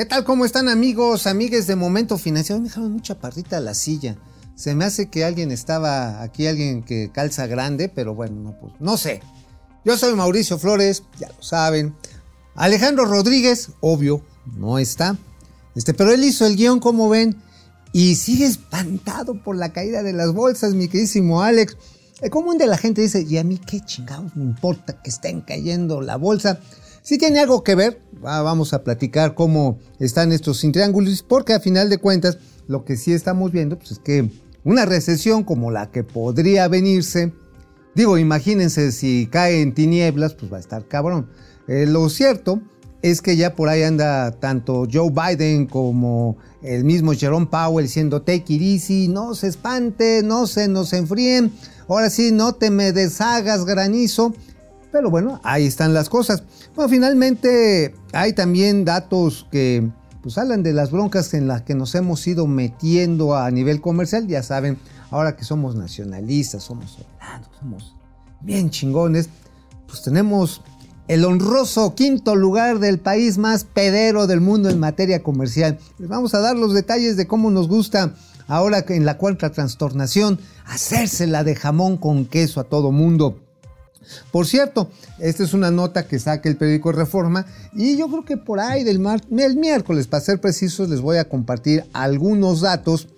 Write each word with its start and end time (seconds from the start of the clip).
¿Qué 0.00 0.06
tal? 0.06 0.24
¿Cómo 0.24 0.46
están 0.46 0.70
amigos, 0.70 1.26
amigues 1.26 1.66
de 1.66 1.76
Momento 1.76 2.16
Financiero? 2.16 2.58
Me 2.58 2.68
dejaron 2.68 2.90
mucha 2.90 3.20
parrita 3.20 3.58
a 3.58 3.60
la 3.60 3.74
silla. 3.74 4.16
Se 4.54 4.74
me 4.74 4.86
hace 4.86 5.10
que 5.10 5.26
alguien 5.26 5.52
estaba 5.52 6.22
aquí, 6.22 6.46
alguien 6.46 6.82
que 6.82 7.10
calza 7.12 7.46
grande, 7.46 7.90
pero 7.90 8.14
bueno, 8.14 8.40
no, 8.40 8.58
pues, 8.58 8.72
no 8.80 8.96
sé. 8.96 9.20
Yo 9.84 9.98
soy 9.98 10.14
Mauricio 10.14 10.58
Flores, 10.58 11.02
ya 11.18 11.28
lo 11.28 11.42
saben. 11.42 11.94
Alejandro 12.54 13.04
Rodríguez, 13.04 13.72
obvio, 13.80 14.24
no 14.56 14.78
está. 14.78 15.18
Este, 15.74 15.92
pero 15.92 16.12
él 16.12 16.24
hizo 16.24 16.46
el 16.46 16.56
guion, 16.56 16.80
como 16.80 17.10
ven, 17.10 17.36
y 17.92 18.14
sigue 18.14 18.46
espantado 18.46 19.42
por 19.42 19.54
la 19.54 19.74
caída 19.74 20.02
de 20.02 20.14
las 20.14 20.32
bolsas, 20.32 20.72
mi 20.72 20.88
queridísimo 20.88 21.42
Alex. 21.42 21.76
El 22.22 22.30
común 22.30 22.56
de 22.56 22.68
la 22.68 22.78
gente 22.78 23.02
dice, 23.02 23.26
¿y 23.28 23.36
a 23.36 23.44
mí 23.44 23.58
qué 23.58 23.82
chingados 23.84 24.34
me 24.34 24.44
importa 24.44 25.02
que 25.02 25.10
estén 25.10 25.42
cayendo 25.42 26.00
la 26.00 26.16
bolsa? 26.16 26.58
Si 27.02 27.16
tiene 27.18 27.40
algo 27.40 27.64
que 27.64 27.74
ver, 27.74 28.02
vamos 28.20 28.74
a 28.74 28.84
platicar 28.84 29.34
cómo 29.34 29.78
están 29.98 30.32
estos 30.32 30.60
triángulos, 30.60 31.22
porque 31.22 31.54
a 31.54 31.60
final 31.60 31.88
de 31.88 31.98
cuentas 31.98 32.38
lo 32.66 32.84
que 32.84 32.96
sí 32.96 33.12
estamos 33.12 33.52
viendo 33.52 33.78
pues, 33.78 33.92
es 33.92 33.98
que 33.98 34.30
una 34.64 34.84
recesión 34.84 35.42
como 35.42 35.70
la 35.70 35.90
que 35.90 36.04
podría 36.04 36.68
venirse, 36.68 37.32
digo, 37.94 38.18
imagínense 38.18 38.92
si 38.92 39.28
cae 39.30 39.62
en 39.62 39.74
tinieblas, 39.74 40.34
pues 40.34 40.52
va 40.52 40.58
a 40.58 40.60
estar 40.60 40.86
cabrón. 40.86 41.30
Eh, 41.68 41.86
lo 41.86 42.08
cierto 42.10 42.60
es 43.02 43.22
que 43.22 43.36
ya 43.36 43.54
por 43.54 43.70
ahí 43.70 43.82
anda 43.82 44.32
tanto 44.32 44.86
Joe 44.92 45.10
Biden 45.10 45.66
como 45.66 46.36
el 46.62 46.84
mismo 46.84 47.14
Jerome 47.14 47.46
Powell 47.46 47.86
diciendo 47.86 48.20
take 48.20 48.52
it 48.52 48.60
easy, 48.60 49.08
no 49.08 49.34
se 49.34 49.46
espante, 49.46 50.22
no 50.22 50.46
se 50.46 50.68
nos 50.68 50.92
enfríen, 50.92 51.52
ahora 51.88 52.10
sí, 52.10 52.30
no 52.30 52.52
te 52.52 52.70
me 52.70 52.92
deshagas 52.92 53.64
granizo. 53.64 54.34
Pero 54.92 55.10
bueno, 55.10 55.40
ahí 55.44 55.66
están 55.66 55.94
las 55.94 56.08
cosas. 56.08 56.42
Bueno, 56.74 56.88
finalmente 56.88 57.94
hay 58.12 58.32
también 58.32 58.84
datos 58.84 59.46
que 59.50 59.88
pues 60.22 60.36
hablan 60.36 60.62
de 60.62 60.72
las 60.72 60.90
broncas 60.90 61.32
en 61.34 61.46
las 61.46 61.62
que 61.62 61.74
nos 61.74 61.94
hemos 61.94 62.26
ido 62.26 62.46
metiendo 62.46 63.36
a 63.36 63.50
nivel 63.50 63.80
comercial. 63.80 64.26
Ya 64.26 64.42
saben, 64.42 64.78
ahora 65.10 65.36
que 65.36 65.44
somos 65.44 65.76
nacionalistas, 65.76 66.64
somos 66.64 66.90
soldados, 66.90 67.48
somos 67.58 67.94
bien 68.40 68.70
chingones, 68.70 69.28
pues 69.86 70.02
tenemos 70.02 70.62
el 71.08 71.24
honroso 71.24 71.94
quinto 71.94 72.36
lugar 72.36 72.78
del 72.78 72.98
país 72.98 73.38
más 73.38 73.64
pedero 73.64 74.26
del 74.26 74.40
mundo 74.40 74.68
en 74.70 74.78
materia 74.78 75.22
comercial. 75.22 75.78
Les 75.98 76.08
vamos 76.08 76.34
a 76.34 76.40
dar 76.40 76.56
los 76.56 76.74
detalles 76.74 77.16
de 77.16 77.26
cómo 77.26 77.50
nos 77.50 77.68
gusta 77.68 78.14
ahora 78.46 78.84
en 78.88 79.04
la 79.04 79.18
cuarta 79.18 79.50
trastornación 79.50 80.38
hacérsela 80.66 81.44
de 81.44 81.56
jamón 81.56 81.96
con 81.96 82.26
queso 82.26 82.60
a 82.60 82.64
todo 82.64 82.92
mundo. 82.92 83.49
Por 84.30 84.46
cierto, 84.46 84.90
esta 85.18 85.44
es 85.44 85.54
una 85.54 85.70
nota 85.70 86.06
que 86.06 86.18
saca 86.18 86.48
el 86.48 86.56
periódico 86.56 86.92
Reforma 86.92 87.46
y 87.74 87.96
yo 87.96 88.08
creo 88.08 88.24
que 88.24 88.36
por 88.36 88.60
ahí 88.60 88.84
del 88.84 89.00
el 89.38 89.56
miércoles, 89.56 90.06
para 90.06 90.22
ser 90.22 90.40
precisos, 90.40 90.88
les 90.88 91.00
voy 91.00 91.18
a 91.18 91.28
compartir 91.28 91.84
algunos 91.92 92.60
datos 92.60 93.08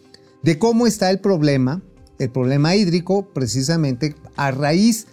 de 0.43 0.59
cómo 0.59 0.87
está 0.87 1.11
el 1.11 1.21
problema, 1.21 1.83
el 2.19 2.31
problema 2.31 2.75
hídrico, 2.75 3.29
precisamente 3.33 4.15
a 4.37 4.51
raíz 4.51 5.07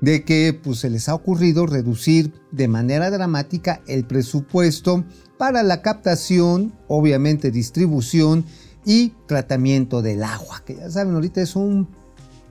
de 0.00 0.24
que 0.24 0.58
pues, 0.62 0.80
se 0.80 0.90
les 0.90 1.08
ha 1.08 1.14
ocurrido 1.14 1.66
reducir 1.66 2.32
de 2.50 2.68
manera 2.68 3.10
dramática 3.10 3.82
el 3.86 4.04
presupuesto 4.04 5.04
para 5.36 5.62
la 5.62 5.82
captación, 5.82 6.72
obviamente 6.88 7.50
distribución 7.50 8.44
y 8.84 9.12
tratamiento 9.26 10.02
del 10.02 10.22
agua, 10.22 10.62
que 10.64 10.76
ya 10.76 10.90
saben, 10.90 11.14
ahorita 11.14 11.40
es 11.42 11.56
un 11.56 11.88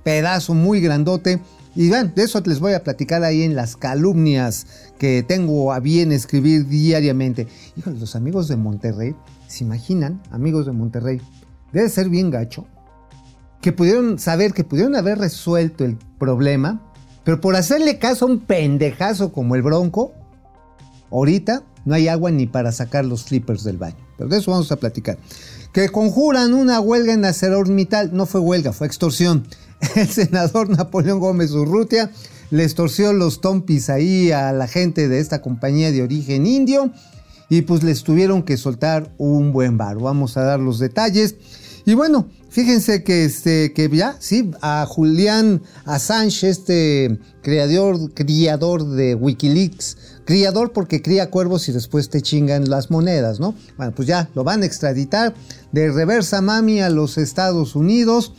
pedazo 0.03 0.53
muy 0.53 0.79
grandote 0.79 1.39
y 1.79 1.87
de 1.87 2.11
eso 2.17 2.41
les 2.43 2.59
voy 2.59 2.73
a 2.73 2.83
platicar 2.83 3.23
ahí 3.23 3.41
en 3.41 3.55
las 3.55 3.77
calumnias 3.77 4.67
que 4.97 5.23
tengo 5.23 5.71
a 5.71 5.79
bien 5.79 6.11
escribir 6.11 6.67
diariamente. 6.67 7.47
Híjole, 7.77 7.97
los 7.97 8.17
amigos 8.17 8.49
de 8.49 8.57
Monterrey, 8.57 9.15
¿se 9.47 9.63
imaginan? 9.63 10.21
Amigos 10.29 10.65
de 10.65 10.73
Monterrey, 10.73 11.21
debe 11.71 11.87
ser 11.87 12.09
bien 12.09 12.31
gacho. 12.31 12.67
Que 13.61 13.71
pudieron 13.71 14.19
saber, 14.19 14.51
que 14.51 14.65
pudieron 14.65 14.97
haber 14.97 15.19
resuelto 15.19 15.85
el 15.85 15.97
problema, 16.17 16.81
pero 17.23 17.39
por 17.39 17.55
hacerle 17.55 17.97
caso 17.97 18.25
a 18.25 18.27
un 18.27 18.41
pendejazo 18.41 19.31
como 19.31 19.55
el 19.55 19.61
Bronco, 19.61 20.11
ahorita 21.11 21.63
no 21.85 21.95
hay 21.95 22.09
agua 22.09 22.29
ni 22.29 22.45
para 22.45 22.73
sacar 22.73 23.05
los 23.05 23.23
flippers 23.23 23.63
del 23.63 23.77
baño. 23.77 24.05
Pero 24.17 24.29
de 24.29 24.39
eso 24.39 24.51
vamos 24.51 24.69
a 24.73 24.75
platicar. 24.75 25.17
Que 25.71 25.87
conjuran 25.87 26.53
una 26.53 26.81
huelga 26.81 27.13
en 27.13 27.23
ArcelorMittal. 27.23 28.13
No 28.13 28.25
fue 28.25 28.41
huelga, 28.41 28.73
fue 28.73 28.85
extorsión 28.85 29.45
el 29.95 30.07
senador 30.07 30.69
Napoleón 30.69 31.19
Gómez 31.19 31.51
Urrutia 31.51 32.11
les 32.51 32.75
torció 32.75 33.13
los 33.13 33.41
tompis 33.41 33.89
ahí 33.89 34.31
a 34.31 34.51
la 34.53 34.67
gente 34.67 35.07
de 35.07 35.19
esta 35.19 35.41
compañía 35.41 35.91
de 35.91 36.01
origen 36.01 36.45
indio 36.45 36.91
y 37.49 37.61
pues 37.63 37.83
les 37.83 38.03
tuvieron 38.03 38.43
que 38.43 38.57
soltar 38.57 39.11
un 39.17 39.51
buen 39.51 39.77
bar. 39.77 39.97
Vamos 39.97 40.37
a 40.37 40.43
dar 40.43 40.59
los 40.59 40.79
detalles. 40.79 41.35
Y 41.85 41.95
bueno, 41.95 42.27
fíjense 42.49 43.03
que, 43.03 43.25
este, 43.25 43.73
que 43.73 43.89
ya, 43.89 44.15
sí, 44.19 44.51
a 44.61 44.85
Julián 44.87 45.63
Assange, 45.85 46.49
este 46.49 47.19
creador, 47.41 48.13
criador 48.13 48.85
de 48.85 49.15
Wikileaks, 49.15 49.97
criador 50.25 50.71
porque 50.71 51.01
cría 51.01 51.31
cuervos 51.31 51.67
y 51.69 51.71
después 51.71 52.09
te 52.09 52.21
chingan 52.21 52.69
las 52.69 52.91
monedas, 52.91 53.39
¿no? 53.39 53.55
Bueno, 53.77 53.93
pues 53.95 54.07
ya 54.07 54.29
lo 54.35 54.43
van 54.43 54.61
a 54.61 54.67
extraditar 54.67 55.33
de 55.71 55.91
reversa 55.91 56.41
mami 56.41 56.81
a 56.81 56.89
los 56.89 57.17
Estados 57.17 57.75
Unidos. 57.75 58.33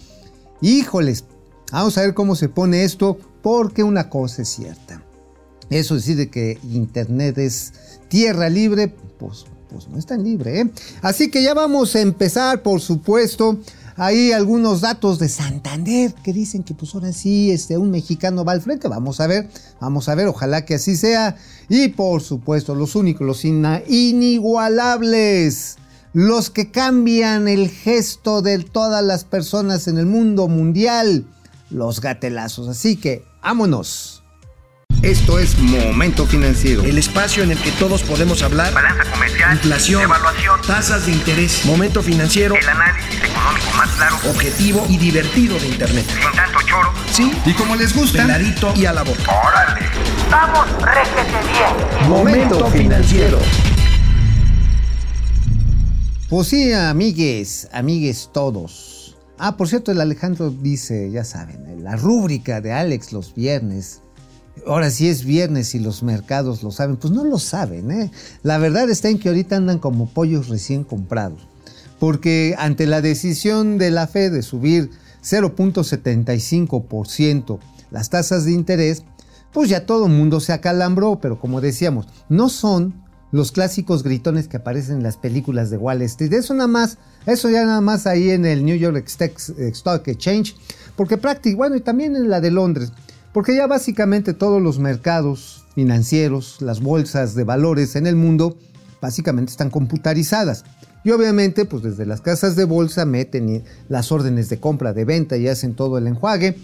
Híjoles, 0.61 1.25
vamos 1.71 1.97
a 1.99 2.03
ver 2.03 2.15
cómo 2.15 2.37
se 2.37 2.49
pone 2.49 2.85
esto, 2.85 3.19
porque 3.43 3.83
una 3.83 4.09
cosa 4.09 4.43
es 4.43 4.49
cierta. 4.49 5.03
Eso 5.71 5.95
decir 5.95 6.17
de 6.17 6.31
que 6.31 6.59
Internet 6.71 7.39
es 7.39 7.73
tierra 8.09 8.49
libre, 8.49 8.89
pues, 8.89 9.47
pues 9.69 9.89
no 9.89 9.99
es 9.99 10.07
tan 10.07 10.25
libre. 10.25 10.61
¿eh? 10.61 10.71
Así 11.01 11.31
que 11.31 11.43
ya 11.43 11.55
vamos 11.55 11.95
a 11.95 12.01
empezar, 12.01 12.63
por 12.63 12.81
supuesto. 12.81 13.59
Hay 13.97 14.33
algunos 14.33 14.81
datos 14.81 15.19
de 15.19 15.29
Santander 15.29 16.15
que 16.15 16.33
dicen 16.33 16.63
que 16.63 16.75
pues 16.75 16.95
ahora 16.95 17.13
sí 17.13 17.51
este, 17.51 17.77
un 17.77 17.91
mexicano 17.91 18.45
va 18.45 18.53
al 18.53 18.63
frente. 18.63 18.89
Vamos 18.89 19.21
a 19.21 19.27
ver, 19.27 19.51
vamos 19.79 20.09
a 20.09 20.15
ver, 20.15 20.27
ojalá 20.27 20.65
que 20.65 20.77
así 20.77 20.97
sea. 20.97 21.37
Y 21.69 21.89
por 21.89 22.23
supuesto, 22.23 22.75
los 22.75 22.97
únicos, 22.97 23.27
los 23.27 23.45
inigualables 23.45 25.77
los 26.13 26.51
que 26.51 26.71
cambian 26.71 27.47
el 27.47 27.69
gesto 27.69 28.43
de 28.43 28.59
todas 28.59 29.05
las 29.05 29.25
personas 29.25 29.87
en 29.87 29.97
el 29.97 30.07
mundo 30.07 30.49
mundial, 30.49 31.27
los 31.71 32.01
gatelazos. 32.01 32.69
Así 32.69 32.97
que, 32.97 33.25
vámonos. 33.43 34.23
Esto 35.03 35.39
es 35.39 35.59
Momento 35.59 36.27
Financiero. 36.27 36.83
El 36.83 36.99
espacio 36.99 37.43
en 37.43 37.53
el 37.53 37.59
que 37.59 37.71
todos 37.73 38.03
podemos 38.03 38.43
hablar. 38.43 38.75
Balanza 38.75 39.11
comercial. 39.11 39.55
Inflación. 39.55 40.03
Evaluación. 40.03 40.61
Tasas 40.67 41.07
de 41.07 41.13
interés. 41.13 41.65
Momento 41.65 42.03
Financiero. 42.03 42.55
El 42.55 42.69
análisis 42.69 43.15
económico 43.15 43.77
más 43.79 43.89
claro. 43.93 44.17
Objetivo 44.29 44.87
y 44.91 44.99
divertido 44.99 45.59
de 45.59 45.69
Internet. 45.69 46.05
Sin 46.07 46.37
tanto 46.37 46.59
choro. 46.67 46.93
Sí. 47.11 47.33
Y 47.47 47.55
como 47.55 47.77
les 47.77 47.97
gusta. 47.97 48.23
Peladito 48.23 48.75
y 48.77 48.85
a 48.85 48.93
la 48.93 49.03
boca. 49.03 49.23
Órale. 49.43 49.87
Vamos, 50.31 50.67
réjete 50.83 51.39
bien. 51.51 52.11
Momento 52.11 52.67
Financiero. 52.67 53.39
Pues 56.29 56.49
sí, 56.49 56.73
amigues, 56.75 57.69
amigues 57.73 58.29
todos. 58.35 58.90
Ah, 59.43 59.57
por 59.57 59.69
cierto, 59.69 59.91
el 59.91 60.03
Alejandro 60.03 60.51
dice, 60.51 61.11
ya 61.11 61.25
saben, 61.25 61.83
la 61.83 61.97
rúbrica 61.97 62.61
de 62.61 62.73
Alex 62.73 63.15
los 63.15 63.35
viernes. 63.35 64.03
Ahora 64.67 64.91
sí 64.91 65.09
es 65.09 65.25
viernes 65.25 65.75
y 65.75 65.79
los 65.79 66.03
mercados 66.03 66.63
lo 66.63 66.71
saben. 66.71 66.99
Pues 66.99 67.11
no 67.11 67.25
lo 67.25 67.39
saben, 67.39 67.91
¿eh? 67.91 68.11
La 68.43 68.59
verdad 68.59 68.91
está 68.91 69.09
en 69.09 69.19
que 69.19 69.31
ahorita 69.31 69.57
andan 69.57 69.79
como 69.79 70.11
pollos 70.11 70.49
recién 70.49 70.85
comprados. 70.85 71.49
Porque 71.99 72.55
ante 72.59 72.87
la 72.87 73.01
decisión 73.01 73.79
de 73.79 73.91
la 73.91 74.07
Fed 74.07 74.31
de 74.31 74.43
subir 74.43 74.91
0.75% 75.23 77.61
las 77.91 78.11
tasas 78.11 78.45
de 78.45 78.53
interés, 78.53 79.05
pues 79.55 79.71
ya 79.71 79.87
todo 79.87 80.05
el 80.05 80.13
mundo 80.13 80.41
se 80.41 80.53
acalambró, 80.53 81.19
pero 81.19 81.41
como 81.41 81.63
decíamos, 81.63 82.09
no 82.29 82.51
son 82.51 82.93
los 83.33 83.53
clásicos 83.53 84.03
gritones 84.03 84.49
que 84.49 84.57
aparecen 84.57 84.97
en 84.97 85.03
las 85.03 85.17
películas 85.17 85.71
de 85.71 85.77
Wall 85.77 86.03
Street. 86.03 86.33
Eso 86.33 86.55
nada 86.55 86.69
más, 86.69 86.99
eso 87.27 87.49
ya 87.51 87.65
nada 87.65 87.81
más 87.81 88.07
ahí 88.07 88.31
en 88.31 88.45
el 88.45 88.65
New 88.65 88.77
York 88.77 89.07
Stock 89.07 90.09
Exchange, 90.09 90.57
porque 90.97 91.17
prácticamente, 91.17 91.57
bueno, 91.57 91.77
y 91.77 91.81
también 91.81 92.17
en 92.17 92.29
la 92.29 92.41
de 92.41 92.51
Londres, 92.51 92.93
porque 93.33 93.55
ya 93.55 93.67
básicamente 93.67 94.35
todos 94.35 94.61
los 94.61 94.79
mercados 94.79 95.65
financieros, 95.75 96.61
las 96.61 96.81
bolsas 96.81 97.35
de 97.35 97.45
valores 97.45 97.97
en 97.97 98.07
el 98.07 98.17
mundo, 98.17 98.57
básicamente 99.01 99.53
están 99.53 99.71
computarizadas. 99.71 100.65
Y 101.05 101.11
obviamente, 101.11 101.65
pues 101.65 101.83
desde 101.83 102.07
las 102.07 102.21
casas 102.21 102.57
de 102.57 102.65
bolsa 102.65 103.05
meten 103.07 103.65
las 103.89 104.13
órdenes 104.13 104.49
de 104.49 104.61
compra, 104.61 104.93
de 104.93 105.05
venta 105.05 105.37
y 105.37 105.49
hacen 105.49 105.75
todo 105.75 105.99
el 105.99 106.07
enjuague. 106.07 106.57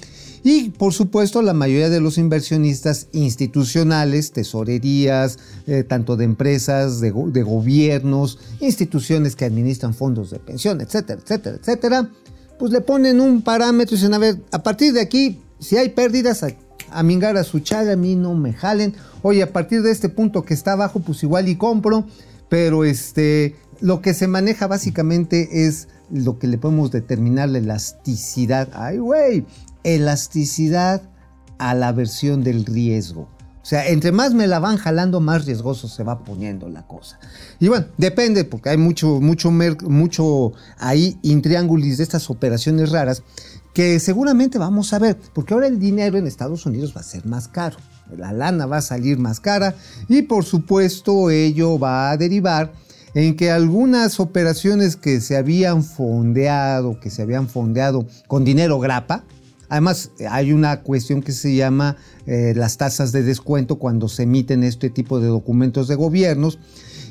Y 0.48 0.70
por 0.70 0.92
supuesto 0.92 1.42
la 1.42 1.54
mayoría 1.54 1.90
de 1.90 2.00
los 2.00 2.18
inversionistas 2.18 3.08
institucionales, 3.10 4.30
tesorerías, 4.30 5.40
eh, 5.66 5.82
tanto 5.82 6.16
de 6.16 6.24
empresas, 6.24 7.00
de, 7.00 7.10
gobiernos, 7.10 8.38
instituciones 8.60 9.34
que 9.34 9.44
administran 9.44 9.92
fondos 9.92 10.30
de 10.30 10.38
pensión, 10.38 10.80
etcétera, 10.80 11.20
etcétera, 11.20 11.56
etcétera, 11.56 12.10
pues 12.60 12.70
le 12.70 12.80
ponen 12.80 13.20
un 13.20 13.42
parámetro 13.42 13.96
y 13.96 13.98
dicen, 13.98 14.14
a 14.14 14.18
ver, 14.18 14.40
a 14.52 14.62
partir 14.62 14.92
de 14.92 15.00
aquí, 15.00 15.40
si 15.58 15.78
hay 15.78 15.88
pérdidas, 15.88 16.44
a, 16.44 16.50
a 16.90 17.02
mingar 17.02 17.36
a 17.36 17.42
su 17.42 17.58
chaga, 17.58 17.94
a 17.94 17.96
mí 17.96 18.14
no 18.14 18.34
me 18.34 18.52
jalen. 18.52 18.94
Oye, 19.22 19.42
a 19.42 19.52
partir 19.52 19.82
de 19.82 19.90
este 19.90 20.08
punto 20.08 20.44
que 20.44 20.54
está 20.54 20.74
abajo, 20.74 21.00
pues 21.00 21.24
igual 21.24 21.48
y 21.48 21.56
compro. 21.56 22.06
pero 22.48 22.84
este, 22.84 23.56
lo 23.80 24.00
que 24.00 24.14
se 24.14 24.26
maneja 24.26 24.66
básicamente 24.66 25.66
es 25.66 25.88
lo 26.10 26.38
que 26.38 26.46
le 26.46 26.58
podemos 26.58 26.90
determinar 26.90 27.48
la 27.48 27.58
elasticidad. 27.58 28.68
Ay, 28.72 28.98
güey, 28.98 29.46
elasticidad 29.84 31.02
a 31.58 31.74
la 31.74 31.92
versión 31.92 32.42
del 32.42 32.64
riesgo. 32.64 33.28
O 33.66 33.68
sea, 33.68 33.88
entre 33.88 34.12
más 34.12 34.32
me 34.32 34.46
la 34.46 34.60
van 34.60 34.76
jalando, 34.76 35.18
más 35.18 35.44
riesgoso 35.44 35.88
se 35.88 36.04
va 36.04 36.22
poniendo 36.22 36.68
la 36.68 36.86
cosa. 36.86 37.18
Y 37.58 37.66
bueno, 37.66 37.86
depende, 37.98 38.44
porque 38.44 38.68
hay 38.68 38.76
mucho, 38.76 39.20
mucho, 39.20 39.50
mucho 39.50 40.52
ahí 40.78 41.18
intriángulis 41.22 41.98
de 41.98 42.04
estas 42.04 42.30
operaciones 42.30 42.92
raras 42.92 43.24
que 43.74 43.98
seguramente 43.98 44.56
vamos 44.56 44.92
a 44.92 45.00
ver, 45.00 45.18
porque 45.34 45.52
ahora 45.52 45.66
el 45.66 45.80
dinero 45.80 46.16
en 46.16 46.26
Estados 46.28 46.64
Unidos 46.64 46.94
va 46.96 47.00
a 47.00 47.04
ser 47.04 47.26
más 47.26 47.48
caro. 47.48 47.76
La 48.16 48.32
lana 48.32 48.66
va 48.66 48.76
a 48.76 48.82
salir 48.82 49.18
más 49.18 49.40
cara 49.40 49.74
y 50.08 50.22
por 50.22 50.44
supuesto 50.44 51.30
ello 51.30 51.76
va 51.76 52.10
a 52.10 52.16
derivar 52.16 52.72
en 53.16 53.34
que 53.34 53.50
algunas 53.50 54.20
operaciones 54.20 54.94
que 54.94 55.22
se 55.22 55.38
habían 55.38 55.82
fondeado, 55.82 57.00
que 57.00 57.08
se 57.08 57.22
habían 57.22 57.48
fondeado 57.48 58.06
con 58.28 58.44
dinero 58.44 58.78
grapa, 58.78 59.24
Además, 59.68 60.12
hay 60.30 60.52
una 60.52 60.82
cuestión 60.82 61.22
que 61.22 61.32
se 61.32 61.56
llama 61.56 61.96
eh, 62.28 62.52
las 62.54 62.76
tasas 62.76 63.10
de 63.10 63.24
descuento 63.24 63.80
cuando 63.80 64.08
se 64.08 64.22
emiten 64.22 64.62
este 64.62 64.90
tipo 64.90 65.18
de 65.18 65.26
documentos 65.26 65.88
de 65.88 65.96
gobiernos 65.96 66.60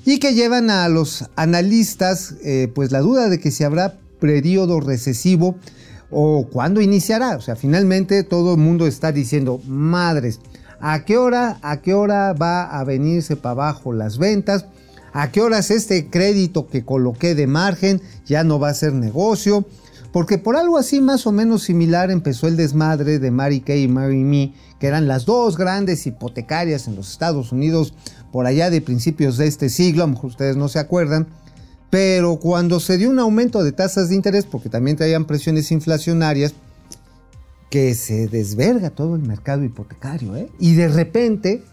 y 0.06 0.19
que 0.19 0.36
llevan 0.36 0.69
a 0.69 0.88
los 0.88 1.25
analistas 1.36 2.36
eh, 2.46 2.72
pues 2.74 2.94
la 2.94 3.01
duda 3.01 3.28
de 3.28 3.42
que 3.42 3.51
si 3.51 3.66
habrá 3.66 3.98
periodo 4.22 4.80
recesivo 4.80 5.58
o 6.10 6.48
cuándo 6.50 6.80
iniciará. 6.80 7.36
O 7.36 7.42
sea, 7.42 7.58
finalmente 7.58 8.24
todo 8.24 8.54
el 8.54 8.62
mundo 8.62 8.88
está 8.88 9.12
diciendo, 9.12 9.60
madres, 9.68 10.40
¿a 10.80 11.04
qué 11.04 11.18
hora, 11.18 11.60
a 11.62 11.81
qué 11.81 11.94
hora 11.94 12.31
va 12.31 12.63
a 12.63 12.86
venirse 12.86 13.36
para 13.36 13.51
abajo 13.51 13.92
las 13.92 14.18
ventas? 14.18 14.66
¿A 15.17 15.31
qué 15.31 15.39
horas 15.39 15.71
este 15.71 16.09
crédito 16.09 16.67
que 16.67 16.83
coloqué 16.83 17.35
de 17.35 17.47
margen 17.47 18.01
ya 18.25 18.44
no 18.44 18.59
va 18.59 18.67
a 18.67 18.73
ser 18.73 18.91
negocio? 18.91 19.65
Porque 20.12 20.38
por 20.38 20.57
algo 20.57 20.77
así 20.77 21.00
más 21.00 21.25
o 21.25 21.31
menos 21.31 21.63
similar 21.63 22.12
empezó 22.12 22.50
el 22.50 22.57
desmadre 22.57 23.17
de 23.19 23.31
Mary 23.31 23.62
Kay 23.62 23.83
y 23.83 23.88
Mary 23.88 24.25
Me, 24.25 24.53
que 24.77 24.88
eran 24.88 25.07
las 25.07 25.23
dos 25.23 25.56
grandes 25.56 26.06
hipotecarias 26.06 26.89
en 26.89 26.97
los 26.97 27.09
Estados 27.09 27.53
Unidos 27.53 27.94
por 28.33 28.45
allá 28.45 28.69
de 28.69 28.81
principios 28.81 29.38
de 29.38 29.47
este 29.47 29.69
siglo, 29.69 30.03
a 30.03 30.07
lo 30.07 30.15
mejor 30.15 30.31
ustedes 30.31 30.57
no 30.57 30.67
se 30.67 30.79
acuerdan, 30.79 31.27
pero 31.89 32.35
cuando 32.35 32.81
se 32.81 32.97
dio 32.97 33.09
un 33.09 33.19
aumento 33.19 33.63
de 33.63 33.71
tasas 33.71 34.09
de 34.09 34.15
interés, 34.15 34.44
porque 34.44 34.67
también 34.67 34.97
traían 34.97 35.23
presiones 35.23 35.71
inflacionarias, 35.71 36.56
que 37.69 37.95
se 37.95 38.27
desverga 38.27 38.89
todo 38.89 39.15
el 39.15 39.21
mercado 39.21 39.63
hipotecario, 39.63 40.35
¿eh? 40.35 40.50
y 40.59 40.75
de 40.75 40.89
repente 40.89 41.63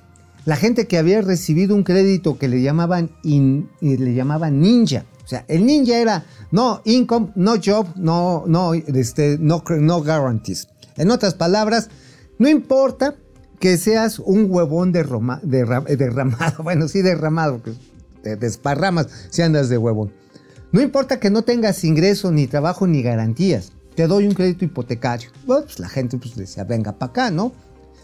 la 0.44 0.56
gente 0.56 0.86
que 0.86 0.98
había 0.98 1.20
recibido 1.22 1.74
un 1.74 1.84
crédito 1.84 2.38
que 2.38 2.48
le 2.48 2.62
llamaban, 2.62 3.10
le 3.22 4.14
llamaban 4.14 4.60
ninja, 4.60 5.04
o 5.24 5.28
sea, 5.28 5.44
el 5.48 5.64
ninja 5.64 5.98
era 5.98 6.24
no 6.50 6.82
income, 6.84 7.32
no 7.36 7.54
job, 7.64 7.86
no, 7.96 8.44
no, 8.46 8.74
este, 8.74 9.38
no, 9.38 9.62
no 9.68 10.02
guarantees. 10.02 10.68
En 10.96 11.10
otras 11.10 11.34
palabras, 11.34 11.88
no 12.38 12.48
importa 12.48 13.16
que 13.60 13.76
seas 13.76 14.18
un 14.18 14.46
huevón 14.50 14.90
derramado, 14.92 15.42
bueno, 16.62 16.88
sí 16.88 17.02
derramado, 17.02 17.62
que 17.62 17.72
te 18.22 18.36
desparramas 18.36 19.06
si 19.30 19.42
andas 19.42 19.68
de 19.68 19.78
huevón. 19.78 20.12
No 20.72 20.80
importa 20.80 21.20
que 21.20 21.30
no 21.30 21.42
tengas 21.42 21.84
ingreso, 21.84 22.32
ni 22.32 22.46
trabajo, 22.46 22.86
ni 22.86 23.02
garantías. 23.02 23.72
Te 23.94 24.06
doy 24.06 24.26
un 24.26 24.34
crédito 24.34 24.64
hipotecario. 24.64 25.30
pues 25.46 25.78
la 25.78 25.88
gente 25.88 26.16
pues, 26.16 26.34
decía, 26.34 26.64
venga 26.64 26.92
para 26.92 27.10
acá, 27.10 27.30
¿no? 27.30 27.52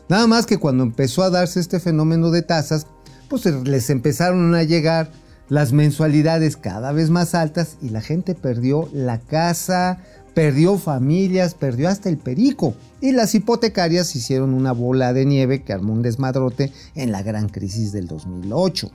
Nada 0.08 0.26
más 0.26 0.46
que 0.46 0.58
cuando 0.58 0.82
empezó 0.82 1.22
a 1.22 1.30
darse 1.30 1.60
este 1.60 1.80
fenómeno 1.80 2.30
de 2.30 2.42
tasas, 2.42 2.86
pues 3.28 3.44
les 3.44 3.90
empezaron 3.90 4.54
a 4.54 4.62
llegar 4.62 5.10
las 5.48 5.72
mensualidades 5.72 6.56
cada 6.56 6.92
vez 6.92 7.10
más 7.10 7.34
altas 7.34 7.76
y 7.82 7.90
la 7.90 8.00
gente 8.00 8.34
perdió 8.34 8.88
la 8.92 9.18
casa, 9.18 9.98
perdió 10.34 10.78
familias, 10.78 11.54
perdió 11.54 11.88
hasta 11.88 12.08
el 12.08 12.16
perico. 12.16 12.74
Y 13.00 13.12
las 13.12 13.34
hipotecarias 13.34 14.14
hicieron 14.16 14.54
una 14.54 14.72
bola 14.72 15.12
de 15.12 15.26
nieve 15.26 15.62
que 15.62 15.72
armó 15.72 15.92
un 15.92 16.02
desmadrote 16.02 16.72
en 16.94 17.12
la 17.12 17.22
gran 17.22 17.48
crisis 17.48 17.92
del 17.92 18.06
2008. 18.06 18.90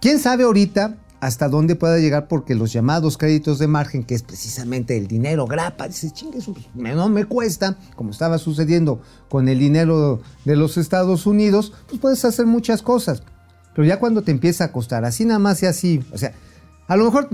¿Quién 0.00 0.20
sabe 0.20 0.44
ahorita 0.44 0.96
hasta 1.20 1.48
dónde 1.48 1.74
pueda 1.74 1.98
llegar? 1.98 2.28
Porque 2.28 2.54
los 2.54 2.72
llamados 2.72 3.18
créditos 3.18 3.58
de 3.58 3.66
margen, 3.66 4.04
que 4.04 4.14
es 4.14 4.22
precisamente 4.22 4.96
el 4.96 5.08
dinero 5.08 5.46
grapa, 5.46 5.88
dice, 5.88 6.10
chingue, 6.10 6.38
no 6.74 7.08
me 7.08 7.24
cuesta, 7.24 7.76
como 7.96 8.10
estaba 8.10 8.38
sucediendo 8.38 9.00
con 9.28 9.48
el 9.48 9.58
dinero 9.58 10.20
de 10.44 10.56
los 10.56 10.76
Estados 10.76 11.26
Unidos, 11.26 11.72
pues 11.88 12.00
puedes 12.00 12.24
hacer 12.24 12.46
muchas 12.46 12.82
cosas. 12.82 13.22
Pero 13.74 13.86
ya 13.86 13.98
cuando 13.98 14.22
te 14.22 14.30
empieza 14.30 14.64
a 14.64 14.72
costar, 14.72 15.04
así 15.04 15.24
nada 15.24 15.38
más 15.38 15.62
y 15.62 15.66
así, 15.66 16.04
o 16.12 16.18
sea, 16.18 16.32
a 16.86 16.96
lo 16.96 17.04
mejor 17.04 17.28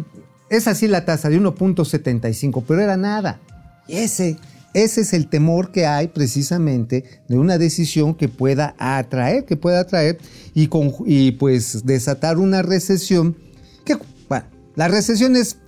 es 0.50 0.66
así 0.66 0.88
la 0.88 1.04
tasa 1.04 1.28
de 1.28 1.40
1.75, 1.40 2.64
pero 2.66 2.80
era 2.80 2.96
nada. 2.96 3.40
Y 3.86 3.96
ese, 3.96 4.38
ese 4.72 5.02
es 5.02 5.12
el 5.12 5.28
temor 5.28 5.72
que 5.72 5.86
hay 5.86 6.08
precisamente 6.08 7.04
de 7.28 7.38
una 7.38 7.58
decisión 7.58 8.14
que 8.14 8.28
pueda 8.28 8.74
atraer, 8.78 9.44
que 9.44 9.56
pueda 9.56 9.80
atraer 9.80 10.18
y, 10.54 10.68
y 11.06 11.32
pues 11.32 11.86
desatar 11.86 12.38
una 12.38 12.62
recesión 12.62 13.36
la 14.76 14.88
recesión 14.88 15.36
es 15.36 15.58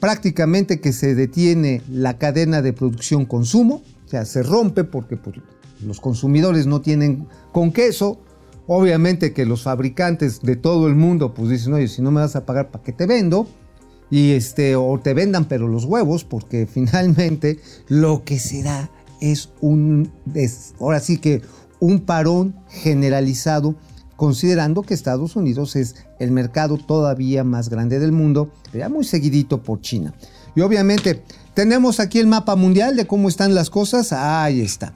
prácticamente 0.00 0.80
que 0.80 0.92
se 0.92 1.14
detiene 1.14 1.82
la 1.90 2.18
cadena 2.18 2.62
de 2.62 2.72
producción-consumo, 2.72 3.82
o 4.04 4.08
sea, 4.08 4.24
se 4.24 4.42
rompe 4.42 4.84
porque 4.84 5.16
pues, 5.16 5.36
los 5.84 6.00
consumidores 6.00 6.66
no 6.66 6.80
tienen 6.80 7.26
con 7.52 7.72
queso, 7.72 8.20
Obviamente 8.68 9.32
que 9.32 9.46
los 9.46 9.62
fabricantes 9.62 10.42
de 10.42 10.56
todo 10.56 10.88
el 10.88 10.96
mundo 10.96 11.34
pues 11.34 11.50
dicen, 11.50 11.74
oye, 11.74 11.86
si 11.86 12.02
no 12.02 12.10
me 12.10 12.20
vas 12.20 12.34
a 12.34 12.44
pagar, 12.44 12.70
¿para 12.70 12.82
qué 12.82 12.92
te 12.92 13.06
vendo? 13.06 13.46
Y 14.10 14.32
este, 14.32 14.74
o 14.76 14.98
te 15.00 15.14
vendan 15.14 15.46
pero 15.46 15.68
los 15.68 15.84
huevos, 15.84 16.24
porque 16.24 16.66
finalmente 16.72 17.60
lo 17.88 18.24
que 18.24 18.38
se 18.38 18.62
da 18.62 18.90
es 19.20 19.50
un, 19.60 20.10
ahora 20.80 21.00
sí 21.00 21.18
que 21.18 21.42
un 21.78 22.00
parón 22.00 22.56
generalizado, 22.68 23.76
considerando 24.16 24.82
que 24.82 24.94
Estados 24.94 25.36
Unidos 25.36 25.76
es 25.76 25.94
el 26.18 26.32
mercado 26.32 26.78
todavía 26.78 27.44
más 27.44 27.68
grande 27.68 27.98
del 27.98 28.12
mundo, 28.12 28.50
ya 28.72 28.88
muy 28.88 29.04
seguidito 29.04 29.62
por 29.62 29.80
China. 29.80 30.14
Y 30.54 30.62
obviamente 30.62 31.22
tenemos 31.54 32.00
aquí 32.00 32.18
el 32.18 32.26
mapa 32.26 32.56
mundial 32.56 32.96
de 32.96 33.06
cómo 33.06 33.28
están 33.28 33.54
las 33.54 33.70
cosas, 33.70 34.12
ahí 34.12 34.60
está. 34.60 34.94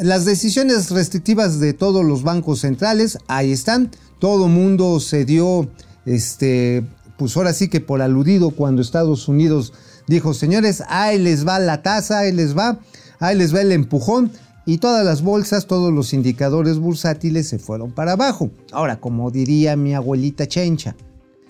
Las 0.00 0.24
decisiones 0.24 0.90
restrictivas 0.90 1.60
de 1.60 1.74
todos 1.74 2.04
los 2.04 2.22
bancos 2.22 2.60
centrales, 2.60 3.18
ahí 3.28 3.52
están. 3.52 3.90
Todo 4.18 4.48
mundo 4.48 5.00
se 5.00 5.24
dio, 5.24 5.68
este, 6.06 6.86
pues 7.18 7.36
ahora 7.36 7.52
sí 7.52 7.68
que 7.68 7.80
por 7.80 8.00
aludido 8.00 8.50
cuando 8.50 8.80
Estados 8.80 9.28
Unidos 9.28 9.72
dijo, 10.06 10.34
señores, 10.34 10.82
ahí 10.88 11.18
les 11.18 11.46
va 11.46 11.58
la 11.58 11.82
tasa, 11.82 12.20
ahí 12.20 12.32
les 12.32 12.56
va, 12.56 12.78
ahí 13.18 13.36
les 13.36 13.54
va 13.54 13.60
el 13.60 13.72
empujón. 13.72 14.32
Y 14.64 14.78
todas 14.78 15.04
las 15.04 15.22
bolsas, 15.22 15.66
todos 15.66 15.92
los 15.92 16.12
indicadores 16.12 16.78
bursátiles 16.78 17.48
se 17.48 17.58
fueron 17.58 17.92
para 17.92 18.12
abajo. 18.12 18.50
Ahora, 18.70 19.00
como 19.00 19.30
diría 19.30 19.76
mi 19.76 19.94
abuelita 19.94 20.46
Chencha, 20.46 20.94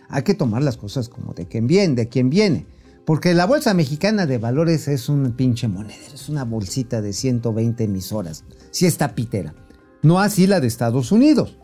hay 0.09 0.23
que 0.23 0.35
tomar 0.35 0.63
las 0.63 0.77
cosas 0.77 1.09
como 1.09 1.35
de 1.35 1.47
quien 1.47 1.67
viene, 1.67 1.95
de 1.95 2.09
quien 2.09 2.31
viene. 2.31 2.67
Porque 3.05 3.35
la 3.35 3.47
Bolsa 3.47 3.75
Mexicana 3.75 4.27
de 4.27 4.39
Valores 4.39 4.87
es 4.89 5.09
un 5.09 5.33
pinche 5.33 5.69
monedero, 5.69 6.15
es 6.15 6.29
una 6.29 6.45
bolsita 6.45 7.03
de 7.03 7.13
120 7.13 7.85
emisoras. 7.85 8.45
Sí 8.71 8.87
está 8.87 9.15
pitera. 9.15 9.55
No 10.03 10.21
así 10.21 10.47
la 10.47 10.61
de 10.61 10.69
Estados 10.69 11.13
Unidos. 11.13 11.57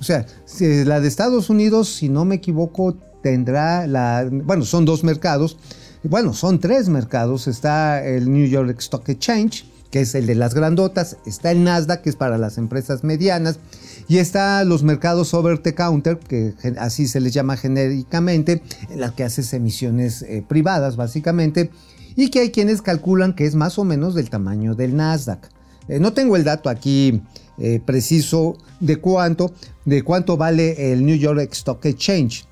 O 0.00 0.04
sea, 0.04 0.26
la 0.60 1.00
de 1.00 1.08
Estados 1.08 1.50
Unidos, 1.50 1.88
si 1.88 2.08
no 2.08 2.24
me 2.24 2.36
equivoco, 2.36 2.96
tendrá 3.22 3.86
la... 3.86 4.28
Bueno, 4.30 4.64
son 4.64 4.84
dos 4.84 5.02
mercados. 5.02 5.56
Bueno, 6.02 6.34
son 6.34 6.60
tres 6.60 6.88
mercados. 6.88 7.48
Está 7.48 8.04
el 8.04 8.30
New 8.30 8.46
York 8.46 8.76
Stock 8.78 9.08
Exchange, 9.08 9.64
que 9.94 10.00
es 10.00 10.14
el 10.16 10.26
de 10.26 10.34
las 10.34 10.54
grandotas. 10.54 11.18
Está 11.24 11.52
el 11.52 11.62
Nasdaq, 11.62 12.02
que 12.02 12.10
es 12.10 12.16
para 12.16 12.36
las 12.36 12.58
empresas 12.58 13.04
medianas. 13.04 13.60
Y 14.08 14.18
está 14.18 14.64
los 14.64 14.82
mercados 14.82 15.32
over 15.34 15.58
the 15.58 15.76
counter, 15.76 16.18
que 16.18 16.52
así 16.80 17.06
se 17.06 17.20
les 17.20 17.32
llama 17.32 17.56
genéricamente, 17.56 18.60
en 18.90 18.98
las 18.98 19.12
que 19.12 19.22
haces 19.22 19.52
emisiones 19.52 20.22
eh, 20.22 20.44
privadas 20.48 20.96
básicamente, 20.96 21.70
y 22.16 22.30
que 22.30 22.40
hay 22.40 22.50
quienes 22.50 22.82
calculan 22.82 23.36
que 23.36 23.46
es 23.46 23.54
más 23.54 23.78
o 23.78 23.84
menos 23.84 24.16
del 24.16 24.30
tamaño 24.30 24.74
del 24.74 24.96
Nasdaq. 24.96 25.48
Eh, 25.86 26.00
no 26.00 26.12
tengo 26.12 26.34
el 26.34 26.42
dato 26.42 26.70
aquí 26.70 27.22
eh, 27.58 27.80
preciso 27.86 28.58
de 28.80 28.96
cuánto, 28.96 29.54
de 29.84 30.02
cuánto 30.02 30.36
vale 30.36 30.92
el 30.92 31.06
New 31.06 31.16
York 31.16 31.50
Stock 31.52 31.86
Exchange, 31.86 32.46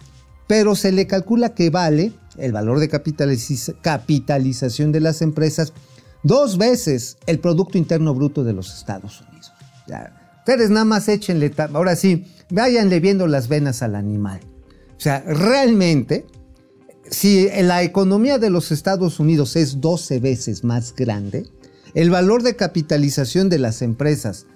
pero 0.47 0.77
se 0.77 0.93
le 0.93 1.09
calcula 1.09 1.55
que 1.55 1.71
vale 1.71 2.13
el 2.39 2.53
valor 2.53 2.79
de 2.79 2.89
capitalización 2.89 4.93
de 4.93 5.01
las 5.01 5.23
empresas 5.23 5.73
dos 6.23 6.59
veces 6.59 7.19
el 7.27 7.39
Producto 7.39 7.79
Interno 7.79 8.15
Bruto 8.15 8.45
de 8.45 8.53
los 8.53 8.75
Estados 8.75 9.21
Unidos. 9.21 9.53
Ustedes 10.39 10.71
nada 10.71 10.85
más 10.85 11.09
échenle, 11.09 11.53
ahora 11.73 11.97
sí, 11.97 12.27
váyanle 12.51 13.01
viendo 13.01 13.27
las 13.27 13.49
venas 13.49 13.83
al 13.83 13.95
animal. 13.95 14.41
O 14.97 15.01
sea, 15.01 15.21
realmente, 15.21 16.27
si 17.11 17.49
la 17.63 17.83
economía 17.83 18.39
de 18.39 18.51
los 18.51 18.73
Estados 18.73 19.21
Unidos 19.21 19.57
es 19.57 19.81
12 19.81 20.21
veces 20.21 20.65
más 20.65 20.95
grande, 20.95 21.47
el 21.95 22.11
valor 22.11 22.43
de 22.43 22.57
capitalización 22.57 23.49
de 23.49 23.59
las 23.59 23.83
empresas 23.83 24.47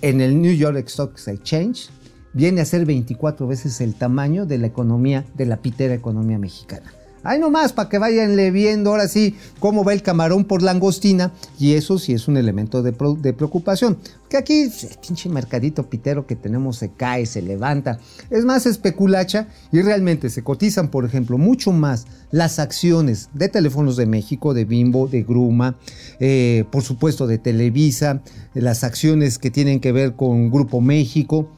en 0.00 0.20
el 0.20 0.40
New 0.40 0.54
York 0.54 0.84
Stock 0.88 1.18
Exchange 1.26 1.88
viene 2.34 2.60
a 2.60 2.64
ser 2.64 2.84
24 2.84 3.46
veces 3.46 3.80
el 3.80 3.94
tamaño 3.94 4.46
de 4.46 4.58
la 4.58 4.66
economía, 4.66 5.24
de 5.34 5.46
la 5.46 5.58
pitera 5.58 5.94
economía 5.94 6.38
mexicana. 6.38 6.92
Ahí 7.24 7.38
nomás, 7.38 7.72
para 7.72 7.88
que 7.88 7.98
vayanle 7.98 8.50
viendo 8.50 8.90
ahora 8.90 9.06
sí 9.06 9.36
cómo 9.60 9.84
va 9.84 9.92
el 9.92 10.02
camarón 10.02 10.44
por 10.44 10.62
langostina. 10.62 11.32
Y 11.58 11.74
eso 11.74 11.98
sí 11.98 12.12
es 12.12 12.26
un 12.28 12.36
elemento 12.36 12.82
de, 12.82 12.92
preocupación. 12.92 13.98
Que 14.28 14.36
aquí 14.36 14.62
el 14.62 14.72
pinche 15.00 15.28
mercadito 15.28 15.88
pitero 15.88 16.26
que 16.26 16.36
tenemos 16.36 16.78
se 16.78 16.90
cae, 16.90 17.26
se 17.26 17.42
levanta. 17.42 17.98
Es 18.30 18.44
más 18.44 18.66
especulacha 18.66 19.46
y 19.70 19.82
realmente 19.82 20.30
se 20.30 20.42
cotizan, 20.42 20.88
por 20.88 21.04
ejemplo, 21.04 21.38
mucho 21.38 21.72
más 21.72 22.06
las 22.30 22.58
acciones 22.58 23.28
de 23.34 23.48
Teléfonos 23.48 23.96
de 23.96 24.06
México, 24.06 24.54
de 24.54 24.64
Bimbo, 24.64 25.06
de 25.06 25.22
Gruma, 25.22 25.76
eh, 26.18 26.64
por 26.70 26.82
supuesto 26.82 27.26
de 27.26 27.38
Televisa, 27.38 28.22
las 28.54 28.84
acciones 28.84 29.38
que 29.38 29.50
tienen 29.50 29.80
que 29.80 29.92
ver 29.92 30.16
con 30.16 30.50
Grupo 30.50 30.80
México. 30.80 31.48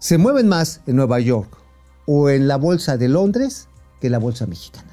Se 0.00 0.18
mueven 0.18 0.48
más 0.48 0.80
en 0.86 0.96
Nueva 0.96 1.20
York 1.20 1.58
o 2.06 2.30
en 2.30 2.48
la 2.48 2.56
Bolsa 2.56 2.96
de 2.96 3.08
Londres 3.08 3.68
que 4.00 4.10
la 4.10 4.18
Bolsa 4.18 4.46
Mexicana. 4.46 4.87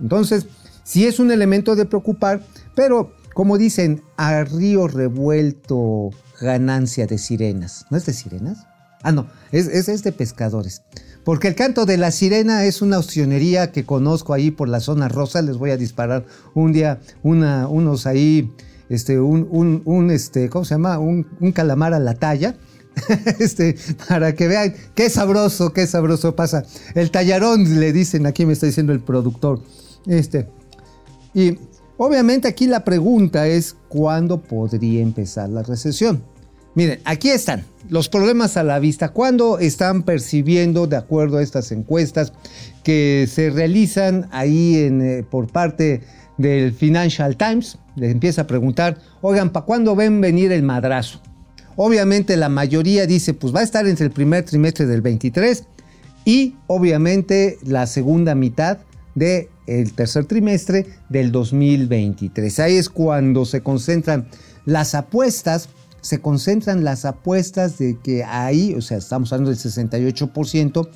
Entonces, 0.00 0.46
sí 0.84 1.06
es 1.06 1.18
un 1.18 1.30
elemento 1.30 1.76
de 1.76 1.86
preocupar, 1.86 2.42
pero 2.74 3.12
como 3.34 3.58
dicen, 3.58 4.02
a 4.16 4.44
río 4.44 4.88
revuelto 4.88 6.10
ganancia 6.40 7.06
de 7.06 7.18
sirenas. 7.18 7.86
¿No 7.90 7.96
es 7.96 8.06
de 8.06 8.12
sirenas? 8.12 8.66
Ah, 9.02 9.12
no, 9.12 9.28
es, 9.50 9.66
es, 9.66 10.02
de 10.02 10.12
pescadores. 10.12 10.82
Porque 11.24 11.48
el 11.48 11.54
canto 11.54 11.86
de 11.86 11.96
la 11.96 12.10
sirena 12.10 12.64
es 12.64 12.82
una 12.82 12.98
opcionería 12.98 13.72
que 13.72 13.84
conozco 13.86 14.34
ahí 14.34 14.50
por 14.50 14.68
la 14.68 14.80
zona 14.80 15.08
rosa. 15.08 15.42
Les 15.42 15.56
voy 15.56 15.70
a 15.70 15.76
disparar 15.76 16.26
un 16.54 16.72
día 16.72 17.00
una, 17.22 17.66
unos 17.66 18.06
ahí, 18.06 18.52
este, 18.88 19.20
un, 19.20 19.46
un, 19.50 19.82
un, 19.84 20.10
este, 20.10 20.50
¿cómo 20.50 20.64
se 20.64 20.74
llama? 20.74 20.98
Un, 20.98 21.26
un 21.40 21.52
calamar 21.52 21.94
a 21.94 22.00
la 22.00 22.14
talla. 22.14 22.56
este, 23.38 23.76
para 24.08 24.34
que 24.34 24.48
vean 24.48 24.74
qué 24.94 25.08
sabroso, 25.08 25.72
qué 25.72 25.86
sabroso 25.86 26.36
pasa. 26.36 26.64
El 26.94 27.10
tallarón, 27.10 27.80
le 27.80 27.92
dicen, 27.92 28.26
aquí 28.26 28.44
me 28.44 28.52
está 28.52 28.66
diciendo 28.66 28.92
el 28.92 29.00
productor. 29.00 29.62
Este, 30.06 30.48
y 31.34 31.58
obviamente 31.96 32.48
aquí 32.48 32.66
la 32.66 32.84
pregunta 32.84 33.46
es 33.46 33.76
cuándo 33.88 34.40
podría 34.40 35.02
empezar 35.02 35.48
la 35.48 35.62
recesión. 35.62 36.22
Miren, 36.74 37.00
aquí 37.04 37.30
están 37.30 37.64
los 37.88 38.08
problemas 38.08 38.56
a 38.56 38.62
la 38.62 38.78
vista. 38.78 39.08
¿Cuándo 39.08 39.58
están 39.58 40.04
percibiendo, 40.04 40.86
de 40.86 40.96
acuerdo 40.96 41.38
a 41.38 41.42
estas 41.42 41.72
encuestas 41.72 42.32
que 42.84 43.28
se 43.30 43.50
realizan 43.50 44.28
ahí 44.30 44.76
eh, 44.76 45.24
por 45.28 45.48
parte 45.50 46.02
del 46.38 46.72
Financial 46.72 47.36
Times? 47.36 47.78
Les 47.96 48.12
empieza 48.12 48.42
a 48.42 48.46
preguntar, 48.46 48.98
oigan, 49.20 49.50
¿para 49.50 49.66
cuándo 49.66 49.96
ven 49.96 50.20
venir 50.20 50.52
el 50.52 50.62
madrazo? 50.62 51.20
Obviamente 51.76 52.36
la 52.36 52.48
mayoría 52.48 53.06
dice, 53.06 53.34
pues 53.34 53.54
va 53.54 53.60
a 53.60 53.64
estar 53.64 53.86
entre 53.86 54.06
el 54.06 54.12
primer 54.12 54.44
trimestre 54.44 54.86
del 54.86 55.00
23 55.00 55.64
y 56.24 56.54
obviamente 56.66 57.58
la 57.62 57.86
segunda 57.86 58.34
mitad 58.34 58.78
del 59.14 59.48
el 59.70 59.92
tercer 59.92 60.24
trimestre 60.24 60.86
del 61.08 61.30
2023. 61.30 62.58
Ahí 62.58 62.76
es 62.76 62.88
cuando 62.88 63.44
se 63.44 63.62
concentran 63.62 64.28
las 64.64 64.94
apuestas, 64.96 65.68
se 66.00 66.20
concentran 66.20 66.82
las 66.82 67.04
apuestas 67.04 67.78
de 67.78 67.98
que 68.02 68.24
ahí, 68.24 68.74
o 68.74 68.82
sea, 68.82 68.98
estamos 68.98 69.32
hablando 69.32 69.50
del 69.50 69.58
68% 69.58 70.88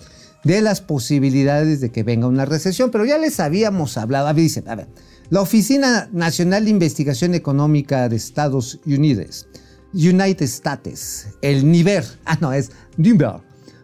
de 0.43 0.61
las 0.61 0.81
posibilidades 0.81 1.81
de 1.81 1.91
que 1.91 2.03
venga 2.03 2.27
una 2.27 2.45
recesión, 2.45 2.91
pero 2.91 3.05
ya 3.05 3.17
les 3.17 3.39
habíamos 3.39 3.97
hablado, 3.97 4.27
a 4.27 4.33
ver, 4.33 4.43
dice, 4.43 4.65
a 4.67 4.75
ver, 4.75 4.89
la 5.31 5.41
Oficina 5.41 6.09
Nacional 6.13 6.65
de 6.65 6.71
Investigación 6.71 7.35
Económica 7.35 8.09
de 8.09 8.17
Estados 8.17 8.81
Unidos, 8.85 9.47
United 9.95 10.43
States, 10.43 11.29
el 11.43 11.71
NIVER, 11.71 12.05
ah 12.25 12.39
no, 12.41 12.53
es 12.53 12.73
NIVER, 12.97 13.37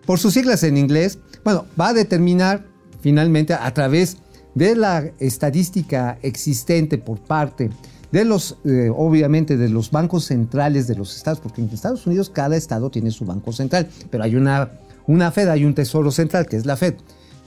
por 0.04 0.18
sus 0.18 0.34
siglas 0.34 0.64
en 0.64 0.76
inglés, 0.76 1.18
bueno, 1.44 1.66
va 1.80 1.88
a 1.88 1.94
determinar 1.94 2.66
finalmente 3.00 3.54
a 3.54 3.72
través 3.72 4.16
de 4.16 4.29
la 4.54 5.10
estadística 5.18 6.18
existente 6.22 6.98
por 6.98 7.20
parte 7.20 7.70
de 8.12 8.24
los, 8.24 8.58
eh, 8.64 8.90
obviamente, 8.94 9.56
de 9.56 9.68
los 9.68 9.90
bancos 9.90 10.24
centrales 10.24 10.86
de 10.86 10.96
los 10.96 11.16
estados, 11.16 11.40
porque 11.40 11.62
en 11.62 11.68
Estados 11.68 12.06
Unidos 12.06 12.30
cada 12.30 12.56
estado 12.56 12.90
tiene 12.90 13.10
su 13.10 13.24
banco 13.24 13.52
central, 13.52 13.88
pero 14.10 14.24
hay 14.24 14.34
una, 14.34 14.70
una 15.06 15.30
Fed, 15.30 15.48
hay 15.48 15.64
un 15.64 15.74
tesoro 15.74 16.10
central 16.10 16.46
que 16.46 16.56
es 16.56 16.66
la 16.66 16.76
Fed. 16.76 16.94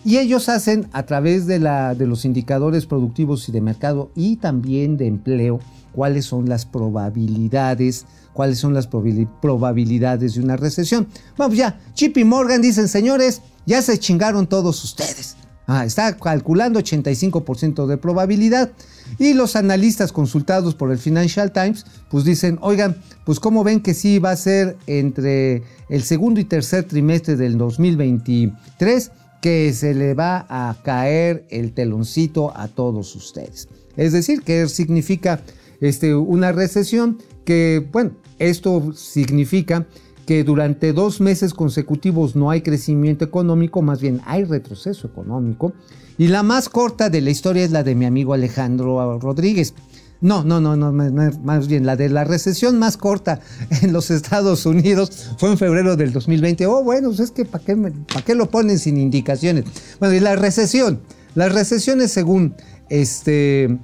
Y 0.05 0.17
ellos 0.17 0.49
hacen 0.49 0.87
a 0.91 1.03
través 1.03 1.47
de, 1.47 1.59
la, 1.59 1.95
de 1.95 2.07
los 2.07 2.25
indicadores 2.25 2.85
productivos 2.85 3.47
y 3.47 3.53
de 3.53 3.61
mercado 3.61 4.11
y 4.15 4.35
también 4.35 4.97
de 4.97 5.07
empleo 5.07 5.59
cuáles 5.93 6.25
son 6.25 6.49
las 6.49 6.65
probabilidades, 6.65 8.05
cuáles 8.33 8.59
son 8.59 8.73
las 8.73 8.87
probabilidades 8.87 10.35
de 10.35 10.41
una 10.41 10.57
recesión. 10.57 11.07
Vamos 11.37 11.55
ya, 11.55 11.79
Chip 11.93 12.17
Morgan 12.25 12.61
dicen, 12.61 12.89
señores, 12.89 13.41
ya 13.65 13.81
se 13.81 13.97
chingaron 13.97 14.47
todos 14.47 14.83
ustedes. 14.83 15.37
Ah, 15.65 15.85
está 15.85 16.17
calculando 16.17 16.79
85% 16.79 17.85
de 17.87 17.97
probabilidad. 17.97 18.71
Y 19.17 19.33
los 19.33 19.55
analistas 19.55 20.11
consultados 20.11 20.75
por 20.75 20.91
el 20.91 20.97
Financial 20.97 21.51
Times, 21.51 21.85
pues 22.09 22.25
dicen, 22.25 22.57
oigan, 22.61 22.97
pues 23.25 23.39
como 23.39 23.63
ven 23.63 23.81
que 23.81 23.93
sí 23.93 24.19
va 24.19 24.31
a 24.31 24.35
ser 24.35 24.77
entre 24.87 25.63
el 25.89 26.03
segundo 26.03 26.39
y 26.39 26.45
tercer 26.45 26.83
trimestre 26.85 27.35
del 27.35 27.57
2023 27.57 29.11
que 29.41 29.73
se 29.73 29.93
le 29.93 30.13
va 30.13 30.45
a 30.49 30.75
caer 30.83 31.45
el 31.49 31.73
teloncito 31.73 32.55
a 32.55 32.67
todos 32.69 33.15
ustedes. 33.15 33.67
Es 33.97 34.13
decir, 34.13 34.41
que 34.41 34.67
significa 34.69 35.41
este, 35.81 36.15
una 36.15 36.51
recesión 36.51 37.19
que, 37.45 37.85
bueno, 37.91 38.11
esto 38.39 38.93
significa 38.93 39.85
que 40.25 40.43
durante 40.43 40.93
dos 40.93 41.21
meses 41.21 41.53
consecutivos 41.53 42.35
no 42.35 42.49
hay 42.49 42.61
crecimiento 42.61 43.25
económico, 43.25 43.81
más 43.81 44.01
bien 44.01 44.21
hay 44.25 44.45
retroceso 44.45 45.07
económico. 45.07 45.73
Y 46.17 46.27
la 46.27 46.43
más 46.43 46.69
corta 46.69 47.09
de 47.09 47.21
la 47.21 47.31
historia 47.31 47.63
es 47.63 47.71
la 47.71 47.83
de 47.83 47.95
mi 47.95 48.05
amigo 48.05 48.33
Alejandro 48.33 49.19
Rodríguez. 49.19 49.73
No, 50.21 50.43
no, 50.45 50.61
no, 50.61 50.77
no, 50.77 50.93
más 50.93 51.67
bien 51.67 51.85
la 51.85 51.97
de 51.97 52.07
la 52.07 52.23
recesión 52.23 52.79
más 52.79 52.95
corta 52.95 53.41
en 53.81 53.91
los 53.91 54.09
Estados 54.09 54.65
Unidos 54.65 55.31
fue 55.37 55.51
en 55.51 55.57
febrero 55.57 55.97
del 55.97 56.13
2020. 56.13 56.65
Oh, 56.67 56.81
bueno, 56.81 57.09
pues 57.09 57.19
es 57.19 57.31
que 57.31 57.43
¿para 57.43 57.63
qué, 57.65 58.33
lo 58.33 58.49
ponen 58.49 58.79
sin 58.79 58.97
indicaciones? 58.97 59.65
Bueno, 59.99 60.15
y 60.15 60.21
la 60.21 60.37
recesión. 60.37 61.01
Las 61.35 61.51
recesiones 61.51 62.11
según 62.11 62.55
este 62.89 63.79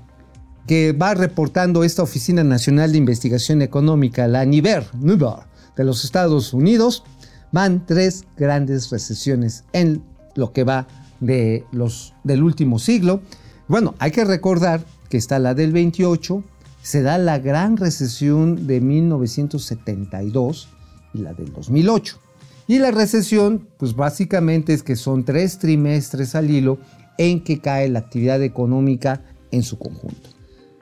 que 0.66 0.94
va 0.94 1.16
reportando 1.16 1.84
esta 1.84 2.04
Oficina 2.04 2.44
Nacional 2.44 2.92
de 2.92 3.00
Investigación 3.00 3.64
Económica, 3.64 4.28
la 4.28 4.46
NIVER, 4.46 4.86
NIVER 5.02 5.50
de 5.76 5.84
los 5.84 6.04
Estados 6.04 6.54
Unidos, 6.54 7.04
van 7.52 7.86
tres 7.86 8.26
grandes 8.38 8.90
recesiones 8.90 9.64
en 9.74 10.04
lo 10.36 10.54
que 10.54 10.64
va 10.64 10.88
de 11.20 11.66
los, 11.72 12.14
del 12.24 12.44
último 12.44 12.80
siglo. 12.80 13.22
Bueno, 13.68 13.96
hay 14.00 14.12
que 14.12 14.26
recordar 14.26 14.84
que 15.10 15.18
está 15.18 15.40
la 15.40 15.54
del 15.54 15.72
28, 15.72 16.44
se 16.82 17.02
da 17.02 17.18
la 17.18 17.40
gran 17.40 17.78
recesión 17.78 18.68
de 18.68 18.82
1972 18.82 20.70
y 21.14 21.20
la 21.20 21.34
del 21.34 21.52
2008. 21.54 22.20
Y 22.68 22.78
la 22.78 22.92
recesión, 22.92 23.68
pues 23.78 23.96
básicamente 23.96 24.74
es 24.74 24.84
que 24.84 24.96
son 24.96 25.26
tres 25.26 25.58
trimestres 25.58 26.36
al 26.36 26.52
hilo 26.52 26.78
en 27.18 27.44
que 27.44 27.60
cae 27.60 27.90
la 27.90 28.00
actividad 28.00 28.42
económica 28.44 29.24
en 29.52 29.64
su 29.64 29.80
conjunto. 29.80 30.30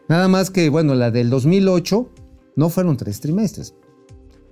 Nada 0.09 0.27
más 0.27 0.49
que, 0.49 0.69
bueno, 0.69 0.95
la 0.95 1.11
del 1.11 1.29
2008 1.29 2.09
no 2.57 2.69
fueron 2.69 2.97
tres 2.97 3.21
trimestres, 3.21 3.73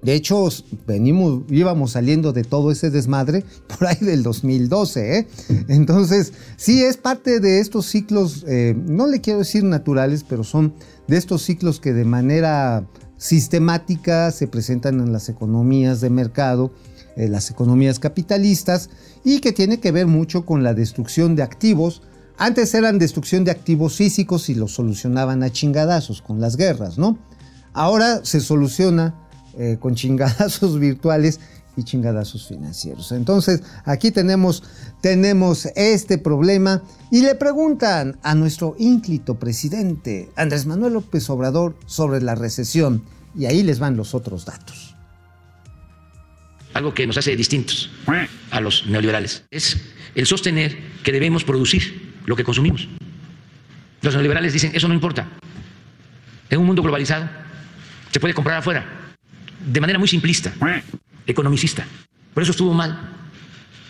de 0.02 0.14
hecho, 0.14 0.48
venimos, 0.86 1.44
íbamos 1.50 1.92
saliendo 1.92 2.32
de 2.32 2.44
todo 2.44 2.72
ese 2.72 2.92
desmadre 2.92 3.44
por 3.68 3.88
ahí 3.88 3.98
del 4.00 4.22
2012. 4.22 5.18
¿eh? 5.18 5.28
Entonces, 5.68 6.34
sí 6.58 6.84
es 6.84 6.98
parte 6.98 7.40
de 7.40 7.60
estos 7.60 7.88
ciclos, 7.88 8.46
eh, 8.48 8.76
no 8.78 9.08
le 9.08 9.22
quiero 9.22 9.40
decir 9.40 9.64
naturales, 9.64 10.24
pero 10.24 10.44
son 10.44 10.74
de 11.08 11.18
estos 11.18 11.42
ciclos 11.42 11.80
que 11.80 11.94
de 11.94 12.06
manera 12.06 12.86
sistemática 13.18 14.32
se 14.32 14.48
presentan 14.48 15.00
en 15.00 15.12
las 15.12 15.30
economías 15.30 16.02
de 16.02 16.10
mercado, 16.10 16.72
en 17.16 17.32
las 17.32 17.50
economías 17.50 17.98
capitalistas, 17.98 18.90
y 19.24 19.40
que 19.40 19.54
tiene 19.54 19.80
que 19.80 19.92
ver 19.92 20.06
mucho 20.06 20.46
con 20.46 20.64
la 20.64 20.76
destrucción 20.76 21.36
de 21.36 21.42
activos. 21.44 22.04
Antes 22.38 22.74
eran 22.74 23.00
destrucción 23.00 23.44
de 23.44 23.52
activos 23.52 23.96
físicos 23.96 24.50
y 24.50 24.56
los 24.56 24.74
solucionaban 24.74 25.42
a 25.42 25.52
chingadazos 25.52 26.22
con 26.22 26.42
las 26.42 26.58
guerras, 26.58 26.98
¿no? 26.98 27.18
Ahora 27.74 28.24
se 28.24 28.40
soluciona 28.40 29.25
eh, 29.58 29.78
con 29.80 29.96
chingadazos 29.96 30.80
virtuales 30.82 31.40
y 31.78 31.84
chingadazos 31.84 32.48
financieros. 32.48 33.12
Entonces, 33.12 33.64
aquí 33.84 34.12
tenemos, 34.12 34.64
tenemos 35.02 35.68
este 35.76 36.18
problema 36.18 36.84
y 37.12 37.22
le 37.22 37.36
preguntan 37.36 38.18
a 38.24 38.36
nuestro 38.36 38.76
ínclito 38.80 39.36
presidente 39.36 40.30
Andrés 40.36 40.66
Manuel 40.66 40.94
López 40.94 41.30
Obrador 41.30 41.78
sobre 41.86 42.22
la 42.22 42.36
recesión 42.36 43.04
y 43.38 43.46
ahí 43.46 43.64
les 43.64 43.80
van 43.80 43.98
los 43.98 44.14
otros 44.14 44.46
datos. 44.46 44.96
Algo 46.74 46.94
que 46.94 47.08
nos 47.08 47.18
hace 47.18 47.36
distintos 47.36 47.90
a 48.52 48.60
los 48.60 48.86
neoliberales 48.88 49.44
es 49.50 49.78
el 50.16 50.26
sostener 50.26 50.78
que 51.04 51.12
debemos 51.12 51.44
producir 51.44 52.14
lo 52.26 52.36
que 52.36 52.44
consumimos. 52.44 52.88
Los 54.02 54.14
neoliberales 54.14 54.54
dicen, 54.54 54.72
eso 54.74 54.88
no 54.88 54.94
importa. 54.94 55.30
En 56.50 56.60
un 56.60 56.66
mundo 56.66 56.82
globalizado 56.82 57.30
se 58.12 58.20
puede 58.20 58.34
comprar 58.34 58.58
afuera 58.58 59.05
de 59.66 59.82
manera 59.82 60.00
muy 60.00 60.08
simplista, 60.08 60.54
economicista. 61.26 61.86
Por 62.34 62.44
eso 62.44 62.52
estuvo 62.52 62.74
mal 62.74 63.16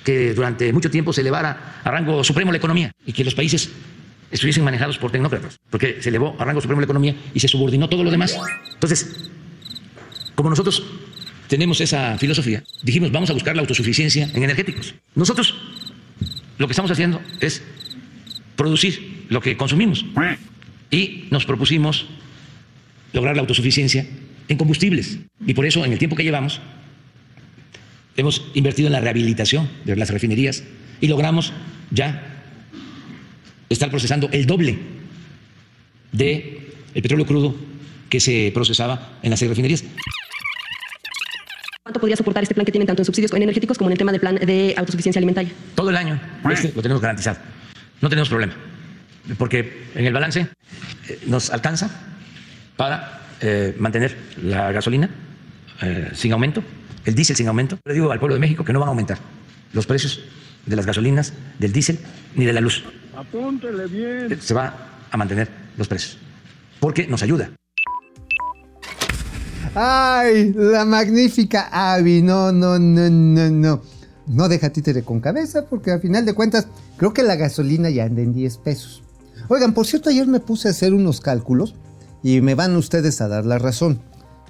que 0.03 0.33
durante 0.33 0.71
mucho 0.71 0.89
tiempo 0.89 1.11
se 1.11 1.21
elevara 1.21 1.81
a 1.83 1.91
rango 1.91 2.23
supremo 2.23 2.51
la 2.51 2.57
economía 2.57 2.91
y 3.05 3.11
que 3.11 3.23
los 3.23 3.33
países 3.33 3.71
estuviesen 4.31 4.63
manejados 4.63 4.97
por 4.97 5.11
tecnócratas, 5.11 5.59
porque 5.69 6.01
se 6.01 6.09
elevó 6.09 6.35
a 6.39 6.45
rango 6.45 6.61
supremo 6.61 6.81
la 6.81 6.85
economía 6.85 7.15
y 7.33 7.39
se 7.39 7.47
subordinó 7.47 7.89
todo 7.89 8.03
lo 8.03 8.11
demás. 8.11 8.37
Entonces, 8.73 9.29
como 10.35 10.49
nosotros 10.49 10.83
tenemos 11.47 11.81
esa 11.81 12.17
filosofía, 12.17 12.63
dijimos 12.83 13.11
vamos 13.11 13.29
a 13.29 13.33
buscar 13.33 13.55
la 13.55 13.61
autosuficiencia 13.61 14.29
en 14.33 14.43
energéticos. 14.43 14.93
Nosotros 15.15 15.55
lo 16.57 16.67
que 16.67 16.71
estamos 16.71 16.91
haciendo 16.91 17.21
es 17.39 17.63
producir 18.55 19.25
lo 19.29 19.41
que 19.41 19.57
consumimos 19.57 20.05
y 20.91 21.27
nos 21.31 21.45
propusimos 21.45 22.05
lograr 23.11 23.35
la 23.35 23.41
autosuficiencia 23.41 24.05
en 24.47 24.57
combustibles. 24.57 25.19
Y 25.45 25.53
por 25.53 25.65
eso, 25.65 25.85
en 25.85 25.91
el 25.91 25.99
tiempo 25.99 26.15
que 26.15 26.23
llevamos, 26.23 26.61
hemos 28.17 28.45
invertido 28.53 28.87
en 28.87 28.93
la 28.93 29.01
rehabilitación 29.01 29.69
de 29.83 29.95
las 29.95 30.09
refinerías 30.09 30.63
y 31.01 31.07
logramos 31.07 31.53
ya 31.91 32.43
estar 33.69 33.89
procesando 33.89 34.29
el 34.31 34.45
doble 34.45 34.77
de 36.11 36.71
el 36.93 37.01
petróleo 37.01 37.25
crudo 37.25 37.55
que 38.09 38.19
se 38.19 38.51
procesaba 38.53 39.17
en 39.21 39.31
las 39.31 39.41
refinerías. 39.41 39.83
¿Cuánto 41.83 41.99
podría 41.99 42.15
soportar 42.15 42.41
este 42.41 42.55
plan 42.55 42.65
que 42.65 42.71
tienen 42.71 42.87
tanto 42.87 43.01
en 43.01 43.05
subsidios 43.05 43.31
energéticos 43.33 43.77
como 43.77 43.89
en 43.89 43.93
el 43.93 43.97
tema 43.97 44.11
del 44.11 44.21
plan 44.21 44.35
de 44.35 44.73
autosuficiencia 44.77 45.19
alimentaria? 45.19 45.51
Todo 45.75 45.89
el 45.89 45.97
año 45.97 46.19
este 46.51 46.71
lo 46.75 46.81
tenemos 46.81 47.01
garantizado. 47.01 47.37
No 48.01 48.09
tenemos 48.09 48.29
problema. 48.29 48.55
Porque 49.37 49.85
en 49.95 50.05
el 50.05 50.13
balance 50.13 50.47
eh, 51.09 51.19
nos 51.27 51.49
alcanza 51.49 51.89
para 52.77 53.24
eh, 53.45 53.75
mantener 53.77 54.17
la 54.41 54.71
gasolina 54.71 55.07
eh, 55.83 56.09
sin 56.13 56.33
aumento, 56.33 56.63
el 57.05 57.13
diésel 57.13 57.35
sin 57.35 57.47
aumento. 57.47 57.77
Le 57.85 57.93
digo 57.93 58.11
al 58.11 58.17
pueblo 58.17 58.33
de 58.33 58.39
México 58.39 58.65
que 58.65 58.73
no 58.73 58.79
van 58.79 58.87
a 58.87 58.89
aumentar 58.89 59.19
los 59.71 59.85
precios 59.85 60.19
de 60.65 60.75
las 60.75 60.85
gasolinas, 60.87 61.31
del 61.59 61.71
diésel 61.71 61.99
ni 62.35 62.45
de 62.45 62.53
la 62.53 62.61
luz. 62.61 62.83
Apúntele 63.15 63.85
bien. 63.85 64.41
Se 64.41 64.55
va 64.55 64.73
a 65.11 65.17
mantener 65.17 65.47
los 65.77 65.87
precios 65.87 66.17
porque 66.79 67.05
nos 67.05 67.21
ayuda. 67.21 67.51
Ay, 69.75 70.53
la 70.55 70.85
magnífica 70.85 71.69
Avi. 71.71 72.21
No, 72.21 72.51
no, 72.51 72.79
no, 72.79 73.09
no, 73.09 73.49
no. 73.51 73.81
No 74.27 74.49
deja 74.49 74.71
títere 74.71 75.03
con 75.03 75.19
cabeza 75.19 75.67
porque 75.69 75.91
al 75.91 76.01
final 76.01 76.25
de 76.25 76.33
cuentas 76.33 76.67
creo 76.97 77.13
que 77.13 77.21
la 77.21 77.35
gasolina 77.35 77.91
ya 77.91 78.05
anda 78.05 78.23
en 78.23 78.33
10 78.33 78.57
pesos. 78.57 79.03
Oigan, 79.49 79.73
por 79.73 79.85
cierto, 79.85 80.09
ayer 80.09 80.25
me 80.25 80.39
puse 80.39 80.67
a 80.67 80.71
hacer 80.71 80.93
unos 80.93 81.21
cálculos 81.21 81.75
y 82.25 82.41
me 82.41 82.55
van 82.55 82.75
ustedes 82.75 83.21
a 83.21 83.27
dar 83.27 83.45
la 83.45 83.59
razón. 83.59 83.99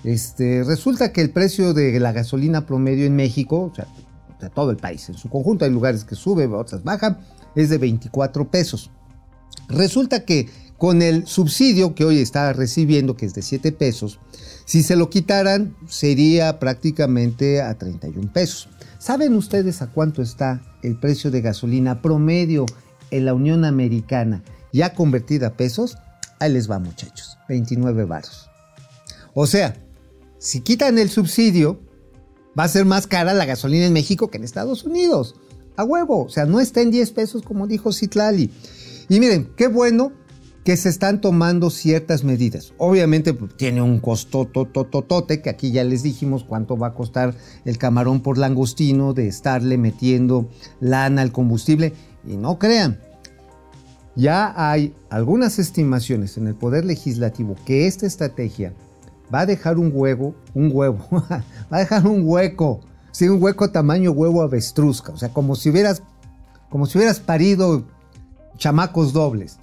Este, 0.06 0.64
resulta 0.64 1.12
que 1.12 1.20
el 1.20 1.32
precio 1.32 1.74
de 1.74 2.00
la 2.00 2.14
gasolina 2.14 2.66
promedio 2.66 3.06
en 3.06 3.18
México, 3.18 3.70
o 3.70 3.76
sea, 3.76 3.86
de 4.40 4.50
todo 4.50 4.72
el 4.72 4.78
país, 4.78 5.10
en 5.10 5.18
su 5.18 5.30
conjunto 5.30 5.66
hay 5.66 5.72
lugares 5.72 6.06
que 6.06 6.16
sube, 6.16 6.48
otras 6.48 6.86
bajan, 6.86 7.18
es 7.54 7.70
de 7.70 7.78
24 7.78 8.50
pesos. 8.50 8.92
Resulta 9.68 10.24
que 10.24 10.48
con 10.78 11.02
el 11.02 11.28
subsidio 11.28 11.96
que 11.96 12.06
hoy 12.06 12.20
está 12.20 12.54
recibiendo, 12.54 13.18
que 13.18 13.26
es 13.26 13.34
de 13.34 13.42
7 13.42 13.74
pesos, 13.74 14.22
si 14.64 14.82
se 14.82 14.96
lo 14.96 15.10
quitaran 15.10 15.76
sería 15.86 16.60
prácticamente 16.60 17.62
a 17.62 17.78
31 17.78 18.32
pesos. 18.32 18.70
¿Saben 19.00 19.34
ustedes 19.34 19.82
a 19.82 19.88
cuánto 19.88 20.22
está 20.22 20.62
el 20.82 20.98
precio 20.98 21.30
de 21.30 21.42
gasolina 21.42 22.02
promedio 22.02 22.66
en 23.12 23.26
la 23.26 23.34
Unión 23.34 23.66
Americana 23.66 24.44
ya 24.72 24.94
convertida 24.94 25.48
a 25.48 25.54
pesos? 25.58 25.98
Ahí 26.40 26.54
les 26.54 26.72
va 26.72 26.80
muchachos, 26.80 27.35
29 27.48 28.06
baros. 28.06 28.50
O 29.34 29.48
sea, 29.48 29.76
si 30.38 30.62
quitan 30.62 30.98
el 30.98 31.10
subsidio, 31.10 31.80
va 32.58 32.64
a 32.64 32.70
ser 32.70 32.86
más 32.86 33.08
cara 33.08 33.34
la 33.34 33.46
gasolina 33.46 33.86
en 33.86 33.94
México 33.94 34.30
que 34.30 34.38
en 34.38 34.44
Estados 34.44 34.84
Unidos. 34.84 35.36
A 35.76 35.84
huevo, 35.84 36.26
o 36.26 36.30
sea, 36.30 36.46
no 36.46 36.60
está 36.60 36.82
en 36.82 36.92
10 36.92 37.12
pesos 37.12 37.42
como 37.42 37.68
dijo 37.68 37.92
Citlali. 37.92 38.50
Y 39.10 39.20
miren, 39.20 39.52
qué 39.58 39.68
bueno 39.68 40.14
que 40.64 40.78
se 40.78 40.90
están 40.90 41.22
tomando 41.22 41.70
ciertas 41.70 42.24
medidas. 42.24 42.74
Obviamente 42.78 43.34
pues, 43.36 43.56
tiene 43.56 43.84
un 43.84 44.00
costo 44.00 44.46
totototote, 44.46 45.42
que 45.42 45.52
aquí 45.52 45.72
ya 45.72 45.84
les 45.84 46.02
dijimos 46.02 46.44
cuánto 46.44 46.76
va 46.76 46.88
a 46.88 46.94
costar 46.96 47.36
el 47.66 47.78
camarón 47.78 48.22
por 48.22 48.40
langostino 48.40 49.14
de 49.14 49.28
estarle 49.28 49.78
metiendo 49.78 50.50
lana 50.80 51.22
al 51.22 51.32
combustible. 51.32 51.94
Y 52.28 52.38
no 52.38 52.58
crean, 52.58 53.00
ya 54.16 54.54
hay 54.56 54.96
algunas 55.10 55.60
estimaciones 55.60 56.38
en 56.38 56.48
el 56.48 56.56
Poder 56.56 56.86
Legislativo 56.86 57.56
que 57.66 57.88
esta 57.88 58.06
estrategia 58.06 58.74
va 59.34 59.42
a 59.42 59.46
dejar 59.46 59.78
un 59.78 59.92
huevo, 59.94 60.36
un 60.54 60.70
huevo, 60.74 61.00
va 61.12 61.44
a 61.70 61.80
dejar 61.80 62.08
un 62.08 62.22
hueco, 62.24 62.82
sí, 63.12 63.28
un 63.28 63.42
hueco 63.42 63.72
tamaño 63.72 64.12
huevo 64.12 64.42
avestruzca, 64.42 65.12
o 65.12 65.18
sea, 65.18 65.30
como 65.30 65.56
si 65.56 65.70
hubieras, 65.70 66.02
como 66.70 66.86
si 66.86 66.98
hubieras 66.98 67.20
parido 67.20 67.86
chamacos 68.58 69.14
dobles 69.14 69.58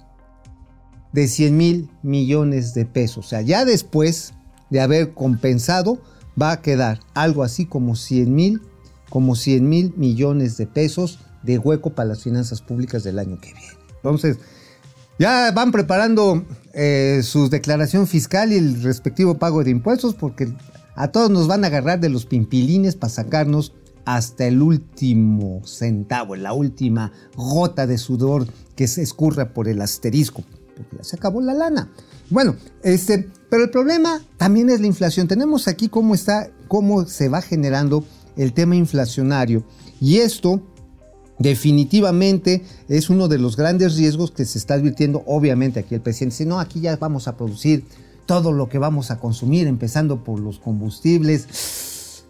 de 1.13 1.27
100 1.27 1.57
mil 1.57 1.89
millones 2.01 2.73
de 2.73 2.85
pesos. 2.85 3.25
O 3.25 3.29
sea, 3.29 3.41
ya 3.41 3.65
después 3.65 4.33
de 4.69 4.81
haber 4.81 5.13
compensado, 5.13 5.99
va 6.39 6.51
a 6.51 6.61
quedar 6.61 6.99
algo 7.13 7.43
así 7.43 7.65
como 7.65 7.95
100 7.95 8.33
mil, 8.33 8.61
como 9.09 9.35
100 9.35 9.69
mil 9.69 9.93
millones 9.95 10.57
de 10.57 10.67
pesos 10.67 11.19
de 11.43 11.59
hueco 11.59 11.91
para 11.91 12.09
las 12.09 12.23
finanzas 12.23 12.61
públicas 12.61 13.03
del 13.03 13.19
año 13.19 13.39
que 13.39 13.53
viene. 13.53 13.82
Entonces, 14.03 14.37
ya 15.17 15.51
van 15.51 15.71
preparando 15.71 16.43
eh, 16.73 17.21
su 17.23 17.49
declaración 17.49 18.05
fiscal 18.05 18.51
y 18.51 18.57
el 18.57 18.83
respectivo 18.83 19.37
pago 19.37 19.63
de 19.63 19.71
impuestos 19.71 20.13
porque 20.13 20.53
a 20.95 21.07
todos 21.07 21.29
nos 21.29 21.47
van 21.47 21.63
a 21.63 21.67
agarrar 21.67 21.99
de 21.99 22.09
los 22.09 22.25
pimpilines 22.25 22.95
para 22.95 23.13
sacarnos 23.13 23.73
hasta 24.05 24.45
el 24.45 24.61
último 24.61 25.61
centavo, 25.65 26.35
la 26.35 26.51
última 26.51 27.13
gota 27.35 27.87
de 27.87 27.97
sudor 27.97 28.47
que 28.75 28.87
se 28.87 29.01
escurra 29.01 29.53
por 29.53 29.69
el 29.69 29.81
asterisco, 29.81 30.43
porque 30.75 30.97
ya 30.97 31.03
se 31.03 31.15
acabó 31.15 31.41
la 31.41 31.53
lana. 31.53 31.89
Bueno, 32.29 32.55
este, 32.83 33.29
pero 33.49 33.63
el 33.63 33.69
problema 33.69 34.21
también 34.37 34.69
es 34.69 34.81
la 34.81 34.87
inflación. 34.87 35.27
Tenemos 35.27 35.67
aquí 35.67 35.87
cómo 35.87 36.15
está, 36.15 36.49
cómo 36.67 37.05
se 37.05 37.29
va 37.29 37.41
generando 37.41 38.03
el 38.35 38.53
tema 38.53 38.75
inflacionario 38.75 39.63
y 40.01 40.17
esto 40.17 40.61
definitivamente 41.39 42.63
es 42.87 43.09
uno 43.09 43.27
de 43.27 43.37
los 43.37 43.57
grandes 43.57 43.95
riesgos 43.95 44.31
que 44.31 44.45
se 44.45 44.57
está 44.57 44.75
advirtiendo. 44.75 45.23
Obviamente 45.25 45.79
aquí 45.79 45.95
el 45.95 46.01
presidente 46.01 46.33
dice, 46.35 46.45
no, 46.45 46.59
aquí 46.59 46.81
ya 46.81 46.95
vamos 46.97 47.27
a 47.27 47.35
producir 47.37 47.85
todo 48.25 48.51
lo 48.51 48.69
que 48.69 48.77
vamos 48.77 49.11
a 49.11 49.19
consumir, 49.19 49.67
empezando 49.67 50.23
por 50.23 50.39
los 50.39 50.59
combustibles. 50.59 52.23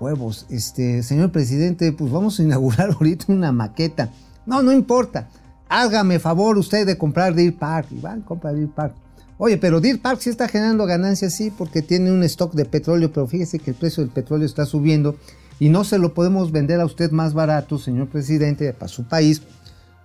Huevos, 0.00 0.46
este, 0.50 1.02
señor 1.02 1.30
presidente, 1.30 1.92
pues 1.92 2.10
vamos 2.10 2.38
a 2.38 2.42
inaugurar 2.42 2.90
ahorita 3.00 3.26
una 3.28 3.52
maqueta. 3.52 4.10
No, 4.46 4.62
no 4.62 4.72
importa. 4.72 5.28
Hágame 5.68 6.18
favor 6.18 6.58
usted 6.58 6.86
de 6.86 6.98
comprar 6.98 7.34
Deer 7.34 7.54
Park. 7.54 7.88
Y 7.90 8.00
van, 8.00 8.22
compra 8.22 8.52
Deer 8.52 8.68
Park. 8.68 8.94
Oye, 9.38 9.58
pero 9.58 9.80
Deer 9.80 10.00
Park 10.00 10.20
sí 10.20 10.30
está 10.30 10.46
generando 10.48 10.86
ganancias, 10.86 11.34
sí, 11.34 11.50
porque 11.50 11.82
tiene 11.82 12.12
un 12.12 12.22
stock 12.22 12.52
de 12.54 12.64
petróleo, 12.64 13.12
pero 13.12 13.26
fíjese 13.26 13.58
que 13.58 13.70
el 13.70 13.76
precio 13.76 14.02
del 14.02 14.12
petróleo 14.12 14.46
está 14.46 14.64
subiendo 14.64 15.16
y 15.58 15.68
no 15.68 15.84
se 15.84 15.98
lo 15.98 16.14
podemos 16.14 16.52
vender 16.52 16.80
a 16.80 16.86
usted 16.86 17.10
más 17.10 17.34
barato, 17.34 17.78
señor 17.78 18.08
presidente, 18.08 18.72
para 18.72 18.88
su 18.88 19.04
país, 19.04 19.42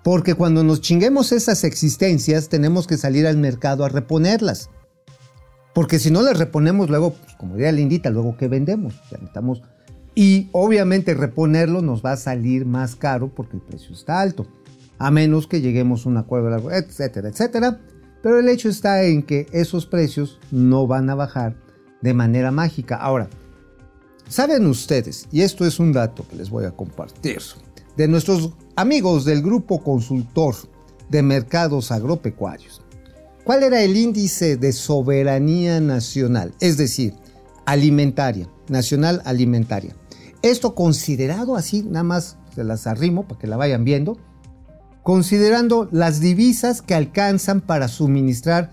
porque 0.03 0.33
cuando 0.33 0.63
nos 0.63 0.81
chinguemos 0.81 1.31
esas 1.31 1.63
existencias 1.63 2.49
tenemos 2.49 2.87
que 2.87 2.97
salir 2.97 3.27
al 3.27 3.37
mercado 3.37 3.83
a 3.83 3.89
reponerlas. 3.89 4.69
Porque 5.73 5.99
si 5.99 6.11
no 6.11 6.21
las 6.21 6.37
reponemos 6.37 6.89
luego, 6.89 7.13
pues, 7.13 7.35
como 7.35 7.55
diría 7.55 7.71
Lindita, 7.71 8.09
luego 8.09 8.35
que 8.37 8.47
vendemos. 8.47 8.95
Estamos, 9.23 9.61
y 10.15 10.49
obviamente 10.51 11.13
reponerlo 11.13 11.81
nos 11.81 12.03
va 12.03 12.13
a 12.13 12.17
salir 12.17 12.65
más 12.65 12.95
caro 12.95 13.29
porque 13.33 13.57
el 13.57 13.61
precio 13.61 13.93
está 13.93 14.19
alto. 14.19 14.47
A 14.97 15.11
menos 15.11 15.47
que 15.47 15.61
lleguemos 15.61 16.05
a 16.05 16.09
un 16.09 16.17
acuerdo, 16.17 16.71
etcétera, 16.71 17.29
etcétera. 17.29 17.79
Pero 18.21 18.39
el 18.39 18.49
hecho 18.49 18.67
está 18.67 19.03
en 19.03 19.23
que 19.23 19.47
esos 19.53 19.85
precios 19.85 20.39
no 20.51 20.87
van 20.87 21.09
a 21.09 21.15
bajar 21.15 21.55
de 22.01 22.13
manera 22.13 22.51
mágica. 22.51 22.97
Ahora, 22.97 23.29
¿Saben 24.29 24.67
ustedes, 24.67 25.27
y 25.31 25.41
esto 25.41 25.65
es 25.65 25.79
un 25.79 25.91
dato 25.91 26.23
que 26.29 26.35
les 26.35 26.51
voy 26.51 26.65
a 26.65 26.71
compartir, 26.71 27.39
de 27.97 28.07
nuestros 28.07 28.51
amigos 28.75 29.25
del 29.25 29.41
Grupo 29.41 29.83
Consultor 29.83 30.53
de 31.09 31.23
Mercados 31.23 31.91
Agropecuarios, 31.91 32.83
cuál 33.43 33.63
era 33.63 33.81
el 33.81 33.97
índice 33.97 34.55
de 34.55 34.71
soberanía 34.71 35.81
nacional, 35.81 36.53
es 36.59 36.77
decir, 36.77 37.15
alimentaria, 37.65 38.47
nacional 38.67 39.23
alimentaria? 39.25 39.95
Esto 40.43 40.75
considerado 40.75 41.55
así, 41.55 41.81
nada 41.81 42.03
más 42.03 42.37
se 42.53 42.63
las 42.63 42.85
arrimo 42.85 43.27
para 43.27 43.39
que 43.39 43.47
la 43.47 43.57
vayan 43.57 43.83
viendo, 43.83 44.15
considerando 45.01 45.89
las 45.91 46.19
divisas 46.19 46.83
que 46.83 46.93
alcanzan 46.93 47.61
para 47.61 47.87
suministrar 47.87 48.69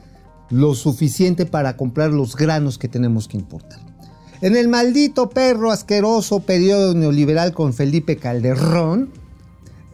lo 0.51 0.75
suficiente 0.75 1.47
para 1.47 1.79
comprar 1.79 2.11
los 2.11 2.37
granos 2.37 2.77
que 2.77 2.89
tenemos 2.89 3.27
que 3.27 3.39
importar. 3.39 3.86
En 4.43 4.57
el 4.57 4.69
maldito 4.69 5.31
perro 5.31 5.71
asqueroso 5.71 6.41
periodo 6.41 6.95
neoliberal 6.95 7.53
con 7.53 7.73
Felipe 7.73 8.17
Calderón, 8.17 9.11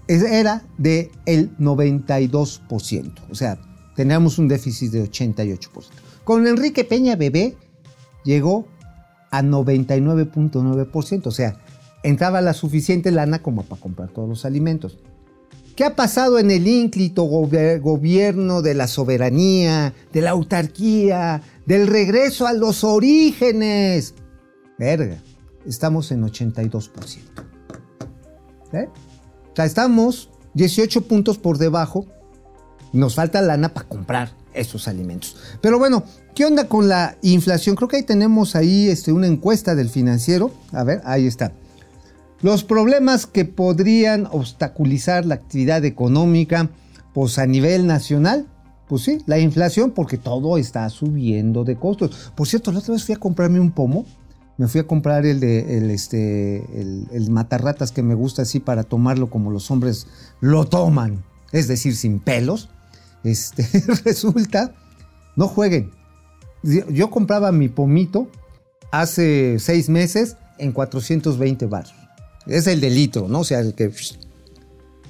era 0.09 0.63
del 0.79 1.11
el 1.27 1.57
92%. 1.59 3.13
O 3.31 3.35
sea, 3.35 3.59
teníamos 3.95 4.39
un 4.39 4.49
déficit 4.49 4.91
de 4.93 5.05
88%. 5.11 5.69
Con 6.25 6.47
Enrique 6.47 6.85
Peña 6.85 7.17
Bebé 7.17 7.57
llegó 8.25 8.67
a 9.31 9.43
99.9%. 9.43 11.27
O 11.27 11.31
sea, 11.31 11.57
entraba 12.03 12.41
la 12.41 12.53
suficiente 12.53 13.11
lana 13.11 13.43
como 13.43 13.63
para 13.63 13.81
comprar 13.81 14.09
todos 14.11 14.29
los 14.29 14.45
alimentos. 14.45 14.99
¿Qué 15.77 15.85
ha 15.85 15.97
pasado 15.97 16.39
en 16.39 16.51
el 16.51 16.69
ínclito 16.69 17.23
gobierno 17.23 18.61
de 18.61 18.75
la 18.75 18.87
soberanía, 18.87 19.95
de 20.13 20.21
la 20.21 20.31
autarquía, 20.31 21.41
del 21.65 21.87
regreso 21.87 22.47
a 22.47 22.53
los 22.53 22.85
orígenes? 22.85 24.15
Verga, 24.83 25.19
estamos 25.65 26.11
en 26.11 26.25
82%. 26.25 26.91
¿Eh? 28.73 28.89
O 29.53 29.55
sea, 29.55 29.65
estamos 29.65 30.29
18 30.55 31.03
puntos 31.03 31.39
por 31.39 31.59
debajo. 31.59 32.05
Nos 32.93 33.15
falta 33.15 33.41
lana 33.43 33.73
para 33.73 33.87
comprar 33.87 34.33
esos 34.53 34.89
alimentos. 34.89 35.37
Pero 35.61 35.79
bueno, 35.79 36.03
¿qué 36.35 36.47
onda 36.47 36.67
con 36.67 36.89
la 36.89 37.17
inflación? 37.23 37.77
Creo 37.77 37.89
que 37.89 37.99
ahí 37.99 38.03
tenemos 38.03 38.57
ahí 38.57 38.89
este, 38.89 39.13
una 39.13 39.29
encuesta 39.29 39.77
del 39.77 39.89
financiero. 39.89 40.51
A 40.73 40.83
ver, 40.83 41.01
ahí 41.05 41.29
está. 41.29 41.53
Los 42.41 42.65
problemas 42.65 43.27
que 43.27 43.45
podrían 43.45 44.27
obstaculizar 44.33 45.25
la 45.25 45.37
actividad 45.37 45.85
económica, 45.85 46.71
pues 47.15 47.39
a 47.39 47.47
nivel 47.47 47.87
nacional, 47.87 48.49
pues 48.89 49.03
sí, 49.03 49.19
la 49.27 49.39
inflación, 49.39 49.93
porque 49.93 50.19
todo 50.19 50.59
está 50.59 50.91
subiendo 50.91 51.63
de 51.63 51.77
costos. 51.77 52.33
Por 52.35 52.49
cierto, 52.49 52.73
la 52.73 52.81
otra 52.81 52.95
vez 52.95 53.05
fui 53.05 53.15
a 53.15 53.19
comprarme 53.19 53.61
un 53.61 53.71
pomo. 53.71 54.07
Me 54.59 54.69
fui 54.69 54.81
a 54.81 54.87
comprar 54.87 55.25
el 55.27 55.41
de 55.41 55.79
el, 55.79 55.91
este, 55.91 56.65
el, 57.13 57.31
matarratas 57.31 57.91
que 57.91 58.03
me 58.03 58.15
gusta 58.15 58.43
así 58.43 58.61
para 58.61 58.85
tomarlo 58.85 59.31
como 59.31 59.51
los 59.51 59.71
hombres 59.71 60.07
lo 60.41 60.67
toman, 60.67 61.25
es 61.53 61.69
decir, 61.69 61.97
sin 61.97 62.21
pelos. 62.21 62.69
Este, 63.25 63.67
resulta, 64.05 64.75
no 65.37 65.49
jueguen. 65.49 65.91
Yo, 66.63 67.11
compraba 67.11 67.51
mi 67.51 67.69
pomito 67.69 68.29
hace 68.93 69.59
seis 69.59 69.89
meses 69.89 70.37
en 70.59 70.73
420 70.73 71.67
baros. 71.67 71.95
Es 72.47 72.67
el 72.67 72.81
de 72.81 72.91
litro, 72.91 73.29
¿no? 73.29 73.41
O 73.41 73.45
sea, 73.45 73.61
el 73.61 73.75
que 73.75 73.91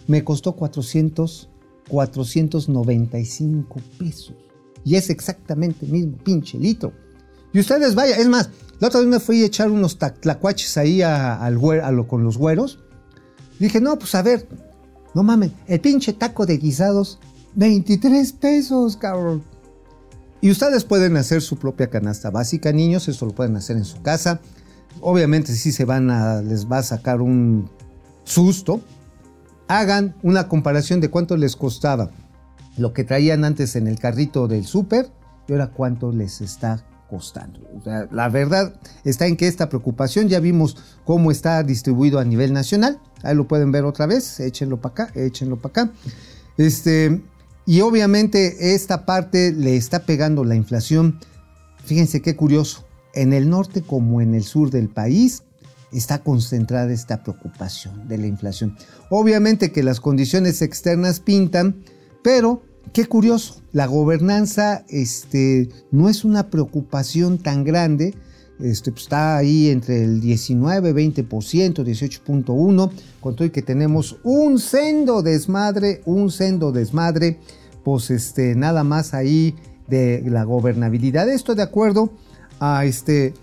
me 0.06 0.24
costó 0.24 0.52
400, 0.52 1.48
495 1.88 3.80
pesos. 3.98 4.34
Y 4.84 4.96
es 4.96 5.10
exactamente 5.10 5.86
el 5.86 5.92
mismo 5.92 6.16
pinche 6.18 6.58
litro. 6.58 6.92
Y 7.52 7.60
ustedes 7.60 7.94
vaya, 7.94 8.16
es 8.16 8.28
más, 8.28 8.48
la 8.82 8.88
otra 8.88 8.98
vez 8.98 9.08
me 9.08 9.20
fui 9.20 9.44
a 9.44 9.46
echar 9.46 9.70
unos 9.70 9.96
tlacuaches 9.96 10.76
ahí 10.76 11.02
a 11.02 11.48
lo, 11.50 12.08
con 12.08 12.24
los 12.24 12.36
güeros. 12.36 12.80
Dije, 13.60 13.80
no, 13.80 13.96
pues 13.96 14.12
a 14.16 14.22
ver, 14.22 14.48
no 15.14 15.22
mames, 15.22 15.52
el 15.68 15.80
pinche 15.80 16.12
taco 16.14 16.46
de 16.46 16.58
guisados, 16.58 17.20
23 17.54 18.32
pesos, 18.32 18.96
cabrón. 18.96 19.44
Y 20.40 20.50
ustedes 20.50 20.82
pueden 20.82 21.16
hacer 21.16 21.42
su 21.42 21.58
propia 21.60 21.90
canasta 21.90 22.30
básica, 22.30 22.72
niños, 22.72 23.06
esto 23.06 23.26
lo 23.26 23.36
pueden 23.36 23.54
hacer 23.54 23.76
en 23.76 23.84
su 23.84 24.02
casa. 24.02 24.40
Obviamente 25.00 25.54
si 25.54 25.70
se 25.70 25.84
van 25.84 26.10
a, 26.10 26.42
les 26.42 26.66
va 26.66 26.78
a 26.78 26.82
sacar 26.82 27.20
un 27.20 27.70
susto. 28.24 28.80
Hagan 29.68 30.16
una 30.24 30.48
comparación 30.48 31.00
de 31.00 31.08
cuánto 31.08 31.36
les 31.36 31.54
costaba 31.54 32.10
lo 32.76 32.92
que 32.92 33.04
traían 33.04 33.44
antes 33.44 33.76
en 33.76 33.86
el 33.86 34.00
carrito 34.00 34.48
del 34.48 34.66
súper 34.66 35.08
y 35.46 35.52
ahora 35.52 35.68
cuánto 35.68 36.10
les 36.10 36.40
está 36.40 36.84
la 38.10 38.28
verdad 38.28 38.74
está 39.04 39.26
en 39.26 39.36
que 39.36 39.48
esta 39.48 39.68
preocupación 39.68 40.28
ya 40.28 40.40
vimos 40.40 40.76
cómo 41.04 41.30
está 41.30 41.62
distribuido 41.62 42.18
a 42.18 42.24
nivel 42.24 42.52
nacional. 42.52 43.00
Ahí 43.22 43.34
lo 43.34 43.46
pueden 43.46 43.72
ver 43.72 43.84
otra 43.84 44.06
vez. 44.06 44.40
Échenlo 44.40 44.80
para 44.80 45.04
acá, 45.04 45.12
échenlo 45.14 45.56
para 45.60 45.82
acá. 45.82 45.92
Este, 46.56 47.22
y 47.66 47.80
obviamente 47.80 48.74
esta 48.74 49.04
parte 49.04 49.52
le 49.52 49.76
está 49.76 50.00
pegando 50.00 50.44
la 50.44 50.54
inflación. 50.54 51.18
Fíjense 51.84 52.22
qué 52.22 52.36
curioso. 52.36 52.84
En 53.14 53.32
el 53.32 53.50
norte 53.50 53.82
como 53.82 54.20
en 54.20 54.34
el 54.34 54.44
sur 54.44 54.70
del 54.70 54.88
país 54.88 55.42
está 55.92 56.22
concentrada 56.22 56.92
esta 56.92 57.22
preocupación 57.22 58.08
de 58.08 58.18
la 58.18 58.26
inflación. 58.26 58.76
Obviamente 59.10 59.72
que 59.72 59.82
las 59.82 60.00
condiciones 60.00 60.62
externas 60.62 61.20
pintan, 61.20 61.84
pero 62.22 62.62
qué 62.92 63.06
curioso, 63.06 63.62
la 63.72 63.86
gobernanza 63.86 64.84
este, 64.88 65.68
no 65.90 66.08
es 66.08 66.24
una 66.24 66.50
preocupación 66.50 67.38
tan 67.38 67.64
grande. 67.64 68.14
Este, 68.60 68.92
pues, 68.92 69.04
está 69.04 69.36
ahí 69.36 69.70
entre 69.70 70.04
el 70.04 70.20
19, 70.20 70.94
20%, 70.94 71.26
18.1, 71.26 72.90
con 73.20 73.36
todo 73.36 73.50
que 73.50 73.62
tenemos 73.62 74.18
un 74.22 74.58
sendo 74.58 75.22
desmadre, 75.22 76.02
un 76.04 76.30
sendo 76.30 76.70
desmadre, 76.70 77.38
pues 77.82 78.10
este, 78.10 78.54
nada 78.54 78.84
más 78.84 79.14
ahí 79.14 79.56
de 79.88 80.22
la 80.26 80.44
gobernabilidad. 80.44 81.28
Esto 81.28 81.54
de 81.54 81.62
acuerdo 81.62 82.12
a, 82.60 82.84
este, 82.84 83.34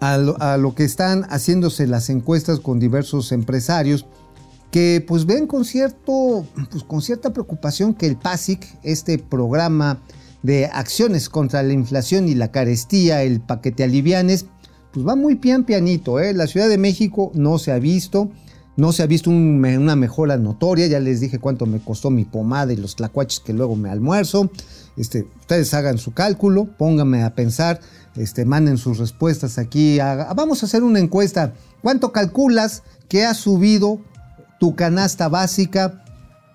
a, 0.00 0.16
lo, 0.16 0.40
a 0.40 0.56
lo 0.56 0.74
que 0.74 0.84
están 0.84 1.24
haciéndose 1.24 1.86
las 1.86 2.08
encuestas 2.08 2.60
con 2.60 2.80
diversos 2.80 3.32
empresarios 3.32 4.06
que 4.72 5.04
pues 5.06 5.26
ven 5.26 5.46
con, 5.46 5.66
cierto, 5.66 6.46
pues, 6.70 6.82
con 6.82 7.02
cierta 7.02 7.32
preocupación 7.32 7.94
que 7.94 8.06
el 8.06 8.16
PASIC, 8.16 8.66
este 8.82 9.18
programa 9.18 10.00
de 10.42 10.66
acciones 10.66 11.28
contra 11.28 11.62
la 11.62 11.74
inflación 11.74 12.26
y 12.26 12.34
la 12.34 12.50
carestía, 12.50 13.22
el 13.22 13.42
paquete 13.42 13.84
alivianes, 13.84 14.46
pues 14.92 15.06
va 15.06 15.14
muy 15.14 15.36
pian 15.36 15.64
pianito. 15.64 16.18
¿eh? 16.18 16.32
La 16.32 16.46
Ciudad 16.46 16.70
de 16.70 16.78
México 16.78 17.30
no 17.34 17.58
se 17.58 17.70
ha 17.70 17.78
visto, 17.78 18.30
no 18.78 18.92
se 18.92 19.02
ha 19.02 19.06
visto 19.06 19.28
un, 19.28 19.62
una 19.62 19.94
mejora 19.94 20.38
notoria. 20.38 20.86
Ya 20.86 21.00
les 21.00 21.20
dije 21.20 21.38
cuánto 21.38 21.66
me 21.66 21.78
costó 21.78 22.08
mi 22.08 22.24
pomada 22.24 22.72
y 22.72 22.76
los 22.76 22.96
tlacuaches 22.96 23.40
que 23.40 23.52
luego 23.52 23.76
me 23.76 23.90
almuerzo. 23.90 24.50
Este, 24.96 25.26
ustedes 25.40 25.74
hagan 25.74 25.98
su 25.98 26.14
cálculo, 26.14 26.66
pónganme 26.78 27.24
a 27.24 27.34
pensar, 27.34 27.80
este, 28.16 28.46
manden 28.46 28.78
sus 28.78 28.96
respuestas 28.96 29.58
aquí. 29.58 29.98
Vamos 30.34 30.62
a 30.62 30.66
hacer 30.66 30.82
una 30.82 30.98
encuesta. 30.98 31.52
¿Cuánto 31.82 32.10
calculas 32.10 32.84
que 33.08 33.26
ha 33.26 33.34
subido 33.34 34.00
tu 34.62 34.76
canasta 34.76 35.28
básica 35.28 36.04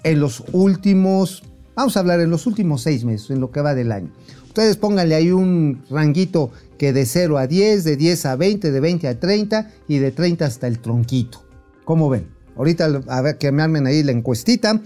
en 0.01 0.21
los 0.21 0.41
últimos, 0.53 1.43
vamos 1.75 1.97
a 1.97 1.99
hablar 1.99 2.21
en 2.21 2.29
los 2.29 2.47
últimos 2.47 2.81
seis 2.81 3.03
meses, 3.03 3.31
en 3.31 3.41
lo 3.41 3.51
que 3.51 3.59
va 3.59 3.75
del 3.75 3.91
año? 3.91 4.13
Ustedes 4.47 4.77
pónganle 4.77 5.13
ahí 5.13 5.31
un 5.31 5.83
ranguito 5.89 6.51
que 6.77 6.93
de 6.93 7.05
0 7.05 7.37
a 7.37 7.47
10, 7.47 7.83
de 7.83 7.97
10 7.97 8.25
a 8.27 8.37
20, 8.37 8.71
de 8.71 8.79
20 8.79 9.07
a 9.09 9.19
30 9.19 9.71
y 9.89 9.97
de 9.97 10.11
30 10.11 10.45
hasta 10.45 10.67
el 10.67 10.79
tronquito. 10.79 11.43
¿Cómo 11.83 12.09
ven? 12.09 12.29
Ahorita 12.55 12.85
a 13.09 13.21
ver 13.21 13.37
que 13.37 13.51
me 13.51 13.61
armen 13.61 13.85
ahí 13.87 14.01
la 14.03 14.13
encuestita. 14.13 14.81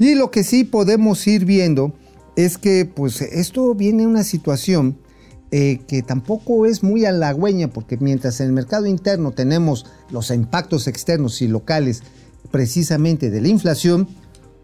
Y 0.00 0.16
lo 0.16 0.32
que 0.32 0.42
sí 0.42 0.64
podemos 0.64 1.24
ir 1.28 1.44
viendo 1.44 1.94
es 2.34 2.58
que 2.58 2.86
pues 2.92 3.20
esto 3.20 3.72
viene 3.76 4.04
una 4.04 4.24
situación 4.24 4.98
eh, 5.52 5.78
que 5.86 6.02
tampoco 6.02 6.66
es 6.66 6.82
muy 6.82 7.04
halagüeña 7.04 7.68
porque 7.68 7.98
mientras 7.98 8.40
en 8.40 8.48
el 8.48 8.52
mercado 8.52 8.86
interno 8.86 9.30
tenemos 9.30 9.86
los 10.10 10.32
impactos 10.32 10.88
externos 10.88 11.40
y 11.40 11.46
locales 11.46 12.02
precisamente 12.54 13.30
de 13.30 13.40
la 13.40 13.48
inflación, 13.48 14.06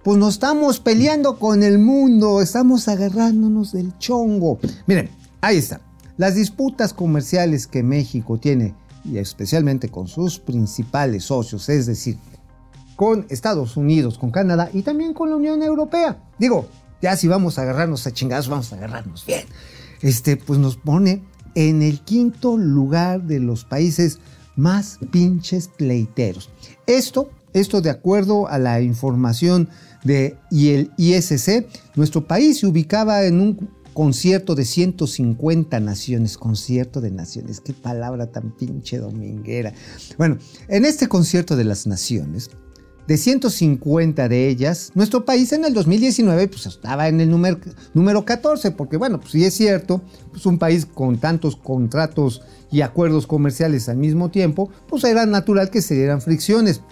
pues 0.04 0.16
nos 0.16 0.34
estamos 0.34 0.78
peleando 0.78 1.40
con 1.40 1.64
el 1.64 1.80
mundo, 1.80 2.40
estamos 2.40 2.86
agarrándonos 2.86 3.72
del 3.72 3.98
chongo. 3.98 4.60
Miren, 4.86 5.10
ahí 5.40 5.56
está. 5.56 5.80
Las 6.16 6.36
disputas 6.36 6.92
comerciales 6.92 7.66
que 7.66 7.82
México 7.82 8.38
tiene, 8.38 8.76
y 9.04 9.18
especialmente 9.18 9.88
con 9.88 10.06
sus 10.06 10.38
principales 10.38 11.24
socios, 11.24 11.68
es 11.68 11.86
decir, 11.86 12.16
con 12.94 13.26
Estados 13.28 13.76
Unidos, 13.76 14.18
con 14.18 14.30
Canadá 14.30 14.70
y 14.72 14.82
también 14.82 15.12
con 15.12 15.28
la 15.28 15.34
Unión 15.34 15.60
Europea. 15.60 16.30
Digo, 16.38 16.68
ya 17.02 17.16
si 17.16 17.26
vamos 17.26 17.58
a 17.58 17.62
agarrarnos 17.62 18.06
a 18.06 18.12
chingados, 18.12 18.48
vamos 18.48 18.72
a 18.72 18.76
agarrarnos 18.76 19.26
bien. 19.26 19.46
Este, 20.00 20.36
pues 20.36 20.60
nos 20.60 20.76
pone 20.76 21.24
en 21.56 21.82
el 21.82 22.02
quinto 22.02 22.56
lugar 22.56 23.24
de 23.24 23.40
los 23.40 23.64
países 23.64 24.20
más 24.54 25.00
pinches 25.10 25.66
pleiteros. 25.66 26.50
Esto, 26.86 27.30
esto 27.52 27.80
de 27.80 27.90
acuerdo 27.90 28.48
a 28.48 28.58
la 28.58 28.80
información 28.80 29.68
de 30.04 30.36
y 30.50 30.72
el 30.72 30.90
nuestro 31.94 32.26
país 32.26 32.60
se 32.60 32.66
ubicaba 32.66 33.24
en 33.24 33.40
un 33.40 33.70
concierto 33.92 34.54
de 34.54 34.64
150 34.64 35.80
naciones, 35.80 36.38
concierto 36.38 37.00
de 37.00 37.10
naciones, 37.10 37.60
qué 37.60 37.72
palabra 37.72 38.30
tan 38.30 38.52
pinche 38.56 38.98
dominguera. 38.98 39.72
Bueno, 40.16 40.38
en 40.68 40.84
este 40.84 41.08
concierto 41.08 41.56
de 41.56 41.64
las 41.64 41.86
naciones, 41.86 42.50
de 43.06 43.16
150 43.16 44.28
de 44.28 44.48
ellas, 44.48 44.92
nuestro 44.94 45.24
país 45.24 45.52
en 45.52 45.64
el 45.64 45.74
2019 45.74 46.46
pues 46.46 46.66
estaba 46.66 47.08
en 47.08 47.20
el 47.20 47.28
número, 47.28 47.58
número 47.92 48.24
14, 48.24 48.70
porque 48.70 48.96
bueno, 48.96 49.18
pues 49.18 49.32
sí 49.32 49.44
es 49.44 49.54
cierto, 49.54 50.00
pues 50.30 50.46
un 50.46 50.58
país 50.58 50.86
con 50.86 51.18
tantos 51.18 51.56
contratos 51.56 52.42
y 52.70 52.82
acuerdos 52.82 53.26
comerciales 53.26 53.88
al 53.88 53.96
mismo 53.96 54.30
tiempo, 54.30 54.70
pues 54.88 55.02
era 55.02 55.26
natural 55.26 55.70
que 55.70 55.82
se 55.82 55.94
dieran 55.94 56.20
fricciones. 56.20 56.82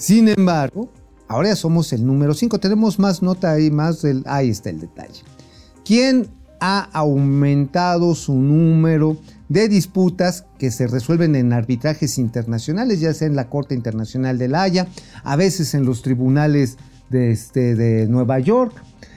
Sin 0.00 0.28
embargo, 0.28 0.90
ahora 1.28 1.50
ya 1.50 1.56
somos 1.56 1.92
el 1.92 2.06
número 2.06 2.32
5, 2.32 2.58
tenemos 2.58 2.98
más 2.98 3.20
nota 3.20 3.52
ahí, 3.52 3.70
más 3.70 4.00
del... 4.00 4.22
Ahí 4.24 4.48
está 4.48 4.70
el 4.70 4.80
detalle. 4.80 5.22
¿Quién 5.84 6.30
ha 6.58 6.88
aumentado 6.94 8.14
su 8.14 8.34
número 8.34 9.18
de 9.50 9.68
disputas 9.68 10.46
que 10.58 10.70
se 10.70 10.86
resuelven 10.86 11.36
en 11.36 11.52
arbitrajes 11.52 12.16
internacionales, 12.16 13.00
ya 13.00 13.12
sea 13.12 13.28
en 13.28 13.36
la 13.36 13.50
Corte 13.50 13.74
Internacional 13.74 14.38
de 14.38 14.48
la 14.48 14.62
Haya, 14.62 14.88
a 15.22 15.36
veces 15.36 15.74
en 15.74 15.84
los 15.84 16.00
tribunales 16.00 16.78
de, 17.10 17.32
este, 17.32 18.06
Nueva 18.08 18.38
York, 18.38 18.72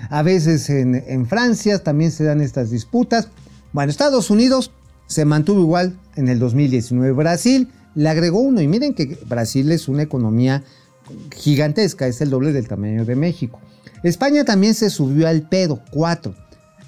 a 0.09 0.21
veces 0.21 0.69
en 0.69 1.27
Francia 1.27 1.81
también 1.81 2.11
se 2.11 2.25
dan 2.25 2.41
estas 2.41 2.71
disputas. 2.71 3.29
Bueno, 3.71 3.89
Estados 3.89 4.29
Unidos 4.29 4.73
se 5.07 5.23
mantuvo 5.23 5.61
igual 5.61 5.97
en 6.17 6.27
el 6.27 6.39
2019, 6.39 7.13
Brasil 7.13 7.69
le 7.95 8.09
agregó 8.09 8.39
uno. 8.39 8.61
Y 8.61 8.67
miren 8.67 8.93
que 8.93 9.17
Brasil 9.27 9.71
es 9.71 9.87
una 9.87 10.03
economía 10.03 10.63
gigantesca, 11.35 12.07
es 12.07 12.21
el 12.21 12.29
doble 12.29 12.53
del 12.53 12.67
tamaño 12.67 13.05
de 13.05 13.15
México. 13.15 13.59
España 14.03 14.43
también 14.45 14.73
se 14.73 14.89
subió 14.89 15.27
al 15.27 15.47
pedo, 15.47 15.81
cuatro. 15.91 16.35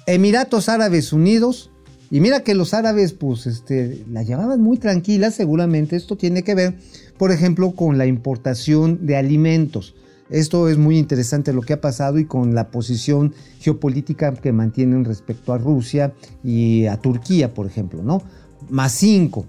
Emiratos 0.06 0.68
Árabes 0.68 1.12
Unidos, 1.12 1.70
y 2.10 2.20
mira 2.20 2.40
que 2.40 2.54
los 2.54 2.74
árabes, 2.74 3.12
pues, 3.12 3.46
este, 3.46 4.04
la 4.10 4.22
llevaban 4.22 4.60
muy 4.60 4.78
tranquila, 4.78 5.30
seguramente 5.30 5.96
esto 5.96 6.16
tiene 6.16 6.44
que 6.44 6.54
ver, 6.54 6.78
por 7.18 7.32
ejemplo, 7.32 7.72
con 7.72 7.98
la 7.98 8.06
importación 8.06 9.06
de 9.06 9.16
alimentos. 9.16 9.94
Esto 10.30 10.68
es 10.68 10.76
muy 10.76 10.98
interesante 10.98 11.52
lo 11.52 11.62
que 11.62 11.72
ha 11.72 11.80
pasado 11.80 12.18
y 12.18 12.24
con 12.24 12.54
la 12.54 12.70
posición 12.70 13.32
geopolítica 13.60 14.34
que 14.34 14.52
mantienen 14.52 15.04
respecto 15.04 15.52
a 15.52 15.58
Rusia 15.58 16.12
y 16.44 16.86
a 16.86 16.96
Turquía, 16.96 17.54
por 17.54 17.66
ejemplo, 17.66 18.02
¿no? 18.02 18.22
Más 18.68 18.92
cinco. 18.92 19.46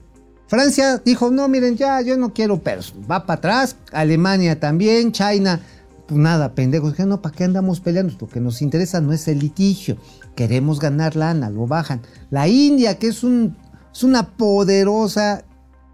Francia 0.47 1.01
dijo, 1.03 1.29
no, 1.29 1.47
miren, 1.47 1.75
ya, 1.75 2.01
yo 2.01 2.17
no 2.17 2.33
quiero, 2.33 2.59
pero 2.59 2.81
va 3.09 3.25
para 3.25 3.37
atrás. 3.37 3.75
Alemania 3.91 4.59
también, 4.59 5.11
China, 5.11 5.59
pues 6.07 6.19
nada, 6.19 6.53
pendejos. 6.53 6.91
Dije, 6.91 7.05
no, 7.05 7.21
¿para 7.21 7.35
qué 7.35 7.43
andamos 7.43 7.81
peleando? 7.81 8.15
Lo 8.19 8.27
que 8.27 8.39
nos 8.39 8.61
interesa 8.61 9.01
no 9.01 9.13
es 9.13 9.27
el 9.27 9.39
litigio. 9.39 9.97
Queremos 10.35 10.79
ganar 10.79 11.15
lana, 11.15 11.49
lo 11.49 11.67
bajan. 11.67 12.01
La 12.29 12.47
India, 12.47 12.97
que 12.97 13.07
es, 13.07 13.17
es 13.17 14.03
una 14.03 14.27
poderosa 14.37 15.43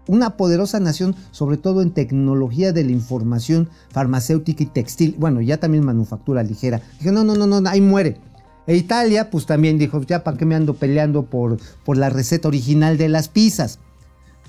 una 0.06 0.36
poderosa 0.36 0.80
nación, 0.80 1.16
sobre 1.30 1.56
todo 1.56 1.82
en 1.82 1.90
tecnología 1.90 2.72
de 2.72 2.84
la 2.84 2.92
información 2.92 3.70
farmacéutica 3.90 4.62
y 4.62 4.66
textil, 4.66 5.16
bueno, 5.18 5.40
ya 5.40 5.58
también 5.58 5.84
manufactura 5.84 6.42
ligera. 6.42 6.82
Dije, 6.98 7.12
no, 7.12 7.24
no, 7.24 7.34
no, 7.34 7.46
no, 7.46 7.68
ahí 7.68 7.80
muere. 7.80 8.18
E 8.66 8.76
Italia, 8.76 9.30
pues 9.30 9.46
también 9.46 9.78
dijo, 9.78 10.00
ya 10.02 10.24
para 10.24 10.36
qué 10.36 10.46
me 10.46 10.54
ando 10.54 10.74
peleando 10.74 11.24
por, 11.24 11.58
por 11.84 11.96
la 11.96 12.10
receta 12.10 12.48
original 12.48 12.96
de 12.96 13.08
las 13.08 13.28
pizzas. 13.28 13.78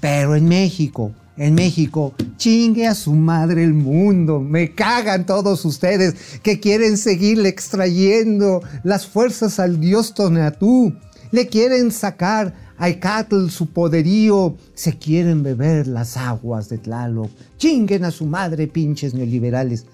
Pero 0.06 0.36
en 0.36 0.48
México, 0.48 1.12
en 1.36 1.56
México, 1.56 2.14
chingue 2.38 2.86
a 2.86 2.94
su 2.94 3.16
madre 3.16 3.64
el 3.64 3.74
mundo. 3.74 4.40
Me 4.40 4.76
cagan 4.76 5.26
todos 5.26 5.66
ustedes 5.66 6.14
que 6.44 6.60
quieren 6.60 7.00
seguirle 7.00 7.50
extrayendo 7.50 8.62
las 8.84 9.08
fuerzas 9.08 9.60
al 9.60 9.80
dios 9.80 10.14
Tonatú. 10.14 10.94
Le 11.32 11.48
quieren 11.48 11.92
sacar 11.92 12.54
a 12.78 12.88
Ecatl 12.88 13.50
su 13.50 13.74
poderío. 13.74 14.56
Se 14.76 14.96
quieren 14.96 15.42
beber 15.42 15.88
las 15.88 16.18
aguas 16.18 16.70
de 16.70 16.78
Tlaloc. 16.78 17.32
Chinguen 17.58 18.06
a 18.06 18.12
su 18.12 18.28
madre, 18.28 18.68
pinches 18.68 19.16
neoliberales. 19.16 19.88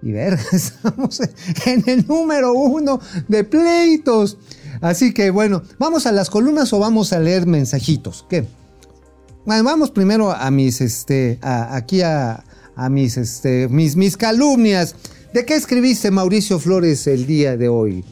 Y 0.00 0.12
ver, 0.12 0.38
estamos 0.52 1.20
en 1.66 1.84
el 1.86 2.06
número 2.06 2.54
uno 2.54 2.98
de 3.28 3.44
pleitos. 3.44 4.38
Así 4.80 5.12
que 5.12 5.28
bueno, 5.28 5.60
¿vamos 5.78 6.06
a 6.06 6.12
las 6.12 6.30
columnas 6.30 6.72
o 6.72 6.78
vamos 6.78 7.12
a 7.12 7.18
leer 7.18 7.46
mensajitos? 7.46 8.24
¿Qué? 8.30 8.46
Vamos 9.50 9.90
primero 9.90 10.30
a 10.30 10.48
mis, 10.52 10.80
este, 10.80 11.40
aquí 11.42 12.02
a, 12.02 12.44
a 12.76 12.88
mis, 12.88 13.16
este, 13.16 13.68
mis, 13.68 13.96
mis 13.96 14.16
calumnias. 14.16 14.94
¿De 15.34 15.44
qué 15.44 15.54
escribiste 15.54 16.12
Mauricio 16.12 16.60
Flores 16.60 17.08
el 17.08 17.26
día 17.26 17.56
de 17.56 17.68
hoy? 17.68 18.04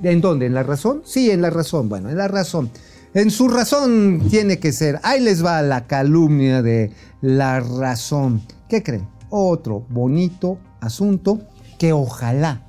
¿En 0.00 0.20
dónde? 0.20 0.46
¿En 0.46 0.54
la 0.54 0.62
razón? 0.62 1.02
Sí, 1.04 1.32
en 1.32 1.42
la 1.42 1.50
razón. 1.50 1.88
Bueno, 1.88 2.08
en 2.08 2.16
la 2.16 2.28
razón. 2.28 2.70
En 3.14 3.32
su 3.32 3.48
razón 3.48 4.22
tiene 4.30 4.60
que 4.60 4.70
ser. 4.70 5.00
Ahí 5.02 5.20
les 5.20 5.44
va 5.44 5.60
la 5.60 5.88
calumnia 5.88 6.62
de 6.62 6.92
la 7.20 7.58
razón. 7.58 8.42
¿Qué 8.68 8.84
creen? 8.84 9.08
Otro 9.28 9.84
bonito 9.90 10.58
asunto 10.80 11.40
que 11.80 11.92
ojalá 11.92 12.64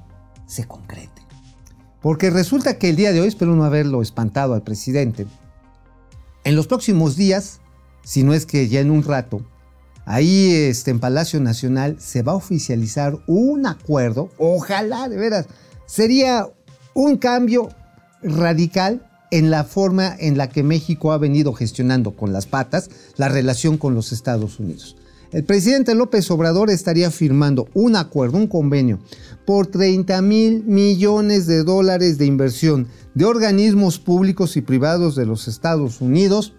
se 0.48 0.66
concrete. 0.66 1.22
Porque 2.02 2.32
resulta 2.32 2.80
que 2.80 2.90
el 2.90 2.96
día 2.96 3.14
de 3.14 3.22
hoy, 3.22 3.28
espero 3.28 3.56
no 3.56 3.64
haberlo 3.64 4.02
espantado 4.02 4.56
al 4.56 4.64
presidente, 4.64 5.28
en 6.44 6.56
los 6.56 6.68
próximos 6.68 7.16
días, 7.16 7.60
si 8.04 8.24
no 8.24 8.34
es 8.34 8.46
que 8.46 8.68
ya 8.68 8.80
en 8.80 8.92
un 8.92 9.04
rato, 9.04 9.42
ahí 10.06 10.54
este, 10.54 10.92
en 10.92 11.00
Palacio 11.00 11.40
Nacional 11.40 11.98
se 12.00 12.22
va 12.22 12.34
a 12.34 12.36
oficializar 12.36 13.18
un 13.28 13.66
acuerdo, 13.66 14.30
ojalá 14.38 15.08
de 15.10 15.18
veras, 15.18 15.48
sería 15.86 16.48
un 16.94 17.18
cambio 17.18 17.70
radical 18.22 19.10
en 19.32 19.50
la 19.50 19.64
forma 19.64 20.16
en 20.20 20.38
la 20.38 20.50
que 20.50 20.64
México 20.64 21.12
ha 21.12 21.18
venido 21.18 21.54
gestionando 21.54 22.16
con 22.16 22.34
las 22.34 22.46
patas 22.46 22.90
la 23.18 23.30
relación 23.30 23.78
con 23.78 23.96
los 23.96 24.12
Estados 24.12 24.60
Unidos. 24.60 24.96
El 25.34 25.46
presidente 25.46 25.96
López 25.96 26.30
Obrador 26.30 26.70
estaría 26.70 27.10
firmando 27.10 27.68
un 27.74 27.96
acuerdo, 27.96 28.38
un 28.38 28.46
convenio, 28.46 29.00
por 29.48 29.66
30 29.66 30.22
mil 30.22 30.64
millones 30.64 31.48
de 31.48 31.64
dólares 31.64 32.20
de 32.20 32.28
inversión 32.28 32.88
de 33.16 33.26
organismos 33.26 33.98
públicos 33.98 34.56
y 34.58 34.62
privados 34.62 35.16
de 35.16 35.26
los 35.26 35.48
Estados 35.48 36.02
Unidos 36.02 36.54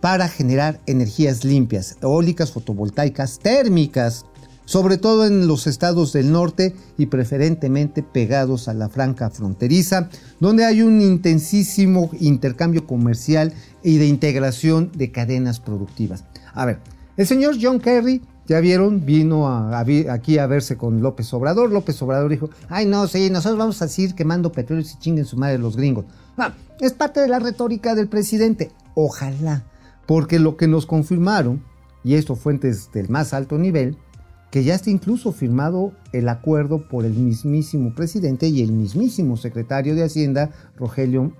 para 0.00 0.28
generar 0.28 0.80
energías 0.86 1.44
limpias, 1.44 1.96
eólicas, 2.00 2.52
fotovoltaicas, 2.52 3.40
térmicas, 3.40 4.24
sobre 4.66 4.98
todo 4.98 5.26
en 5.26 5.48
los 5.48 5.66
estados 5.66 6.12
del 6.12 6.30
norte 6.30 6.76
y 6.96 7.06
preferentemente 7.06 8.04
pegados 8.04 8.68
a 8.68 8.74
la 8.74 8.88
franca 8.88 9.30
fronteriza, 9.30 10.10
donde 10.38 10.64
hay 10.64 10.82
un 10.82 11.00
intensísimo 11.00 12.10
intercambio 12.20 12.86
comercial 12.86 13.52
y 13.82 13.98
de 13.98 14.06
integración 14.06 14.92
de 14.94 15.10
cadenas 15.10 15.58
productivas. 15.58 16.22
A 16.54 16.66
ver, 16.66 16.78
el 17.16 17.26
señor 17.26 17.56
John 17.60 17.80
Kerry, 17.80 18.22
ya 18.46 18.60
vieron, 18.60 19.04
vino 19.04 19.48
aquí 19.48 20.38
a 20.38 20.46
verse 20.46 20.76
con 20.76 21.02
López 21.02 21.32
Obrador. 21.34 21.72
López 21.72 22.00
Obrador 22.02 22.30
dijo, 22.30 22.50
ay 22.68 22.86
no, 22.86 23.06
sí, 23.08 23.28
nosotros 23.30 23.58
vamos 23.58 23.82
a 23.82 23.88
seguir 23.88 24.14
quemando 24.14 24.52
petróleo 24.52 24.84
y 24.84 24.98
chinguen 25.00 25.24
su 25.24 25.36
madre 25.36 25.58
los 25.58 25.76
gringos. 25.76 26.04
Ah, 26.36 26.52
es 26.80 26.92
parte 26.92 27.20
de 27.20 27.28
la 27.28 27.38
retórica 27.38 27.94
del 27.94 28.08
presidente. 28.08 28.70
Ojalá, 28.94 29.64
porque 30.06 30.38
lo 30.38 30.56
que 30.56 30.68
nos 30.68 30.86
confirmaron, 30.86 31.62
y 32.04 32.14
esto 32.14 32.36
fuentes 32.36 32.92
del 32.92 33.08
más 33.08 33.34
alto 33.34 33.58
nivel, 33.58 33.96
que 34.50 34.62
ya 34.62 34.74
está 34.74 34.90
incluso 34.90 35.32
firmado 35.32 35.92
el 36.12 36.28
acuerdo 36.28 36.88
por 36.88 37.04
el 37.04 37.14
mismísimo 37.14 37.94
presidente 37.94 38.46
y 38.46 38.62
el 38.62 38.72
mismísimo 38.72 39.36
secretario 39.36 39.94
de 39.96 40.04
Hacienda, 40.04 40.50
Rogelio 40.76 41.32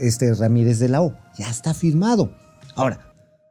este, 0.00 0.32
Ramírez 0.34 0.78
de 0.78 0.88
la 0.88 1.02
O. 1.02 1.14
Ya 1.38 1.50
está 1.50 1.74
firmado. 1.74 2.32
Ahora, 2.76 3.09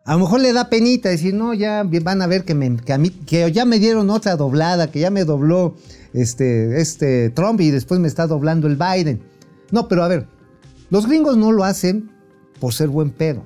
a 0.10 0.14
lo 0.14 0.22
mejor 0.22 0.40
le 0.40 0.54
da 0.54 0.70
penita 0.70 1.10
decir, 1.10 1.36
no, 1.36 1.54
ya 1.54 1.84
van 2.02 2.24
a 2.24 2.26
ver 2.28 2.44
que, 2.44 2.56
me- 2.56 2.78
que 2.78 2.94
a 2.94 2.98
mí, 2.98 3.12
que 3.12 3.52
ya 3.52 3.64
me 3.66 3.78
dieron 3.78 4.10
otra 4.10 4.36
doblada, 4.36 4.90
que 4.90 5.00
ya 5.00 5.12
me 5.12 5.24
dobló 5.24 5.76
este, 6.14 6.82
este 6.82 7.30
Trump 7.30 7.62
y 7.62 7.70
después 7.70 8.00
me 8.00 8.08
está 8.08 8.26
doblando 8.26 8.66
el 8.66 8.76
Biden. 8.76 9.22
No, 9.70 9.88
pero 9.88 10.04
a 10.04 10.08
ver, 10.08 10.26
los 10.90 11.06
gringos 11.06 11.38
no 11.38 11.52
lo 11.52 11.64
hacen 11.64 12.10
por 12.60 12.74
ser 12.74 12.88
buen 12.88 13.12
pedo. 13.12 13.46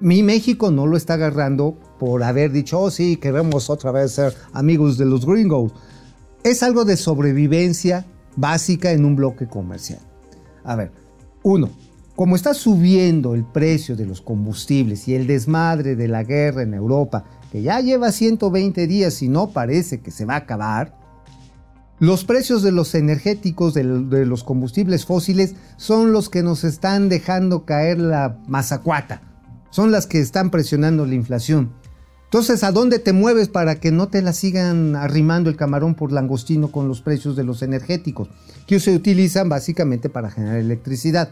Mi 0.00 0.22
México 0.22 0.70
no 0.70 0.86
lo 0.86 0.96
está 0.96 1.14
agarrando 1.14 1.78
por 1.98 2.22
haber 2.22 2.52
dicho, 2.52 2.80
oh 2.80 2.90
sí, 2.90 3.18
queremos 3.18 3.68
otra 3.68 3.92
vez 3.92 4.12
ser 4.12 4.32
amigos 4.54 4.96
de 4.96 5.04
los 5.04 5.26
gringos. 5.26 5.72
Es 6.42 6.62
algo 6.62 6.86
de 6.86 6.96
sobrevivencia 6.96 8.06
básica 8.34 8.92
en 8.92 9.04
un 9.04 9.14
bloque 9.14 9.46
comercial. 9.46 10.00
A 10.64 10.74
ver, 10.74 10.90
uno, 11.42 11.68
como 12.16 12.34
está 12.34 12.54
subiendo 12.54 13.34
el 13.34 13.44
precio 13.44 13.94
de 13.94 14.06
los 14.06 14.22
combustibles 14.22 15.06
y 15.06 15.14
el 15.14 15.26
desmadre 15.26 15.96
de 15.96 16.08
la 16.08 16.24
guerra 16.24 16.62
en 16.62 16.72
Europa, 16.72 17.24
que 17.52 17.60
ya 17.60 17.80
lleva 17.80 18.10
120 18.10 18.86
días 18.86 19.22
y 19.22 19.28
no 19.28 19.50
parece 19.50 20.00
que 20.00 20.10
se 20.10 20.24
va 20.24 20.34
a 20.34 20.38
acabar, 20.38 20.98
los 21.98 22.24
precios 22.24 22.62
de 22.62 22.72
los 22.72 22.94
energéticos, 22.94 23.74
de, 23.74 23.84
los 23.84 24.44
combustibles 24.44 25.06
fósiles, 25.06 25.54
son 25.76 26.12
los 26.12 26.28
que 26.28 26.42
nos 26.42 26.64
están 26.64 27.08
dejando 27.08 27.64
caer 27.64 27.98
la 27.98 28.38
mazacuata. 28.48 29.22
Son 29.70 29.92
las 29.92 30.06
que 30.06 30.20
están 30.20 30.50
presionando 30.50 31.06
la 31.06 31.14
inflación. 31.14 31.72
Entonces, 32.24 32.64
¿a 32.64 32.72
dónde 32.72 32.98
te 32.98 33.12
mueves 33.12 33.48
para 33.48 33.76
que 33.76 33.92
no 33.92 34.08
te 34.08 34.20
la 34.20 34.32
sigan 34.32 34.96
arrimando 34.96 35.48
el 35.48 35.56
camarón 35.56 35.94
por 35.94 36.12
langostino 36.12 36.70
con 36.70 36.88
los 36.88 37.00
precios 37.00 37.36
de 37.36 37.44
los 37.44 37.62
energéticos? 37.62 38.28
Que 38.66 38.78
se 38.78 38.94
utilizan 38.94 39.48
básicamente 39.48 40.10
para 40.10 40.30
generar 40.30 40.58
electricidad. 40.58 41.30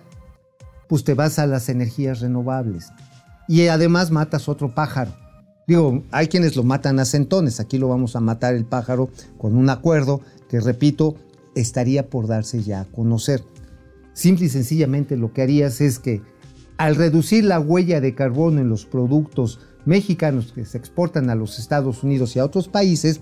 Pues 0.88 1.04
te 1.04 1.14
vas 1.14 1.38
a 1.38 1.46
las 1.46 1.68
energías 1.68 2.20
renovables. 2.20 2.88
Y 3.48 3.66
además 3.68 4.10
matas 4.10 4.48
otro 4.48 4.74
pájaro. 4.74 5.12
Digo, 5.66 6.02
hay 6.10 6.28
quienes 6.28 6.56
lo 6.56 6.62
matan 6.62 6.98
a 6.98 7.04
centones. 7.04 7.60
Aquí 7.60 7.78
lo 7.78 7.88
vamos 7.88 8.16
a 8.16 8.20
matar 8.20 8.54
el 8.54 8.64
pájaro 8.64 9.08
con 9.38 9.56
un 9.56 9.70
acuerdo 9.70 10.20
que, 10.48 10.60
repito, 10.60 11.16
estaría 11.54 12.08
por 12.08 12.26
darse 12.26 12.62
ya 12.62 12.80
a 12.80 12.84
conocer. 12.84 13.42
Simple 14.12 14.46
y 14.46 14.48
sencillamente 14.48 15.16
lo 15.16 15.32
que 15.32 15.42
harías 15.42 15.80
es 15.80 15.98
que 15.98 16.22
al 16.76 16.96
reducir 16.96 17.44
la 17.44 17.60
huella 17.60 18.00
de 18.00 18.14
carbono 18.14 18.60
en 18.60 18.68
los 18.68 18.84
productos 18.84 19.60
mexicanos 19.84 20.52
que 20.52 20.64
se 20.64 20.78
exportan 20.78 21.30
a 21.30 21.34
los 21.34 21.58
Estados 21.58 22.02
Unidos 22.02 22.34
y 22.34 22.40
a 22.40 22.44
otros 22.44 22.68
países, 22.68 23.20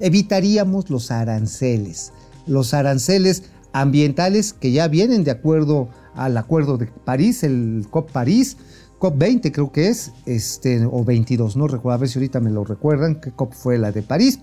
evitaríamos 0.00 0.90
los 0.90 1.10
aranceles. 1.10 2.12
Los 2.46 2.74
aranceles 2.74 3.44
ambientales 3.72 4.52
que 4.52 4.72
ya 4.72 4.88
vienen 4.88 5.24
de 5.24 5.32
acuerdo 5.32 5.88
al 6.14 6.36
acuerdo 6.36 6.78
de 6.78 6.86
París, 6.86 7.42
el 7.42 7.86
COP 7.90 8.10
París, 8.10 8.56
COP 8.98 9.18
20 9.18 9.52
creo 9.52 9.72
que 9.72 9.88
es, 9.88 10.12
este, 10.26 10.84
o 10.84 11.04
22, 11.04 11.56
no 11.56 11.66
recuerdo, 11.68 11.96
a 11.96 11.98
ver 11.98 12.08
si 12.08 12.18
ahorita 12.18 12.40
me 12.40 12.50
lo 12.50 12.64
recuerdan, 12.64 13.20
que 13.20 13.30
COP 13.32 13.52
fue 13.52 13.78
la 13.78 13.92
de 13.92 14.02
París. 14.02 14.40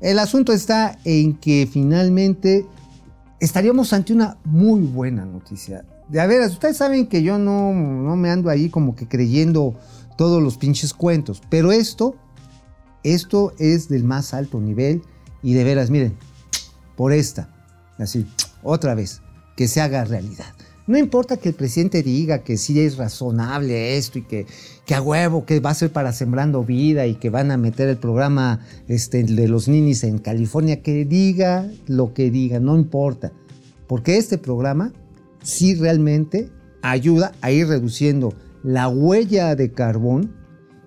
El 0.00 0.18
asunto 0.18 0.52
está 0.52 0.98
en 1.04 1.34
que 1.34 1.68
finalmente 1.70 2.66
estaríamos 3.40 3.92
ante 3.92 4.12
una 4.12 4.36
muy 4.44 4.80
buena 4.80 5.24
noticia. 5.24 5.84
De 6.08 6.20
a 6.20 6.26
ver, 6.26 6.42
ustedes 6.42 6.76
saben 6.76 7.06
que 7.06 7.22
yo 7.22 7.38
no, 7.38 7.72
no 7.72 8.16
me 8.16 8.30
ando 8.30 8.50
ahí 8.50 8.68
como 8.68 8.94
que 8.96 9.06
creyendo 9.08 9.74
todos 10.16 10.42
los 10.42 10.58
pinches 10.58 10.92
cuentos. 10.92 11.42
Pero 11.48 11.72
esto, 11.72 12.16
esto 13.02 13.52
es 13.58 13.88
del 13.88 14.04
más 14.04 14.34
alto 14.34 14.60
nivel 14.60 15.02
y 15.42 15.54
de 15.54 15.64
veras, 15.64 15.90
miren, 15.90 16.16
por 16.96 17.12
esta, 17.12 17.48
así, 17.98 18.26
otra 18.62 18.94
vez, 18.94 19.22
que 19.56 19.68
se 19.68 19.80
haga 19.80 20.04
realidad. 20.04 20.54
No 20.86 20.98
importa 20.98 21.36
que 21.36 21.50
el 21.50 21.54
presidente 21.54 22.02
diga 22.02 22.42
que 22.42 22.56
sí 22.56 22.80
es 22.80 22.96
razonable 22.96 23.96
esto 23.96 24.18
y 24.18 24.22
que, 24.22 24.46
que 24.84 24.94
a 24.94 25.02
huevo, 25.02 25.46
que 25.46 25.60
va 25.60 25.70
a 25.70 25.74
ser 25.74 25.92
para 25.92 26.12
Sembrando 26.12 26.64
Vida 26.64 27.06
y 27.06 27.14
que 27.14 27.30
van 27.30 27.50
a 27.52 27.56
meter 27.56 27.88
el 27.88 27.98
programa 27.98 28.60
este, 28.88 29.22
de 29.22 29.48
los 29.48 29.68
ninis 29.68 30.02
en 30.02 30.18
California, 30.18 30.82
que 30.82 31.04
diga 31.04 31.70
lo 31.86 32.14
que 32.14 32.30
diga, 32.30 32.58
no 32.58 32.76
importa. 32.76 33.32
Porque 33.86 34.16
este 34.16 34.38
programa 34.38 34.92
sí 35.42 35.74
realmente 35.74 36.50
ayuda 36.82 37.32
a 37.40 37.52
ir 37.52 37.68
reduciendo 37.68 38.34
la 38.64 38.88
huella 38.88 39.54
de 39.54 39.72
carbón 39.72 40.34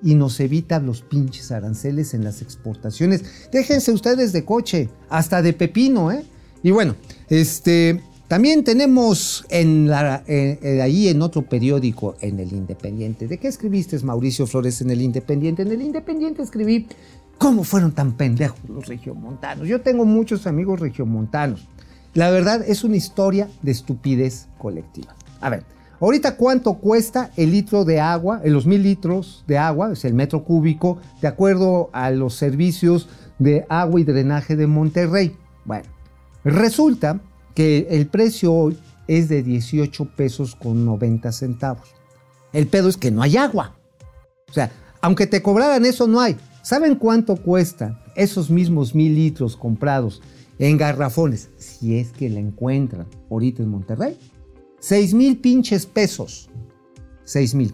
y 0.03 0.15
nos 0.15 0.39
evita 0.39 0.79
los 0.79 1.01
pinches 1.01 1.51
aranceles 1.51 2.13
en 2.13 2.23
las 2.23 2.41
exportaciones. 2.41 3.23
Déjense 3.51 3.91
ustedes 3.91 4.33
de 4.33 4.45
coche, 4.45 4.89
hasta 5.09 5.41
de 5.41 5.53
pepino, 5.53 6.11
¿eh? 6.11 6.23
Y 6.63 6.71
bueno, 6.71 6.95
este, 7.29 8.01
también 8.27 8.63
tenemos 8.63 9.45
eh, 9.49 10.27
eh, 10.27 10.81
ahí 10.81 11.09
en 11.09 11.21
otro 11.21 11.43
periódico, 11.43 12.15
en 12.21 12.39
el 12.39 12.53
Independiente. 12.53 13.27
¿De 13.27 13.37
qué 13.37 13.47
escribiste, 13.47 13.99
Mauricio 13.99 14.47
Flores, 14.47 14.81
en 14.81 14.89
el 14.89 15.01
Independiente? 15.01 15.61
En 15.61 15.71
el 15.71 15.81
Independiente 15.83 16.41
escribí 16.41 16.87
cómo 17.37 17.63
fueron 17.63 17.91
tan 17.91 18.13
pendejos 18.13 18.59
los 18.67 18.87
regiomontanos. 18.87 19.67
Yo 19.67 19.81
tengo 19.81 20.05
muchos 20.05 20.47
amigos 20.47 20.79
regiomontanos. 20.79 21.67
La 22.15 22.31
verdad 22.31 22.63
es 22.67 22.83
una 22.83 22.95
historia 22.95 23.47
de 23.61 23.71
estupidez 23.71 24.47
colectiva. 24.57 25.15
A 25.39 25.51
ver, 25.51 25.63
ahorita 25.99 26.35
cuánto 26.35 26.75
cuesta 26.75 27.29
el 27.37 27.51
litro 27.51 27.85
de 27.85 27.99
agua, 27.99 28.41
en 28.43 28.53
los 28.53 28.65
mil 28.65 28.81
litros 28.81 29.43
de 29.45 29.59
agua, 29.59 29.91
es 29.93 30.03
el 30.03 30.15
metro 30.15 30.43
cúbico, 30.43 30.97
de 31.21 31.27
acuerdo 31.27 31.91
a 31.93 32.09
los 32.09 32.33
servicios 32.33 33.07
de 33.37 33.67
agua 33.69 33.99
y 33.99 34.03
drenaje 34.03 34.55
de 34.55 34.65
Monterrey. 34.65 35.35
Bueno, 35.63 35.85
resulta 36.43 37.21
que 37.55 37.87
el 37.89 38.07
precio 38.07 38.53
hoy 38.53 38.77
es 39.07 39.29
de 39.29 39.41
18 39.41 40.05
pesos 40.15 40.55
con 40.55 40.85
90 40.85 41.31
centavos. 41.31 41.87
El 42.53 42.67
pedo 42.67 42.89
es 42.89 42.97
que 42.97 43.11
no 43.11 43.21
hay 43.21 43.37
agua. 43.37 43.75
O 44.49 44.53
sea, 44.53 44.71
aunque 45.01 45.25
te 45.25 45.41
cobraran 45.41 45.85
eso, 45.85 46.07
no 46.07 46.19
hay. 46.19 46.35
¿Saben 46.61 46.95
cuánto 46.95 47.35
cuesta 47.35 48.03
esos 48.15 48.49
mismos 48.49 48.95
mil 48.95 49.15
litros 49.15 49.55
comprados 49.55 50.21
en 50.59 50.77
garrafones? 50.77 51.49
Si 51.57 51.97
es 51.97 52.11
que 52.11 52.29
la 52.29 52.39
encuentran 52.39 53.07
ahorita 53.29 53.63
en 53.63 53.69
Monterrey. 53.69 54.17
6 54.79 55.13
mil 55.13 55.37
pinches 55.37 55.85
pesos. 55.85 56.49
6 57.23 57.55
mil. 57.55 57.73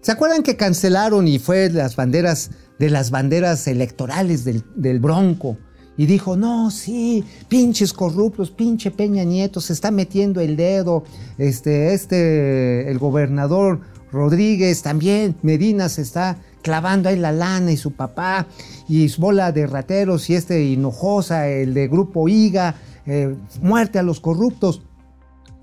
¿Se 0.00 0.12
acuerdan 0.12 0.42
que 0.42 0.56
cancelaron 0.56 1.26
y 1.26 1.38
fue 1.38 1.70
las 1.70 1.96
banderas 1.96 2.50
de 2.78 2.90
las 2.90 3.10
banderas 3.10 3.66
electorales 3.66 4.44
del 4.44 5.00
Bronco? 5.00 5.58
Y 5.98 6.06
dijo, 6.06 6.36
no, 6.36 6.70
sí, 6.70 7.24
pinches 7.48 7.92
corruptos, 7.92 8.52
pinche 8.52 8.92
Peña 8.92 9.24
Nieto, 9.24 9.60
se 9.60 9.72
está 9.72 9.90
metiendo 9.90 10.40
el 10.40 10.56
dedo, 10.56 11.02
este, 11.38 11.92
este, 11.92 12.88
el 12.88 12.98
gobernador 13.00 13.80
Rodríguez 14.12 14.80
también, 14.82 15.34
Medina 15.42 15.88
se 15.88 16.02
está 16.02 16.38
clavando 16.62 17.08
ahí 17.08 17.16
la 17.16 17.32
lana 17.32 17.72
y 17.72 17.76
su 17.76 17.94
papá, 17.94 18.46
y 18.86 19.08
su 19.08 19.20
bola 19.20 19.50
de 19.50 19.66
rateros, 19.66 20.30
y 20.30 20.36
este 20.36 20.62
Hinojosa, 20.62 21.48
el 21.48 21.74
de 21.74 21.88
Grupo 21.88 22.28
IGA, 22.28 22.76
eh, 23.04 23.34
muerte 23.60 23.98
a 23.98 24.04
los 24.04 24.20
corruptos, 24.20 24.82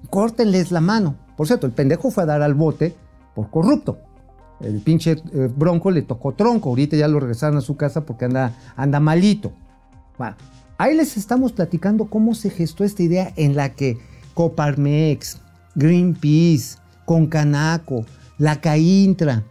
córtenles 0.10 0.70
la 0.70 0.82
mano. 0.82 1.16
Por 1.38 1.48
cierto, 1.48 1.66
el 1.66 1.72
pendejo 1.74 2.12
fue 2.12 2.24
a 2.24 2.26
dar 2.26 2.42
al 2.42 2.56
bote 2.56 2.94
por 3.34 3.50
corrupto. 3.50 4.00
El 4.60 4.82
pinche 4.82 5.12
eh, 5.12 5.50
bronco 5.56 5.92
le 5.92 6.02
tocó 6.02 6.34
tronco, 6.34 6.70
ahorita 6.70 6.98
ya 6.98 7.08
lo 7.08 7.22
regresaron 7.22 7.58
a 7.58 7.62
su 7.62 7.78
casa 7.78 8.06
porque 8.06 8.26
anda, 8.26 8.54
anda 8.76 9.00
malito. 9.00 9.54
Ahí 10.78 10.96
les 10.96 11.18
estamos 11.18 11.52
platicando 11.52 12.06
cómo 12.06 12.36
se 12.36 12.50
gestó 12.50 12.84
esta 12.84 13.04
idea 13.04 13.34
en 13.36 13.56
la 13.56 13.74
que 13.74 13.98
Coparmex, 14.34 15.40
Greenpeace, 15.76 16.78
Concanaco, 17.06 18.06
la 18.38 18.60
Caintra, 18.60 19.44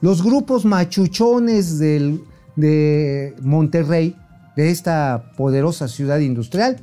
los 0.00 0.22
grupos 0.22 0.64
machuchones 0.64 1.78
de 1.78 3.34
Monterrey, 3.42 4.16
de 4.56 4.70
esta 4.70 5.32
poderosa 5.36 5.88
ciudad 5.88 6.18
industrial, 6.18 6.78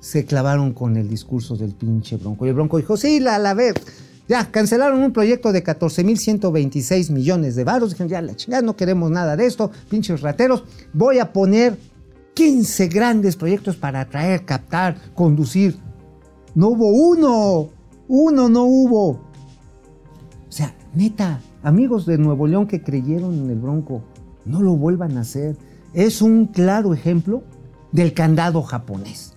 se 0.00 0.24
clavaron 0.24 0.72
con 0.72 0.96
el 0.96 1.08
discurso 1.08 1.56
del 1.56 1.74
pinche 1.74 2.16
Bronco. 2.16 2.44
Y 2.44 2.48
el 2.48 2.54
Bronco 2.54 2.78
dijo, 2.78 2.96
sí, 2.96 3.20
la, 3.20 3.38
la 3.38 3.54
ver, 3.54 3.74
ya, 4.28 4.50
cancelaron 4.50 5.00
un 5.00 5.12
proyecto 5.12 5.52
de 5.52 5.62
14.126 5.62 7.10
millones 7.10 7.54
de 7.54 7.64
varos. 7.64 7.90
Dijeron, 7.90 8.08
ya, 8.08 8.20
la 8.20 8.34
chingada, 8.34 8.62
no 8.62 8.76
queremos 8.76 9.10
nada 9.10 9.36
de 9.36 9.46
esto, 9.46 9.70
pinches 9.88 10.20
rateros. 10.20 10.64
Voy 10.92 11.20
a 11.20 11.32
poner 11.32 11.76
15 12.34 12.88
grandes 12.88 13.36
proyectos 13.36 13.76
para 13.76 14.00
atraer, 14.00 14.44
captar, 14.44 14.96
conducir. 15.14 15.78
No 16.54 16.68
hubo 16.68 16.88
uno, 16.88 17.68
uno 18.08 18.48
no 18.48 18.64
hubo. 18.64 19.08
O 19.10 19.20
sea, 20.48 20.74
neta, 20.94 21.40
amigos 21.62 22.06
de 22.06 22.18
Nuevo 22.18 22.46
León 22.46 22.66
que 22.66 22.82
creyeron 22.82 23.34
en 23.34 23.50
el 23.50 23.58
Bronco, 23.58 24.02
no 24.44 24.60
lo 24.62 24.76
vuelvan 24.76 25.16
a 25.16 25.22
hacer. 25.22 25.56
Es 25.94 26.22
un 26.22 26.46
claro 26.46 26.94
ejemplo 26.94 27.42
del 27.92 28.14
candado 28.14 28.62
japonés. 28.62 29.34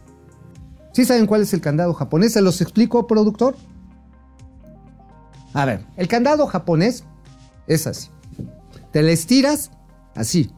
¿Sí 0.93 1.03
saben 1.03 1.27
cuál 1.27 1.41
es 1.41 1.53
el 1.53 1.62
candado 1.62 1.93
japonés? 1.93 2.34
¿Se 2.34 2.41
los 2.41 2.62
explico, 2.62 3.05
productor? 3.05 3.58
A 5.53 5.65
ver, 5.65 5.86
el 5.97 6.08
candado 6.08 6.47
japonés 6.47 7.03
es 7.67 7.88
así. 7.88 8.10
Te 8.91 9.01
la 9.01 9.12
estiras 9.12 9.71
así, 10.15 10.51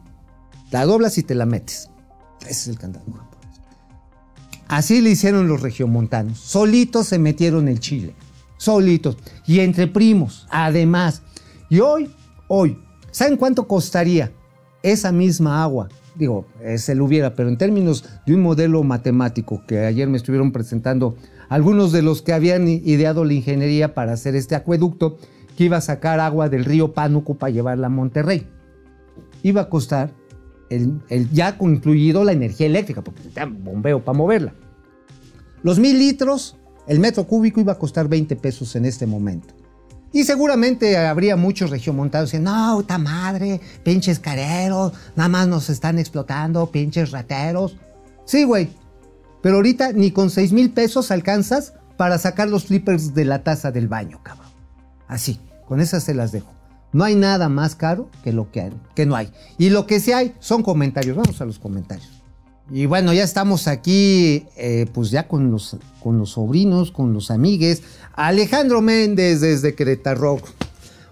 la 0.70 0.84
doblas 0.84 1.18
y 1.18 1.24
te 1.24 1.34
la 1.34 1.46
metes. 1.46 1.90
Ese 2.42 2.50
es 2.50 2.68
el 2.68 2.78
candado 2.78 3.04
japonés. 3.06 3.60
Así 4.68 5.00
le 5.00 5.10
hicieron 5.10 5.48
los 5.48 5.62
regiomontanos. 5.62 6.38
Solitos 6.38 7.06
se 7.06 7.18
metieron 7.18 7.68
el 7.68 7.80
chile. 7.80 8.14
Solitos. 8.58 9.16
Y 9.46 9.60
entre 9.60 9.86
primos, 9.86 10.46
además. 10.50 11.22
Y 11.70 11.80
hoy, 11.80 12.10
hoy, 12.48 12.78
¿saben 13.10 13.36
cuánto 13.36 13.66
costaría 13.66 14.32
esa 14.82 15.10
misma 15.12 15.62
agua? 15.62 15.88
Digo, 16.14 16.46
se 16.76 16.94
lo 16.94 17.04
hubiera, 17.04 17.34
pero 17.34 17.48
en 17.48 17.56
términos 17.56 18.04
de 18.26 18.34
un 18.34 18.42
modelo 18.42 18.82
matemático 18.82 19.62
que 19.66 19.86
ayer 19.86 20.08
me 20.08 20.16
estuvieron 20.16 20.50
presentando 20.50 21.16
algunos 21.48 21.92
de 21.92 22.02
los 22.02 22.22
que 22.22 22.32
habían 22.32 22.66
ideado 22.66 23.24
la 23.24 23.34
ingeniería 23.34 23.94
para 23.94 24.12
hacer 24.12 24.34
este 24.34 24.54
acueducto, 24.56 25.16
que 25.56 25.64
iba 25.64 25.76
a 25.76 25.80
sacar 25.80 26.20
agua 26.20 26.48
del 26.48 26.64
río 26.64 26.92
Pánuco 26.92 27.34
para 27.34 27.50
llevarla 27.50 27.86
a 27.86 27.90
Monterrey. 27.90 28.46
Iba 29.42 29.62
a 29.62 29.68
costar 29.68 30.12
el, 30.70 31.30
ya 31.32 31.56
incluido 31.60 32.24
la 32.24 32.32
energía 32.32 32.66
eléctrica, 32.66 33.02
porque 33.02 33.28
está 33.28 33.46
bombeo 33.46 34.04
para 34.04 34.16
moverla. 34.16 34.54
Los 35.62 35.78
mil 35.78 35.98
litros, 35.98 36.56
el 36.86 37.00
metro 37.00 37.26
cúbico 37.26 37.60
iba 37.60 37.72
a 37.72 37.78
costar 37.78 38.08
20 38.08 38.36
pesos 38.36 38.76
en 38.76 38.84
este 38.84 39.06
momento. 39.06 39.54
Y 40.12 40.24
seguramente 40.24 40.96
habría 40.96 41.36
muchos 41.36 41.70
regiomontados 41.70 42.30
diciendo, 42.30 42.50
no, 42.50 42.76
puta 42.76 42.96
madre, 42.96 43.60
pinches 43.82 44.18
careros, 44.18 44.92
nada 45.16 45.28
más 45.28 45.48
nos 45.48 45.68
están 45.68 45.98
explotando, 45.98 46.70
pinches 46.70 47.10
rateros. 47.10 47.76
Sí, 48.24 48.44
güey, 48.44 48.70
pero 49.42 49.56
ahorita 49.56 49.92
ni 49.92 50.10
con 50.10 50.30
6 50.30 50.52
mil 50.52 50.70
pesos 50.70 51.10
alcanzas 51.10 51.74
para 51.96 52.18
sacar 52.18 52.48
los 52.48 52.66
flippers 52.66 53.14
de 53.14 53.24
la 53.24 53.42
taza 53.42 53.70
del 53.70 53.88
baño, 53.88 54.20
cabrón. 54.22 54.50
Así, 55.08 55.40
con 55.66 55.80
esas 55.80 56.04
se 56.04 56.14
las 56.14 56.32
dejo. 56.32 56.57
No 56.92 57.04
hay 57.04 57.14
nada 57.14 57.48
más 57.48 57.74
caro 57.74 58.08
que 58.24 58.32
lo 58.32 58.50
que, 58.50 58.62
hay, 58.62 58.72
que 58.94 59.06
no 59.06 59.14
hay. 59.14 59.30
Y 59.58 59.70
lo 59.70 59.86
que 59.86 60.00
sí 60.00 60.12
hay 60.12 60.34
son 60.40 60.62
comentarios. 60.62 61.16
Vamos 61.16 61.40
a 61.40 61.44
los 61.44 61.58
comentarios. 61.58 62.22
Y 62.70 62.86
bueno, 62.86 63.12
ya 63.14 63.24
estamos 63.24 63.66
aquí, 63.66 64.46
eh, 64.56 64.86
pues 64.92 65.10
ya 65.10 65.26
con 65.26 65.50
los, 65.50 65.76
con 66.02 66.18
los 66.18 66.30
sobrinos, 66.30 66.90
con 66.90 67.14
los 67.14 67.30
amigues. 67.30 67.82
Alejandro 68.14 68.82
Méndez 68.82 69.40
desde 69.40 69.74
Querétaro. 69.74 70.38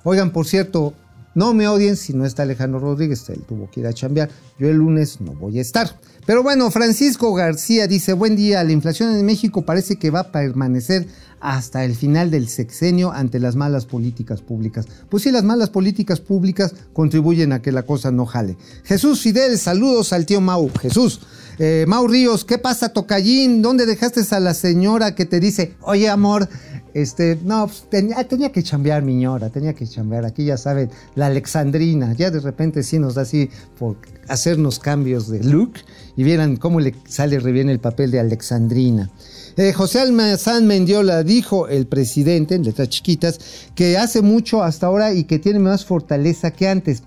Oigan, 0.05 0.33
por 0.33 0.47
cierto, 0.47 0.93
no 1.35 1.55
me 1.55 1.69
odien 1.69 1.97
si 1.97 2.13
no 2.13 2.25
está 2.25 2.43
Alejandro 2.43 2.81
Rodríguez, 2.81 3.29
él 3.29 3.43
tuvo 3.47 3.71
que 3.71 3.81
ir 3.81 3.87
a 3.87 3.93
chambear. 3.93 4.31
Yo 4.59 4.69
el 4.69 4.77
lunes 4.77 5.21
no 5.21 5.33
voy 5.33 5.59
a 5.59 5.63
estar. 5.63 5.99
Pero 6.27 6.43
bueno, 6.43 6.73
Francisco 6.73 7.33
García 7.35 7.87
dice, 7.87 8.13
buen 8.13 8.35
día, 8.35 8.65
la 8.65 8.73
inflación 8.73 9.15
en 9.15 9.25
México 9.25 9.63
parece 9.63 9.95
que 9.95 10.11
va 10.11 10.21
a 10.21 10.33
permanecer 10.33 11.07
hasta 11.39 11.85
el 11.85 11.95
final 11.95 12.33
del 12.33 12.49
sexenio 12.49 13.13
ante 13.13 13.39
las 13.39 13.55
malas 13.55 13.87
políticas 13.87 14.41
públicas. 14.41 14.87
Pues 15.09 15.23
sí, 15.23 15.31
las 15.31 15.45
malas 15.45 15.71
políticas 15.71 16.19
públicas 16.19 16.75
contribuyen 16.93 17.53
a 17.53 17.63
que 17.63 17.71
la 17.71 17.85
cosa 17.85 18.11
no 18.11 18.27
jale. 18.27 18.57
Jesús 18.83 19.21
Fidel, 19.21 19.57
saludos 19.57 20.13
al 20.13 20.27
tío 20.27 20.41
Mau. 20.41 20.69
Jesús. 20.81 21.21
Eh, 21.59 21.87
Mau 21.89 22.07
Ríos, 22.07 22.45
¿qué 22.45 22.59
pasa, 22.59 22.91
Tocallín? 22.91 23.63
¿Dónde 23.63 23.87
dejaste 23.87 24.21
a 24.31 24.41
la 24.41 24.53
señora 24.53 25.15
que 25.15 25.25
te 25.25 25.41
dice, 25.41 25.75
oye 25.81 26.09
amor, 26.09 26.49
este, 26.93 27.39
no, 27.45 27.67
pues, 27.67 27.85
tenía, 27.89 28.25
tenía 28.25 28.53
que 28.53 28.63
chambear 28.63 29.03
miñora, 29.03 29.49
tenía 29.49 29.75
que 29.75 29.87
chambear. 29.87 30.27
Aquí 30.27 30.45
ya 30.45 30.59
saben, 30.59 30.91
la 31.15 31.27
Alexandrina, 31.27 32.13
ya 32.15 32.31
de 32.31 32.41
repente 32.41 32.83
sí 32.83 32.99
nos 32.99 33.15
da 33.15 33.23
así 33.23 33.49
por 33.79 33.97
hacernos 34.29 34.79
cambios 34.79 35.29
de 35.29 35.45
look 35.45 35.75
y 36.17 36.25
vieran 36.25 36.57
cómo 36.57 36.81
le 36.81 36.95
sale 37.07 37.39
re 37.39 37.53
bien 37.53 37.71
el 37.71 37.81
papel 37.81 38.11
de 38.11 38.21
Alexandrina. 38.21 39.11
Eh, 39.57 39.73
José 39.73 40.01
Almazán 40.01 40.67
Mendiola 40.67 41.23
dijo 41.23 41.69
el 41.69 41.87
presidente, 41.87 42.55
en 42.55 42.65
letras 42.65 42.91
chiquitas, 42.91 43.39
que 43.75 43.97
hace 43.97 44.21
mucho 44.21 44.63
hasta 44.63 44.87
ahora 44.87 45.15
y 45.15 45.25
que 45.25 45.39
tiene 45.39 45.59
más 45.59 45.87
fortaleza 45.87 46.51
que 46.51 46.69
antes. 46.69 47.03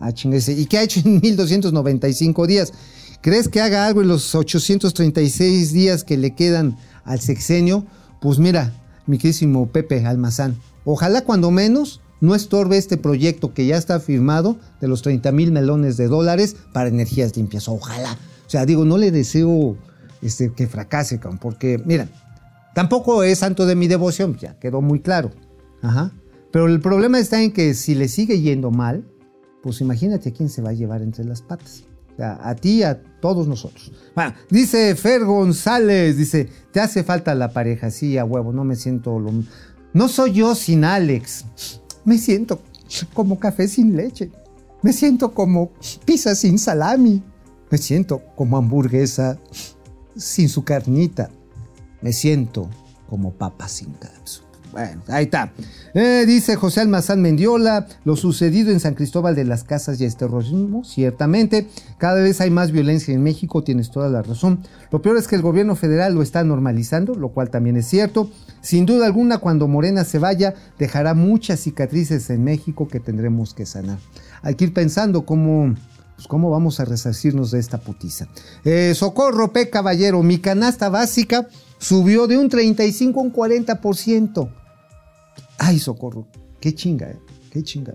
Ah. 0.00 0.12
¿Y 0.12 0.66
qué 0.66 0.78
ha 0.78 0.82
hecho 0.82 1.00
en 1.04 1.20
1295 1.20 2.46
días? 2.46 2.72
¿Crees 3.20 3.48
que 3.48 3.60
haga 3.60 3.86
algo 3.86 4.02
en 4.02 4.08
los 4.08 4.34
836 4.34 5.72
días 5.72 6.04
que 6.04 6.16
le 6.16 6.34
quedan 6.34 6.76
al 7.04 7.20
sexenio? 7.20 7.84
Pues 8.20 8.38
mira, 8.38 8.72
mi 9.06 9.18
querísimo 9.18 9.68
Pepe 9.68 10.06
Almazán, 10.06 10.56
ojalá 10.84 11.22
cuando 11.22 11.50
menos 11.50 12.00
no 12.20 12.34
estorbe 12.34 12.78
este 12.78 12.96
proyecto 12.96 13.54
que 13.54 13.66
ya 13.66 13.76
está 13.76 14.00
firmado 14.00 14.58
de 14.80 14.88
los 14.88 15.02
30 15.02 15.32
mil 15.32 15.52
melones 15.52 15.96
de 15.96 16.08
dólares 16.08 16.56
para 16.72 16.88
energías 16.88 17.36
limpias. 17.36 17.68
Ojalá. 17.68 18.12
O 18.46 18.50
sea, 18.50 18.66
digo, 18.66 18.84
no 18.84 18.98
le 18.98 19.10
deseo 19.10 19.76
este, 20.22 20.52
que 20.52 20.66
fracase, 20.66 21.20
porque, 21.40 21.80
mira, 21.84 22.08
tampoco 22.74 23.22
es 23.22 23.38
santo 23.40 23.66
de 23.66 23.76
mi 23.76 23.88
devoción, 23.88 24.36
ya 24.36 24.58
quedó 24.58 24.80
muy 24.80 25.00
claro. 25.00 25.30
Ajá. 25.82 26.12
Pero 26.50 26.66
el 26.66 26.80
problema 26.80 27.18
está 27.18 27.42
en 27.42 27.52
que 27.52 27.74
si 27.74 27.94
le 27.94 28.08
sigue 28.08 28.40
yendo 28.40 28.70
mal, 28.70 29.04
pues 29.62 29.80
imagínate 29.80 30.32
quién 30.32 30.48
se 30.48 30.62
va 30.62 30.70
a 30.70 30.74
llevar 30.74 31.02
entre 31.02 31.24
las 31.24 31.42
patas. 31.42 31.84
A 32.20 32.54
ti, 32.56 32.82
a 32.82 33.00
todos 33.20 33.46
nosotros. 33.46 33.92
Bueno, 34.14 34.34
dice 34.50 34.96
Fer 34.96 35.24
González, 35.24 36.16
dice, 36.16 36.48
te 36.72 36.80
hace 36.80 37.04
falta 37.04 37.34
la 37.34 37.52
pareja, 37.52 37.90
sí, 37.90 38.18
a 38.18 38.24
huevo, 38.24 38.52
no 38.52 38.64
me 38.64 38.76
siento 38.76 39.18
lo... 39.18 39.32
No 39.92 40.08
soy 40.08 40.32
yo 40.32 40.54
sin 40.54 40.84
Alex, 40.84 41.44
me 42.04 42.18
siento 42.18 42.60
como 43.14 43.38
café 43.38 43.68
sin 43.68 43.96
leche, 43.96 44.30
me 44.82 44.92
siento 44.92 45.32
como 45.32 45.70
pizza 46.04 46.34
sin 46.34 46.58
salami, 46.58 47.22
me 47.70 47.78
siento 47.78 48.20
como 48.34 48.56
hamburguesa 48.56 49.38
sin 50.16 50.48
su 50.48 50.64
carnita, 50.64 51.30
me 52.02 52.12
siento 52.12 52.68
como 53.08 53.32
papa 53.32 53.68
sin 53.68 53.92
cápsula. 53.92 54.47
Bueno, 54.72 55.02
ahí 55.08 55.24
está. 55.24 55.52
Eh, 55.94 56.24
dice 56.26 56.56
José 56.56 56.82
Almazán 56.82 57.22
Mendiola, 57.22 57.86
lo 58.04 58.16
sucedido 58.16 58.70
en 58.70 58.80
San 58.80 58.94
Cristóbal 58.94 59.34
de 59.34 59.44
las 59.44 59.64
Casas 59.64 60.00
y 60.00 60.04
es 60.04 60.16
terrorismo, 60.16 60.84
ciertamente. 60.84 61.68
Cada 61.96 62.20
vez 62.20 62.40
hay 62.40 62.50
más 62.50 62.70
violencia 62.70 63.14
en 63.14 63.22
México, 63.22 63.64
tienes 63.64 63.90
toda 63.90 64.08
la 64.08 64.22
razón. 64.22 64.60
Lo 64.92 65.00
peor 65.00 65.16
es 65.16 65.26
que 65.26 65.36
el 65.36 65.42
gobierno 65.42 65.74
federal 65.74 66.14
lo 66.14 66.22
está 66.22 66.44
normalizando, 66.44 67.14
lo 67.14 67.30
cual 67.30 67.50
también 67.50 67.76
es 67.76 67.86
cierto. 67.86 68.30
Sin 68.60 68.84
duda 68.84 69.06
alguna, 69.06 69.38
cuando 69.38 69.68
Morena 69.68 70.04
se 70.04 70.18
vaya, 70.18 70.54
dejará 70.78 71.14
muchas 71.14 71.60
cicatrices 71.60 72.28
en 72.30 72.44
México 72.44 72.88
que 72.88 73.00
tendremos 73.00 73.54
que 73.54 73.64
sanar. 73.64 73.98
Hay 74.42 74.54
que 74.54 74.64
ir 74.64 74.74
pensando 74.74 75.24
cómo, 75.24 75.74
pues, 76.16 76.28
cómo 76.28 76.50
vamos 76.50 76.78
a 76.80 76.84
resarcirnos 76.84 77.50
de 77.50 77.60
esta 77.60 77.78
putiza. 77.78 78.28
Eh, 78.64 78.92
Socorro 78.94 79.52
P. 79.52 79.70
Caballero, 79.70 80.22
mi 80.22 80.38
canasta 80.38 80.88
básica 80.90 81.48
subió 81.78 82.26
de 82.26 82.36
un 82.36 82.48
35 82.48 83.18
a 83.18 83.22
un 83.22 83.32
40%. 83.32 84.48
Ay, 85.58 85.78
socorro, 85.78 86.26
qué 86.60 86.74
chinga, 86.74 87.10
¿eh? 87.10 87.18
qué 87.50 87.62
chinga. 87.62 87.94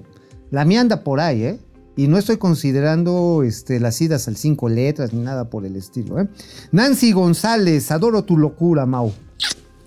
La 0.52 0.66
mía 0.66 0.82
anda 0.82 1.04
por 1.04 1.20
ahí, 1.20 1.44
¿eh? 1.44 1.60
Y 1.96 2.08
no 2.08 2.18
estoy 2.18 2.38
considerando 2.38 3.44
este, 3.44 3.80
las 3.80 4.02
idas 4.02 4.28
al 4.28 4.36
cinco 4.36 4.68
letras 4.68 5.14
ni 5.14 5.22
nada 5.22 5.50
por 5.50 5.66
el 5.66 5.76
estilo, 5.76 6.20
¿eh? 6.20 6.28
Nancy 6.72 7.12
González, 7.12 7.92
adoro 7.92 8.24
tu 8.24 8.38
locura, 8.38 8.86
Mau. 8.86 9.12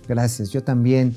Gracias, 0.09 0.51
yo 0.51 0.63
también 0.63 1.17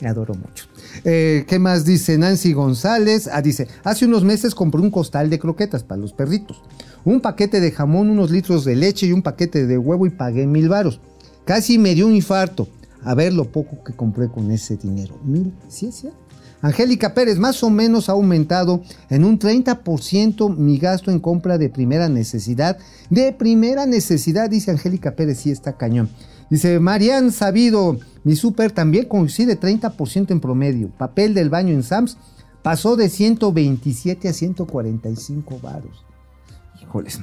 me 0.00 0.08
adoro 0.08 0.34
mucho. 0.34 0.66
Eh, 1.04 1.44
¿Qué 1.46 1.58
más 1.58 1.84
dice 1.84 2.18
Nancy 2.18 2.52
González? 2.52 3.28
Ah, 3.32 3.40
dice, 3.40 3.68
hace 3.84 4.04
unos 4.04 4.24
meses 4.24 4.54
compré 4.54 4.80
un 4.80 4.90
costal 4.90 5.30
de 5.30 5.38
croquetas 5.38 5.84
para 5.84 6.00
los 6.00 6.12
perritos, 6.12 6.62
un 7.04 7.20
paquete 7.20 7.60
de 7.60 7.70
jamón, 7.70 8.10
unos 8.10 8.30
litros 8.30 8.64
de 8.64 8.76
leche 8.76 9.06
y 9.06 9.12
un 9.12 9.22
paquete 9.22 9.66
de 9.66 9.78
huevo 9.78 10.06
y 10.06 10.10
pagué 10.10 10.46
mil 10.46 10.68
varos. 10.68 11.00
Casi 11.44 11.78
me 11.78 11.94
dio 11.94 12.06
un 12.06 12.14
infarto. 12.14 12.68
A 13.04 13.14
ver 13.14 13.32
lo 13.32 13.50
poco 13.50 13.82
que 13.84 13.94
compré 13.94 14.28
con 14.28 14.50
ese 14.50 14.76
dinero. 14.76 15.18
Mil, 15.24 15.54
¿sí 15.68 15.86
es 15.86 15.96
cierto? 15.96 16.18
Angélica 16.62 17.14
Pérez, 17.14 17.38
más 17.38 17.62
o 17.62 17.70
menos 17.70 18.08
ha 18.08 18.12
aumentado 18.12 18.82
en 19.08 19.24
un 19.24 19.38
30% 19.38 20.54
mi 20.54 20.78
gasto 20.78 21.10
en 21.10 21.18
compra 21.18 21.56
de 21.56 21.70
primera 21.70 22.08
necesidad. 22.08 22.76
De 23.08 23.32
primera 23.32 23.86
necesidad, 23.86 24.50
dice 24.50 24.70
Angélica 24.70 25.16
Pérez, 25.16 25.38
sí 25.38 25.50
está 25.50 25.78
cañón. 25.78 26.10
Dice, 26.50 26.78
Marian 26.78 27.32
Sabido, 27.32 27.98
mi 28.24 28.36
súper 28.36 28.72
también 28.72 29.06
coincide 29.06 29.58
30% 29.58 30.32
en 30.32 30.40
promedio. 30.40 30.90
Papel 30.90 31.32
del 31.32 31.48
baño 31.48 31.72
en 31.72 31.82
Sams 31.82 32.18
pasó 32.62 32.96
de 32.96 33.08
127 33.08 34.28
a 34.28 34.32
145 34.32 35.60
varos. 35.62 36.04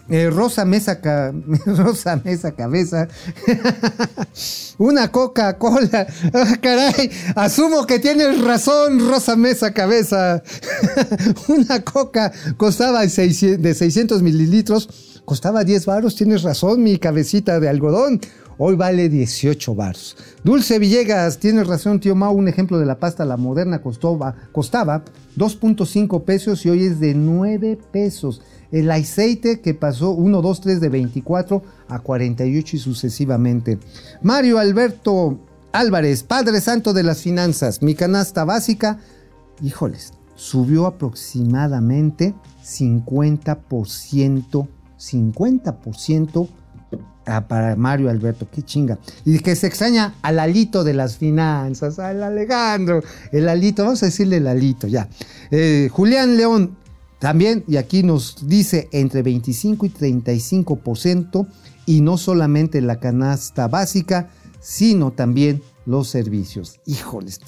Eh, 0.10 0.30
Rosa 0.30 0.66
Mesa, 0.66 1.00
Rosa 1.66 2.22
Mesa 2.24 2.54
Cabeza. 2.54 3.08
Una 4.78 5.12
Coca-Cola. 5.12 6.08
Ah, 6.34 6.56
caray, 6.62 7.10
asumo 7.36 7.86
que 7.86 8.00
tienes 8.00 8.42
razón, 8.42 9.00
Rosa 9.08 9.36
Mesa 9.36 9.74
Cabeza. 9.74 10.44
Una 11.48 11.82
Coca 11.84 12.32
costaba 12.58 13.08
600 13.08 13.62
de 13.62 13.74
600 13.74 14.22
mililitros, 14.22 15.22
costaba 15.26 15.64
10 15.64 15.86
baros. 15.86 16.16
Tienes 16.16 16.44
razón, 16.44 16.84
mi 16.84 16.98
cabecita 16.98 17.60
de 17.60 17.70
algodón. 17.70 18.22
Hoy 18.60 18.76
vale 18.76 19.08
18 19.10 19.76
baros. 19.76 20.18
Dulce 20.44 20.80
Villegas, 20.80 21.38
tienes 21.38 21.68
razón, 21.68 22.00
tío 22.00 22.16
Mau. 22.16 22.34
Un 22.34 22.48
ejemplo 22.48 22.80
de 22.80 22.86
la 22.88 23.00
pasta, 23.00 23.24
la 23.26 23.38
moderna 23.38 23.82
costaba, 23.82 24.36
costaba 24.52 25.04
2.5 25.38 26.24
pesos 26.24 26.66
y 26.66 26.70
hoy 26.70 26.86
es 26.86 27.00
de 27.00 27.14
9 27.14 27.78
pesos. 27.92 28.42
El 28.72 28.92
aceite 28.92 29.62
que 29.62 29.74
pasó 29.74 30.12
1, 30.12 30.42
2, 30.42 30.62
3 30.62 30.82
de 30.82 30.90
24 30.90 31.64
a 31.88 32.00
48 32.00 32.76
y 32.76 32.80
sucesivamente. 32.80 33.80
Mario 34.22 34.60
Alberto 34.60 35.40
Álvarez, 35.72 36.24
Padre 36.24 36.60
Santo 36.62 36.94
de 36.94 37.04
las 37.04 37.22
Finanzas, 37.22 37.82
mi 37.82 37.96
canasta 37.96 38.46
básica, 38.46 39.00
híjoles, 39.62 40.14
subió 40.36 40.86
aproximadamente 40.86 42.36
50%, 42.64 44.68
50% 45.00 46.50
ah, 47.26 47.48
para 47.48 47.76
Mario 47.76 48.10
Alberto, 48.10 48.48
qué 48.52 48.64
chinga. 48.64 48.98
Y 49.26 49.40
que 49.40 49.56
se 49.56 49.68
extraña 49.68 50.16
al 50.22 50.40
alito 50.40 50.84
de 50.84 50.94
las 50.94 51.18
finanzas, 51.18 52.00
al 52.00 52.24
Alejandro, 52.24 53.04
el 53.32 53.50
alito, 53.50 53.84
vamos 53.84 54.04
a 54.04 54.08
decirle 54.08 54.38
el 54.38 54.48
alito, 54.48 54.88
ya. 54.88 55.10
Eh, 55.52 55.90
Julián 55.92 56.38
León, 56.38 56.78
también, 57.20 57.64
y 57.68 57.78
aquí 57.78 58.04
nos 58.04 58.48
dice 58.48 58.90
entre 58.92 59.24
25 59.24 59.86
y 59.86 59.90
35%, 59.90 61.48
y 61.86 62.02
no 62.02 62.18
solamente 62.18 62.82
la 62.82 63.00
canasta 63.00 63.68
básica, 63.68 64.30
sino 64.60 65.12
también 65.12 65.62
los 65.86 66.10
servicios. 66.10 66.80
Híjoles. 66.86 67.40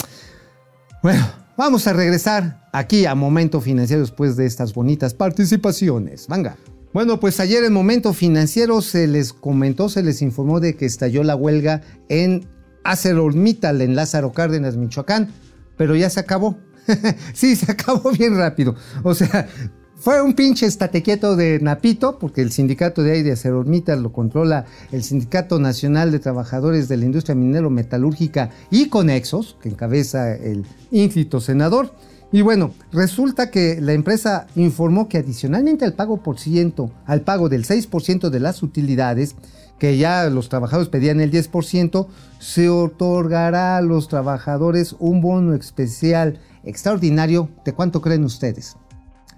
Bueno, 1.03 1.27
vamos 1.57 1.85
a 1.87 1.93
regresar 1.93 2.67
aquí 2.73 3.05
a 3.05 3.15
Momento 3.15 3.61
Financiero 3.61 4.01
después 4.01 4.35
de 4.37 4.45
estas 4.45 4.73
bonitas 4.73 5.13
participaciones. 5.13 6.27
Venga. 6.27 6.57
Bueno, 6.91 7.19
pues 7.19 7.39
ayer 7.39 7.63
en 7.63 7.73
Momento 7.73 8.13
Financiero 8.13 8.81
se 8.81 9.07
les 9.07 9.31
comentó, 9.33 9.89
se 9.89 10.01
les 10.01 10.23
informó 10.23 10.59
de 10.59 10.75
que 10.75 10.87
estalló 10.87 11.21
la 11.23 11.35
huelga 11.35 11.81
en 12.07 12.47
ArcelorMittal 12.83 13.81
en 13.81 13.95
Lázaro 13.95 14.31
Cárdenas, 14.31 14.75
Michoacán, 14.75 15.29
pero 15.77 15.95
ya 15.95 16.09
se 16.09 16.19
acabó. 16.19 16.57
sí, 17.33 17.55
se 17.55 17.71
acabó 17.71 18.11
bien 18.11 18.35
rápido. 18.37 18.75
O 19.03 19.13
sea, 19.13 19.47
fue 19.95 20.21
un 20.21 20.33
pinche 20.33 20.65
estate 20.65 21.03
quieto 21.03 21.35
de 21.35 21.59
Napito, 21.59 22.19
porque 22.19 22.41
el 22.41 22.51
sindicato 22.51 23.03
de 23.03 23.11
ahí 23.11 23.21
de 23.21 23.31
ArcelorMittal 23.31 24.01
lo 24.01 24.13
controla 24.13 24.65
el 24.93 25.03
Sindicato 25.03 25.59
Nacional 25.59 26.11
de 26.11 26.19
Trabajadores 26.19 26.87
de 26.87 26.95
la 26.95 27.05
Industria 27.05 27.35
Minero 27.35 27.69
Metalúrgica 27.69 28.49
y 28.71 28.87
Conexos, 28.87 29.57
que 29.61 29.67
encabeza 29.67 30.33
el 30.33 30.65
ínfito 30.91 31.41
senador. 31.41 31.93
Y 32.31 32.43
bueno, 32.43 32.73
resulta 32.93 33.51
que 33.51 33.81
la 33.81 33.91
empresa 33.93 34.47
informó 34.55 35.09
que 35.09 35.17
adicionalmente 35.17 35.83
al 35.83 35.95
pago 35.95 36.23
por 36.23 36.39
ciento, 36.39 36.91
al 37.05 37.21
pago 37.21 37.49
del 37.49 37.65
6% 37.65 38.29
de 38.29 38.39
las 38.39 38.63
utilidades, 38.63 39.35
que 39.79 39.97
ya 39.97 40.29
los 40.29 40.47
trabajadores 40.47 40.89
pedían 40.89 41.19
el 41.19 41.31
10%, 41.31 42.07
se 42.39 42.69
otorgará 42.69 43.77
a 43.77 43.81
los 43.81 44.07
trabajadores 44.07 44.95
un 44.99 45.21
bono 45.21 45.55
especial 45.55 46.39
extraordinario. 46.63 47.49
¿De 47.65 47.73
cuánto 47.73 48.01
creen 48.01 48.23
ustedes? 48.23 48.75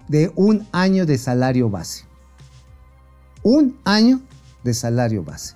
De 0.08 0.32
un 0.36 0.68
año 0.72 1.06
de 1.06 1.18
salario 1.18 1.70
base. 1.70 2.06
Un 3.44 3.78
año 3.84 4.22
de 4.64 4.74
salario 4.74 5.24
base. 5.24 5.56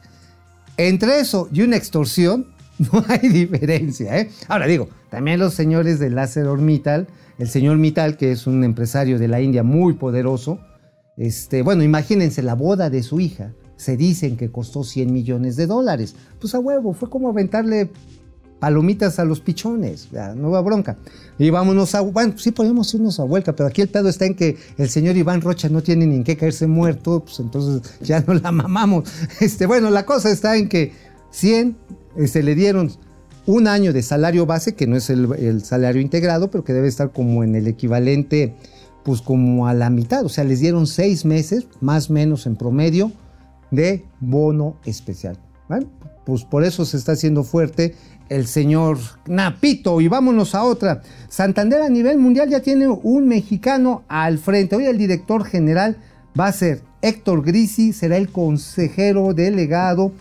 Entre 0.77 1.19
eso 1.19 1.49
y 1.51 1.61
una 1.61 1.77
extorsión, 1.77 2.47
no 2.79 3.03
hay 3.07 3.29
diferencia. 3.29 4.17
¿eh? 4.19 4.29
Ahora 4.47 4.67
digo, 4.67 4.89
también 5.09 5.39
los 5.39 5.53
señores 5.53 5.99
de 5.99 6.07
ArcelorMittal, 6.07 7.07
el 7.37 7.49
señor 7.49 7.77
Mittal, 7.77 8.17
que 8.17 8.31
es 8.31 8.47
un 8.47 8.63
empresario 8.63 9.19
de 9.19 9.27
la 9.27 9.41
India 9.41 9.63
muy 9.63 9.93
poderoso, 9.93 10.59
este, 11.17 11.61
bueno, 11.61 11.83
imagínense 11.83 12.41
la 12.41 12.55
boda 12.55 12.89
de 12.89 13.03
su 13.03 13.19
hija, 13.19 13.53
se 13.77 13.97
dicen 13.97 14.37
que 14.37 14.51
costó 14.51 14.83
100 14.83 15.11
millones 15.11 15.55
de 15.55 15.67
dólares. 15.67 16.15
Pues 16.39 16.55
a 16.55 16.59
huevo, 16.59 16.93
fue 16.93 17.09
como 17.09 17.29
aventarle 17.29 17.91
palomitas 18.65 19.19
a 19.19 19.25
los 19.25 19.41
pichones, 19.41 20.09
ya, 20.11 20.33
nueva 20.33 20.59
bronca. 20.61 20.97
Y 21.37 21.51
vámonos 21.51 21.93
a, 21.93 22.01
bueno, 22.01 22.35
sí 22.35 22.49
podemos 22.49 22.91
irnos 22.95 23.19
a 23.19 23.23
vuelta, 23.23 23.55
pero 23.55 23.69
aquí 23.69 23.83
el 23.83 23.89
pedo 23.89 24.09
está 24.09 24.25
en 24.25 24.33
que 24.33 24.57
el 24.79 24.89
señor 24.89 25.15
Iván 25.15 25.41
Rocha 25.41 25.69
no 25.69 25.83
tiene 25.83 26.07
ni 26.07 26.15
en 26.15 26.23
qué 26.23 26.35
caerse 26.35 26.65
muerto, 26.65 27.23
pues 27.23 27.39
entonces 27.39 27.83
ya 28.01 28.21
no 28.21 28.33
la 28.33 28.51
mamamos. 28.51 29.07
Este, 29.39 29.67
bueno, 29.67 29.91
la 29.91 30.03
cosa 30.03 30.31
está 30.31 30.57
en 30.57 30.67
que 30.67 30.93
100 31.29 31.77
se 32.25 32.41
le 32.41 32.55
dieron 32.55 32.89
un 33.45 33.67
año 33.67 33.93
de 33.93 34.01
salario 34.01 34.47
base, 34.47 34.73
que 34.73 34.87
no 34.87 34.95
es 34.95 35.11
el, 35.11 35.63
salario 35.63 36.01
integrado, 36.01 36.49
pero 36.49 36.63
que 36.63 36.73
debe 36.73 36.87
estar 36.87 37.11
como 37.11 37.43
en 37.43 37.53
el 37.53 37.67
equivalente, 37.67 38.55
pues 39.03 39.21
como 39.21 39.67
a 39.67 39.75
la 39.75 39.91
mitad, 39.91 40.25
o 40.25 40.29
sea, 40.29 40.43
les 40.43 40.59
dieron 40.59 40.87
seis 40.87 41.23
meses, 41.23 41.67
más 41.81 42.09
o 42.09 42.13
menos 42.13 42.47
en 42.47 42.55
promedio, 42.55 43.11
de 43.69 44.05
bono 44.19 44.77
especial. 44.85 45.37
Pues 46.25 46.43
por 46.43 46.63
eso 46.63 46.83
se 46.85 46.97
está 46.97 47.11
haciendo 47.11 47.43
fuerte 47.43 47.93
el 48.29 48.47
señor 48.47 48.97
Napito. 49.27 50.01
Y 50.01 50.07
vámonos 50.07 50.55
a 50.55 50.63
otra. 50.63 51.01
Santander 51.29 51.81
a 51.81 51.89
nivel 51.89 52.17
mundial 52.17 52.49
ya 52.49 52.61
tiene 52.61 52.87
un 52.87 53.27
mexicano 53.27 54.03
al 54.07 54.37
frente. 54.37 54.75
Hoy 54.75 54.85
el 54.85 54.97
director 54.97 55.45
general 55.45 55.97
va 56.39 56.47
a 56.47 56.53
ser 56.53 56.81
Héctor 57.01 57.43
Grisi, 57.43 57.93
será 57.93 58.17
el 58.17 58.29
consejero 58.29 59.33
delegado, 59.33 60.11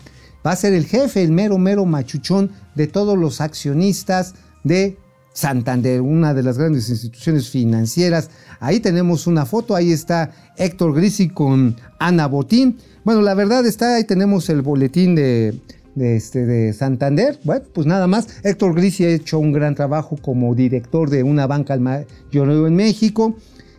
va 0.45 0.51
a 0.51 0.55
ser 0.55 0.73
el 0.73 0.85
jefe, 0.85 1.23
el 1.23 1.31
mero, 1.31 1.57
mero 1.57 1.85
machuchón 1.85 2.51
de 2.75 2.87
todos 2.87 3.17
los 3.17 3.41
accionistas 3.41 4.35
de 4.63 4.97
Santander, 5.33 5.99
una 5.99 6.33
de 6.33 6.43
las 6.43 6.57
grandes 6.57 6.89
instituciones 6.89 7.49
financieras. 7.49 8.29
Ahí 8.59 8.79
tenemos 8.79 9.27
una 9.27 9.45
foto, 9.45 9.75
ahí 9.75 9.91
está 9.91 10.31
Héctor 10.57 10.93
Grisi 10.93 11.27
con 11.29 11.75
Ana 11.99 12.27
Botín. 12.27 12.77
Bueno, 13.03 13.21
la 13.21 13.33
verdad 13.33 13.65
está, 13.65 13.95
ahí 13.95 14.05
tenemos 14.05 14.49
el 14.49 14.61
boletín 14.61 15.13
de, 15.13 15.59
de, 15.95 16.15
este, 16.15 16.45
de 16.45 16.73
Santander. 16.73 17.39
Bueno, 17.43 17.65
pues 17.73 17.87
nada 17.87 18.07
más, 18.07 18.27
Héctor 18.43 18.75
Grisi 18.75 19.05
ha 19.05 19.09
hecho 19.09 19.39
un 19.39 19.51
gran 19.51 19.75
trabajo 19.75 20.17
como 20.21 20.53
director 20.53 21.09
de 21.09 21.23
una 21.23 21.47
banca 21.47 21.77
mayoreo 21.77 22.67
en 22.67 22.75
México. 22.75 23.35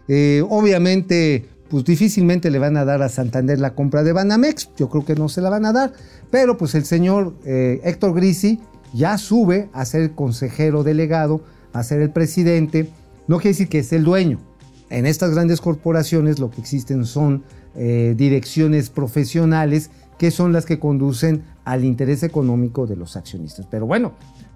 Eh, 0.08 0.42
obviamente, 0.48 1.46
pues 1.68 1.84
difícilmente 1.84 2.50
le 2.50 2.58
van 2.58 2.76
a 2.76 2.84
dar 2.84 3.02
a 3.02 3.08
Santander 3.08 3.58
la 3.58 3.74
compra 3.74 4.02
de 4.02 4.12
Banamex, 4.12 4.70
yo 4.76 4.88
creo 4.88 5.04
que 5.04 5.14
no 5.14 5.28
se 5.28 5.40
la 5.40 5.50
van 5.50 5.64
a 5.64 5.72
dar, 5.72 5.92
pero 6.30 6.56
pues 6.56 6.74
el 6.74 6.84
señor 6.84 7.34
eh, 7.44 7.80
Héctor 7.84 8.14
Grisi 8.14 8.60
ya 8.94 9.18
sube 9.18 9.68
a 9.72 9.84
ser 9.84 10.12
consejero 10.12 10.84
delegado, 10.84 11.42
a 11.72 11.82
ser 11.82 12.00
el 12.00 12.10
presidente, 12.10 12.88
no 13.26 13.38
quiere 13.38 13.50
decir 13.50 13.68
que 13.68 13.80
es 13.80 13.92
el 13.92 14.04
dueño. 14.04 14.38
En 14.88 15.04
estas 15.06 15.32
grandes 15.32 15.60
corporaciones 15.60 16.38
lo 16.38 16.50
que 16.50 16.60
existen 16.60 17.04
son 17.04 17.42
eh, 17.74 18.14
direcciones 18.16 18.88
profesionales 18.88 19.90
que 20.18 20.30
son 20.30 20.52
las 20.52 20.64
que 20.64 20.78
conducen 20.78 21.42
al 21.66 21.84
interés 21.84 22.22
económico 22.22 22.86
de 22.86 22.96
los 22.96 23.16
accionistas. 23.16 23.66
Pero 23.68 23.86
bueno, 23.86 24.12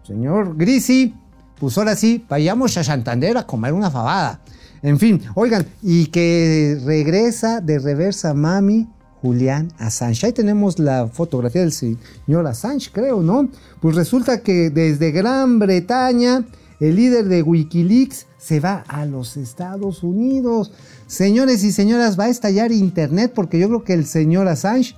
señor 0.06 0.56
Grisi, 0.56 1.12
pues 1.58 1.76
ahora 1.76 1.96
sí, 1.96 2.24
vayamos 2.28 2.76
a 2.78 2.84
Santander 2.84 3.36
a 3.36 3.46
comer 3.46 3.72
una 3.72 3.90
fabada. 3.90 4.40
En 4.80 4.98
fin, 4.98 5.20
oigan, 5.34 5.66
y 5.82 6.06
que 6.06 6.78
regresa 6.84 7.60
de 7.60 7.80
reversa 7.80 8.32
mami 8.32 8.88
Julián 9.20 9.68
Assange. 9.76 10.24
Ahí 10.24 10.32
tenemos 10.32 10.78
la 10.78 11.08
fotografía 11.08 11.62
del 11.62 11.72
señor 11.72 12.46
Assange, 12.46 12.90
creo, 12.92 13.22
¿no? 13.22 13.50
Pues 13.80 13.96
resulta 13.96 14.40
que 14.40 14.70
desde 14.70 15.10
Gran 15.10 15.58
Bretaña, 15.58 16.44
el 16.78 16.94
líder 16.94 17.26
de 17.26 17.42
Wikileaks 17.42 18.26
se 18.38 18.60
va 18.60 18.84
a 18.86 19.04
los 19.04 19.36
Estados 19.36 20.04
Unidos. 20.04 20.72
Señores 21.08 21.64
y 21.64 21.72
señoras, 21.72 22.18
va 22.18 22.24
a 22.24 22.28
estallar 22.28 22.70
Internet 22.70 23.32
porque 23.34 23.58
yo 23.58 23.66
creo 23.66 23.82
que 23.82 23.94
el 23.94 24.06
señor 24.06 24.46
Assange, 24.46 24.94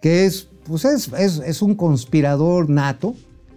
que 0.00 0.26
es, 0.26 0.48
pues 0.66 0.84
es, 0.84 1.10
es, 1.12 1.62
un 1.62 1.74
conspirador 1.74 2.68
nato, 2.68 3.14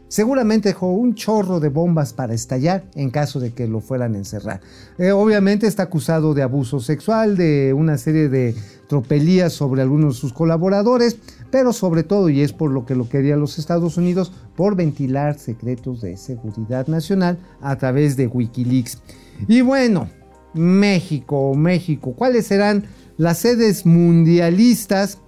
seguramente 0.07 0.69
dejó 0.69 0.91
un 0.91 1.15
chorro 1.15 1.59
de 1.59 1.69
bombas 1.69 2.13
para 2.13 2.33
estallar 2.33 2.83
en 2.95 3.09
caso 3.09 3.39
de 3.39 3.53
que 3.53 3.67
lo 3.67 3.79
fueran 3.79 4.15
a 4.15 4.17
encerrar. 4.17 4.61
Eh, 4.97 5.11
obviamente 5.11 5.67
está 5.67 5.83
acusado 5.83 6.33
de 6.33 6.41
abuso 6.41 6.79
sexual, 6.79 7.37
de 7.37 7.73
una 7.73 7.97
serie 7.97 8.29
de 8.29 8.55
tropelías 8.87 9.53
sobre 9.53 9.81
algunos 9.81 10.15
de 10.15 10.21
sus 10.21 10.33
colaboradores, 10.33 11.17
pero 11.51 11.73
sobre 11.73 12.03
todo, 12.03 12.29
y 12.29 12.41
es 12.41 12.53
por 12.53 12.71
lo 12.71 12.85
que 12.85 12.95
lo 12.95 13.07
querían 13.07 13.39
los 13.39 13.59
Estados 13.59 13.97
Unidos, 13.97 14.31
por 14.55 14.75
ventilar 14.75 15.37
secretos 15.37 16.01
de 16.01 16.17
seguridad 16.17 16.87
nacional 16.87 17.37
a 17.61 17.77
través 17.77 18.17
de 18.17 18.27
Wikileaks. 18.27 18.99
Y 19.47 19.61
bueno, 19.61 20.09
México, 20.53 21.53
México, 21.55 22.13
¿cuáles 22.15 22.47
serán 22.47 22.85
las 23.17 23.39
sedes 23.39 23.85
mundialistas 23.85 25.19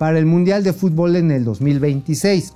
para 0.00 0.18
el 0.18 0.24
Mundial 0.24 0.64
de 0.64 0.72
Fútbol 0.72 1.14
en 1.16 1.30
el 1.30 1.44
2026? 1.44 2.54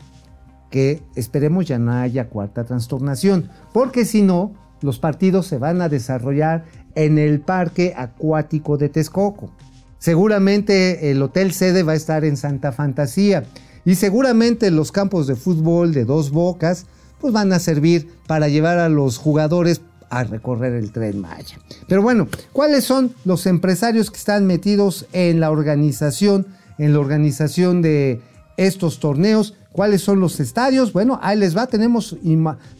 que 0.70 1.02
esperemos 1.14 1.66
ya 1.66 1.78
no 1.78 1.92
haya 1.92 2.28
cuarta 2.28 2.64
trastornación, 2.64 3.50
porque 3.72 4.04
si 4.04 4.22
no, 4.22 4.54
los 4.80 4.98
partidos 4.98 5.46
se 5.46 5.58
van 5.58 5.80
a 5.80 5.88
desarrollar 5.88 6.64
en 6.96 7.16
el 7.18 7.40
Parque 7.40 7.92
Acuático 7.96 8.76
de 8.76 8.88
Texcoco. 8.88 9.52
Seguramente 9.98 11.12
el 11.12 11.22
hotel 11.22 11.52
sede 11.52 11.84
va 11.84 11.92
a 11.92 11.96
estar 11.96 12.24
en 12.24 12.36
Santa 12.36 12.72
Fantasía 12.72 13.44
y 13.84 13.94
seguramente 13.94 14.72
los 14.72 14.90
campos 14.90 15.28
de 15.28 15.36
fútbol 15.36 15.92
de 15.92 16.06
dos 16.06 16.32
bocas 16.32 16.86
pues 17.20 17.32
van 17.32 17.52
a 17.52 17.60
servir 17.60 18.08
para 18.26 18.48
llevar 18.48 18.78
a 18.78 18.88
los 18.88 19.18
jugadores 19.18 19.80
a 20.10 20.24
recorrer 20.24 20.72
el 20.72 20.90
tren 20.92 21.20
Maya. 21.20 21.58
Pero 21.86 22.02
bueno, 22.02 22.26
¿cuáles 22.52 22.84
son 22.84 23.14
los 23.24 23.46
empresarios 23.46 24.10
que 24.10 24.16
están 24.18 24.46
metidos 24.46 25.06
en 25.12 25.38
la 25.38 25.52
organización, 25.52 26.46
en 26.78 26.92
la 26.92 27.00
organización 27.00 27.82
de 27.82 28.20
estos 28.56 29.00
torneos? 29.00 29.54
¿Cuáles 29.72 30.02
son 30.02 30.20
los 30.20 30.38
estadios? 30.38 30.92
Bueno, 30.92 31.18
ahí 31.20 31.36
les 31.36 31.56
va, 31.56 31.66
tenemos, 31.66 32.16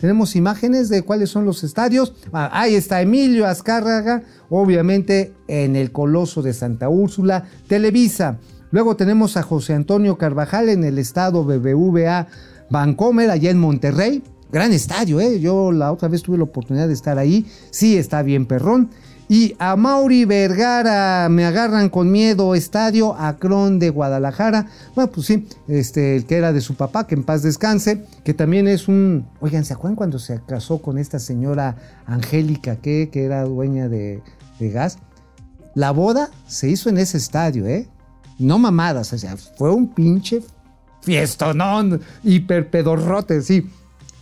tenemos 0.00 0.36
imágenes 0.36 0.88
de 0.88 1.02
cuáles 1.02 1.28
son 1.30 1.44
los 1.44 1.64
estadios. 1.64 2.14
Ah, 2.32 2.50
ahí 2.52 2.76
está 2.76 3.02
Emilio 3.02 3.46
Azcárraga, 3.46 4.22
obviamente 4.48 5.32
en 5.48 5.74
el 5.74 5.90
Coloso 5.90 6.40
de 6.40 6.52
Santa 6.52 6.88
Úrsula, 6.88 7.46
Televisa. 7.66 8.38
Luego 8.70 8.94
tenemos 8.94 9.36
a 9.36 9.42
José 9.42 9.74
Antonio 9.74 10.18
Carvajal 10.18 10.68
en 10.68 10.84
el 10.84 10.98
estado 10.98 11.44
BBVA 11.44 12.28
Bancomer, 12.70 13.30
allá 13.30 13.50
en 13.50 13.58
Monterrey. 13.58 14.22
Gran 14.52 14.72
estadio, 14.72 15.20
¿eh? 15.20 15.40
Yo 15.40 15.72
la 15.72 15.90
otra 15.90 16.06
vez 16.06 16.22
tuve 16.22 16.38
la 16.38 16.44
oportunidad 16.44 16.86
de 16.86 16.94
estar 16.94 17.18
ahí. 17.18 17.44
Sí, 17.70 17.96
está 17.96 18.22
bien 18.22 18.46
perrón. 18.46 18.90
Y 19.34 19.56
a 19.58 19.74
Mauri 19.74 20.26
Vergara, 20.26 21.28
me 21.28 21.44
agarran 21.44 21.88
con 21.88 22.12
miedo, 22.12 22.54
Estadio 22.54 23.16
Acrón 23.16 23.80
de 23.80 23.90
Guadalajara. 23.90 24.68
Bueno, 24.94 25.10
pues 25.10 25.26
sí, 25.26 25.48
este, 25.66 26.14
el 26.14 26.24
que 26.24 26.36
era 26.36 26.52
de 26.52 26.60
su 26.60 26.76
papá, 26.76 27.08
que 27.08 27.16
en 27.16 27.24
paz 27.24 27.42
descanse, 27.42 28.04
que 28.22 28.32
también 28.32 28.68
es 28.68 28.86
un... 28.86 29.26
Oigan, 29.40 29.64
¿se 29.64 29.72
acuerdan 29.72 29.96
cuando 29.96 30.20
se 30.20 30.40
casó 30.46 30.80
con 30.80 30.98
esta 30.98 31.18
señora 31.18 31.74
Angélica, 32.06 32.76
que, 32.76 33.10
que 33.12 33.24
era 33.24 33.42
dueña 33.42 33.88
de, 33.88 34.22
de 34.60 34.70
gas? 34.70 34.98
La 35.74 35.90
boda 35.90 36.30
se 36.46 36.68
hizo 36.68 36.88
en 36.88 36.98
ese 36.98 37.16
estadio, 37.18 37.66
¿eh? 37.66 37.88
No 38.38 38.60
mamadas, 38.60 39.12
o 39.14 39.18
sea, 39.18 39.36
fue 39.36 39.72
un 39.72 39.92
pinche 39.92 40.44
fiestonón, 41.02 42.00
hiperpedorrote, 42.22 43.42
sí. 43.42 43.68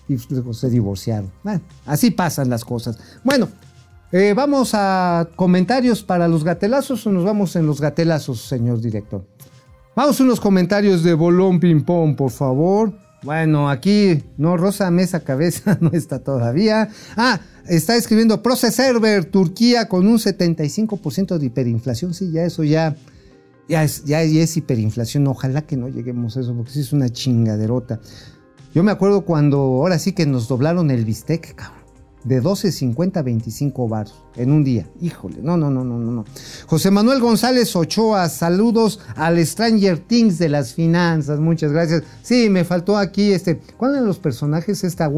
Y 0.09 0.17
luego 0.31 0.55
se 0.55 0.71
divorciaron. 0.71 1.31
Bueno, 1.45 1.61
así 1.85 2.11
pasan 2.11 2.49
las 2.49 2.65
cosas. 2.65 2.99
Bueno, 3.23 3.51
eh, 4.13 4.35
¿Vamos 4.35 4.73
a 4.75 5.29
comentarios 5.37 6.03
para 6.03 6.29
los 6.29 6.45
gatelazos 6.45 7.07
o 7.07 7.11
nos 7.11 7.25
vamos 7.25 7.57
en 7.57 7.67
los 7.67 7.81
gatelazos, 7.81 8.43
señor 8.43 8.81
director? 8.81 9.27
Vamos 9.97 10.21
a 10.21 10.25
unos 10.25 10.41
comentarios 10.41 11.03
de 11.03 11.15
Bolón 11.15 11.61
Ping 11.61 11.83
Pong, 11.83 12.15
por 12.15 12.31
favor. 12.31 12.93
Bueno, 13.23 13.71
aquí 13.71 14.23
no, 14.37 14.57
Rosa 14.57 14.91
Mesa 14.91 15.21
Cabeza 15.21 15.77
no 15.81 15.91
está 15.93 16.19
todavía. 16.19 16.89
Ah, 17.17 17.41
está 17.69 17.97
escribiendo 17.97 18.43
Process 18.43 18.75
Server, 18.75 19.25
Turquía 19.25 19.89
con 19.89 20.07
un 20.07 20.19
75% 20.19 21.39
de 21.39 21.47
hiperinflación. 21.47 22.15
Sí, 22.15 22.31
ya 22.33 22.45
eso 22.45 22.65
ya, 22.65 22.97
ya, 23.69 23.85
es, 23.85 24.05
ya 24.05 24.23
es 24.23 24.57
hiperinflación. 24.57 25.27
Ojalá 25.27 25.63
que 25.63 25.77
no 25.77 25.89
lleguemos 25.89 26.37
a 26.37 26.41
eso, 26.41 26.55
porque 26.55 26.73
sí 26.73 26.81
es 26.81 26.93
una 26.93 27.09
chingaderota. 27.09 28.01
Yo 28.75 28.83
me 28.83 28.91
acuerdo 28.91 29.25
cuando 29.27 29.59
ahora 29.59 29.99
sí 29.99 30.13
que 30.13 30.27
nos 30.27 30.49
doblaron 30.49 30.91
el 30.91 31.05
bistec, 31.05 31.55
cabrón 31.55 31.82
de 32.25 32.43
12.50 32.43 33.17
a 33.17 33.23
25 33.23 33.89
baros 33.89 34.23
en 34.37 34.53
un 34.53 34.65
día. 34.65 34.87
Híjole, 35.01 35.39
no, 35.43 35.57
no, 35.57 35.71
no, 35.71 35.85
no, 35.85 35.99
no. 35.99 36.25
José 36.67 36.91
Manuel 36.91 37.21
González 37.21 37.75
Ochoa, 37.75 38.29
saludos 38.29 39.01
al 39.17 39.45
Stranger 39.45 39.99
Things 39.99 40.39
de 40.39 40.49
las 40.49 40.75
finanzas, 40.75 41.41
muchas 41.41 41.73
gracias. 41.73 42.03
Sí, 42.23 42.49
me 42.49 42.65
faltó 42.65 42.97
aquí 42.97 43.33
este, 43.33 43.61
¿cuál 43.77 43.95
de 43.95 44.01
los 44.01 44.19
personajes 44.19 44.85
esta, 44.85 45.11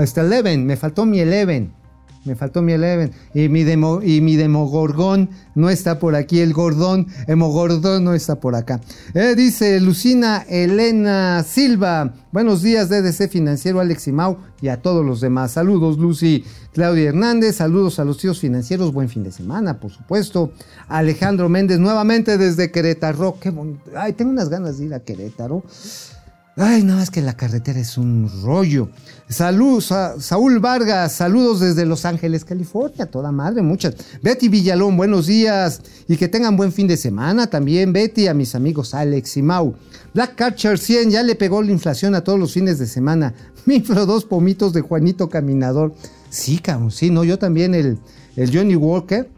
este 0.00 0.20
Eleven? 0.20 0.66
Me 0.66 0.76
faltó 0.76 1.06
mi 1.06 1.20
Eleven. 1.20 1.81
Me 2.24 2.36
faltó 2.36 2.62
mi 2.62 2.72
Eleven. 2.72 3.12
Y 3.34 3.48
mi, 3.48 3.64
demo, 3.64 4.00
y 4.02 4.20
mi 4.20 4.36
Demogorgón 4.36 5.30
no 5.54 5.70
está 5.70 5.98
por 5.98 6.14
aquí. 6.14 6.40
El 6.40 6.52
Gordón, 6.52 7.08
Hemogordón 7.26 8.04
no 8.04 8.14
está 8.14 8.36
por 8.36 8.54
acá. 8.54 8.80
Eh, 9.14 9.34
dice 9.36 9.80
Lucina 9.80 10.44
Elena 10.48 11.42
Silva. 11.42 12.14
Buenos 12.30 12.62
días, 12.62 12.88
DDC 12.88 13.28
Financiero, 13.28 13.80
Alex 13.80 14.08
y 14.08 14.12
y 14.60 14.68
a 14.68 14.80
todos 14.80 15.04
los 15.04 15.20
demás. 15.20 15.52
Saludos, 15.52 15.98
Lucy. 15.98 16.44
Claudia 16.72 17.10
Hernández, 17.10 17.56
saludos 17.56 17.98
a 17.98 18.04
los 18.04 18.18
tíos 18.18 18.38
financieros. 18.38 18.92
Buen 18.92 19.08
fin 19.08 19.24
de 19.24 19.32
semana, 19.32 19.80
por 19.80 19.90
supuesto. 19.90 20.52
Alejandro 20.88 21.48
Méndez, 21.48 21.78
nuevamente 21.78 22.38
desde 22.38 22.70
Querétaro. 22.70 23.36
Qué 23.40 23.50
bonito. 23.50 23.90
Ay, 23.96 24.12
tengo 24.12 24.30
unas 24.30 24.48
ganas 24.48 24.78
de 24.78 24.86
ir 24.86 24.94
a 24.94 25.00
Querétaro. 25.00 25.64
Ay, 26.56 26.82
no, 26.84 27.00
es 27.00 27.10
que 27.10 27.22
la 27.22 27.34
carretera 27.34 27.80
es 27.80 27.96
un 27.96 28.30
rollo. 28.42 28.90
Salud, 29.26 29.80
Sa- 29.80 30.20
Saúl 30.20 30.58
Vargas, 30.60 31.12
saludos 31.12 31.60
desde 31.60 31.86
Los 31.86 32.04
Ángeles, 32.04 32.44
California, 32.44 33.06
toda 33.06 33.32
madre, 33.32 33.62
muchas. 33.62 33.94
Betty 34.22 34.48
Villalón, 34.50 34.98
buenos 34.98 35.26
días 35.26 35.80
y 36.08 36.18
que 36.18 36.28
tengan 36.28 36.58
buen 36.58 36.70
fin 36.70 36.86
de 36.86 36.98
semana 36.98 37.46
también. 37.48 37.94
Betty, 37.94 38.26
a 38.26 38.34
mis 38.34 38.54
amigos 38.54 38.92
Alex 38.92 39.38
y 39.38 39.42
Mau. 39.42 39.74
Black 40.12 40.34
Catcher 40.34 40.78
100, 40.78 41.10
ya 41.10 41.22
le 41.22 41.36
pegó 41.36 41.62
la 41.62 41.72
inflación 41.72 42.14
a 42.14 42.22
todos 42.22 42.38
los 42.38 42.52
fines 42.52 42.78
de 42.78 42.86
semana. 42.86 43.32
Me 43.64 43.76
infló 43.76 44.04
dos 44.04 44.26
pomitos 44.26 44.74
de 44.74 44.82
Juanito 44.82 45.30
Caminador. 45.30 45.94
Sí, 46.28 46.58
cabrón, 46.58 46.90
sí, 46.90 47.08
no, 47.08 47.24
yo 47.24 47.38
también 47.38 47.74
el, 47.74 47.98
el 48.36 48.54
Johnny 48.54 48.76
Walker, 48.76 49.30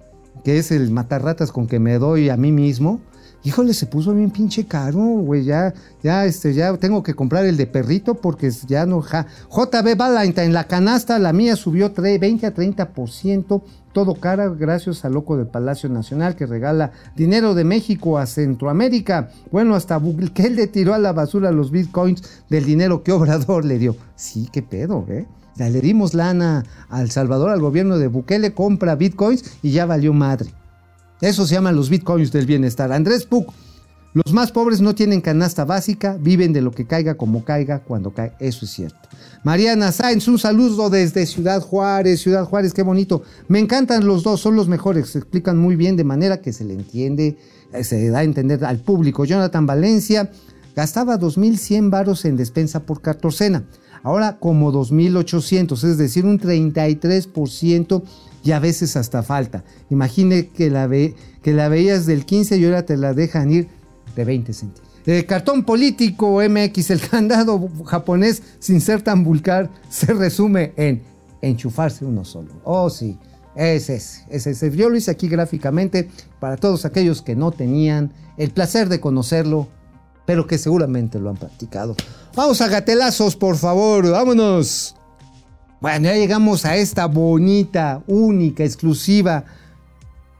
que 0.44 0.58
es 0.58 0.72
el 0.72 0.90
matarratas 0.90 1.52
con 1.52 1.68
que 1.68 1.78
me 1.78 1.96
doy 1.98 2.28
a 2.28 2.36
mí 2.36 2.50
mismo. 2.50 3.00
Híjole, 3.46 3.74
se 3.74 3.84
puso 3.86 4.14
bien 4.14 4.30
pinche 4.30 4.64
caro, 4.64 4.98
güey. 5.00 5.44
Ya, 5.44 5.74
ya, 6.02 6.24
este, 6.24 6.54
ya 6.54 6.74
tengo 6.78 7.02
que 7.02 7.12
comprar 7.14 7.44
el 7.44 7.58
de 7.58 7.66
perrito 7.66 8.14
porque 8.14 8.50
ya 8.66 8.86
no. 8.86 9.02
ja- 9.02 9.26
JB 9.50 9.96
Valentine, 9.96 10.48
la 10.48 10.64
canasta, 10.64 11.18
la 11.18 11.34
mía 11.34 11.54
subió 11.54 11.92
tre- 11.92 12.18
20 12.18 12.46
a 12.46 12.54
30%. 12.54 13.62
Todo 13.92 14.14
cara, 14.14 14.48
gracias 14.48 15.04
al 15.04 15.12
loco 15.12 15.36
del 15.36 15.46
Palacio 15.46 15.88
Nacional 15.90 16.34
que 16.36 16.46
regala 16.46 16.92
dinero 17.16 17.54
de 17.54 17.64
México 17.64 18.16
a 18.18 18.26
Centroamérica. 18.26 19.28
Bueno, 19.52 19.74
hasta 19.74 20.00
que 20.32 20.44
él 20.46 20.56
le 20.56 20.66
tiró 20.66 20.94
a 20.94 20.98
la 20.98 21.12
basura 21.12 21.52
los 21.52 21.70
bitcoins 21.70 22.22
del 22.48 22.64
dinero 22.64 23.02
que 23.02 23.12
Obrador 23.12 23.64
le 23.66 23.78
dio. 23.78 23.94
Sí, 24.16 24.48
qué 24.52 24.62
pedo, 24.62 25.04
¿eh? 25.10 25.26
Ya 25.56 25.68
le 25.68 25.80
dimos 25.82 26.14
lana 26.14 26.64
al 26.88 27.10
Salvador, 27.10 27.50
al 27.50 27.60
gobierno 27.60 27.98
de 27.98 28.08
Bukele, 28.08 28.54
compra 28.54 28.96
bitcoins 28.96 29.44
y 29.62 29.70
ya 29.70 29.86
valió 29.86 30.12
madre. 30.12 30.50
Eso 31.24 31.46
se 31.46 31.54
llaman 31.54 31.74
los 31.74 31.88
bitcoins 31.88 32.32
del 32.32 32.44
bienestar. 32.44 32.92
Andrés 32.92 33.24
Puc, 33.24 33.50
los 34.12 34.34
más 34.34 34.52
pobres 34.52 34.82
no 34.82 34.94
tienen 34.94 35.22
canasta 35.22 35.64
básica, 35.64 36.18
viven 36.20 36.52
de 36.52 36.60
lo 36.60 36.70
que 36.70 36.86
caiga 36.86 37.14
como 37.14 37.46
caiga 37.46 37.78
cuando 37.78 38.12
cae. 38.12 38.34
Eso 38.40 38.66
es 38.66 38.72
cierto. 38.72 39.08
Mariana 39.42 39.90
Sáenz, 39.90 40.28
un 40.28 40.38
saludo 40.38 40.90
desde 40.90 41.24
Ciudad 41.24 41.62
Juárez. 41.62 42.20
Ciudad 42.20 42.44
Juárez, 42.44 42.74
qué 42.74 42.82
bonito. 42.82 43.22
Me 43.48 43.58
encantan 43.58 44.06
los 44.06 44.22
dos, 44.22 44.42
son 44.42 44.54
los 44.54 44.68
mejores. 44.68 45.08
Se 45.08 45.18
explican 45.18 45.56
muy 45.56 45.76
bien 45.76 45.96
de 45.96 46.04
manera 46.04 46.42
que 46.42 46.52
se 46.52 46.62
le 46.62 46.74
entiende, 46.74 47.38
eh, 47.72 47.84
se 47.84 48.10
da 48.10 48.18
a 48.18 48.24
entender 48.24 48.62
al 48.62 48.80
público. 48.80 49.24
Jonathan 49.24 49.64
Valencia 49.64 50.30
gastaba 50.76 51.18
2.100 51.18 51.88
varos 51.88 52.26
en 52.26 52.36
despensa 52.36 52.80
por 52.80 53.00
cartocena. 53.00 53.64
Ahora 54.02 54.36
como 54.38 54.70
2.800, 54.74 55.88
es 55.88 55.96
decir, 55.96 56.26
un 56.26 56.38
33% 56.38 58.02
y 58.44 58.52
a 58.52 58.60
veces 58.60 58.96
hasta 58.96 59.22
falta. 59.22 59.64
Imagine 59.90 60.48
que 60.48 60.70
la, 60.70 60.86
ve, 60.86 61.16
que 61.42 61.52
la 61.52 61.68
veías 61.68 62.06
del 62.06 62.26
15 62.26 62.58
y 62.58 62.64
ahora 62.66 62.84
te 62.84 62.96
la 62.96 63.14
dejan 63.14 63.50
ir 63.50 63.68
de 64.14 64.24
20 64.24 64.52
centímetros. 64.52 64.94
Eh, 65.06 65.24
cartón 65.26 65.64
político 65.64 66.40
MX, 66.40 66.90
el 66.90 67.00
candado 67.10 67.68
japonés, 67.84 68.42
sin 68.58 68.80
ser 68.80 69.02
tan 69.02 69.24
vulgar, 69.24 69.70
se 69.88 70.12
resume 70.12 70.72
en 70.76 71.02
enchufarse 71.40 72.04
uno 72.04 72.24
solo. 72.24 72.52
Oh, 72.64 72.88
sí, 72.90 73.18
es 73.54 73.88
ese, 73.90 74.24
es 74.30 74.46
ese. 74.46 74.70
Yo 74.70 74.88
lo 74.88 74.96
hice 74.96 75.10
aquí 75.10 75.28
gráficamente 75.28 76.08
para 76.38 76.56
todos 76.56 76.84
aquellos 76.84 77.22
que 77.22 77.36
no 77.36 77.50
tenían 77.50 78.12
el 78.36 78.50
placer 78.50 78.88
de 78.88 79.00
conocerlo, 79.00 79.68
pero 80.26 80.46
que 80.46 80.58
seguramente 80.58 81.18
lo 81.18 81.30
han 81.30 81.36
practicado. 81.36 81.96
Vamos 82.34 82.60
a 82.60 82.68
gatelazos, 82.68 83.36
por 83.36 83.56
favor, 83.56 84.10
vámonos. 84.10 84.96
Bueno, 85.80 86.06
ya 86.06 86.14
llegamos 86.14 86.64
a 86.64 86.76
esta 86.76 87.06
bonita, 87.06 88.02
única, 88.06 88.64
exclusiva, 88.64 89.44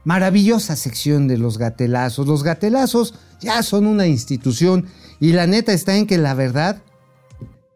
maravillosa 0.03 0.75
sección 0.75 1.27
de 1.27 1.37
los 1.37 1.57
gatelazos. 1.57 2.27
Los 2.27 2.43
gatelazos 2.43 3.13
ya 3.41 3.61
son 3.63 3.85
una 3.85 4.07
institución 4.07 4.85
y 5.19 5.33
la 5.33 5.47
neta 5.47 5.73
está 5.73 5.97
en 5.97 6.07
que 6.07 6.17
la 6.17 6.33
verdad, 6.33 6.81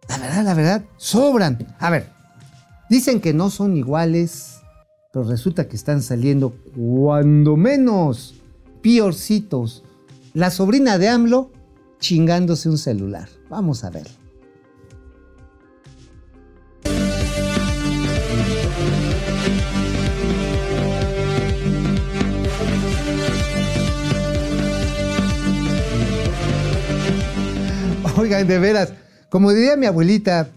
la 0.07 0.17
verdad, 0.17 0.43
la 0.43 0.53
verdad, 0.53 0.83
sobran. 0.97 1.75
A 1.79 1.89
ver, 1.89 2.09
dicen 2.89 3.21
que 3.21 3.33
no 3.33 3.49
son 3.49 3.75
iguales, 3.77 4.61
pero 5.11 5.25
resulta 5.25 5.67
que 5.67 5.75
están 5.75 6.01
saliendo 6.01 6.55
cuando 6.75 7.57
menos 7.57 8.35
piorcitos. 8.81 9.83
La 10.33 10.51
sobrina 10.51 10.97
de 10.97 11.09
AMLO 11.09 11.51
chingándose 11.99 12.69
un 12.69 12.77
celular. 12.77 13.27
Vamos 13.49 13.83
a 13.83 13.89
verlo. 13.89 14.18
Oigan, 28.19 28.47
de 28.47 28.59
veras, 28.59 28.91
como 29.29 29.53
diría 29.53 29.77
mi 29.77 29.85
abuelita, 29.85 30.49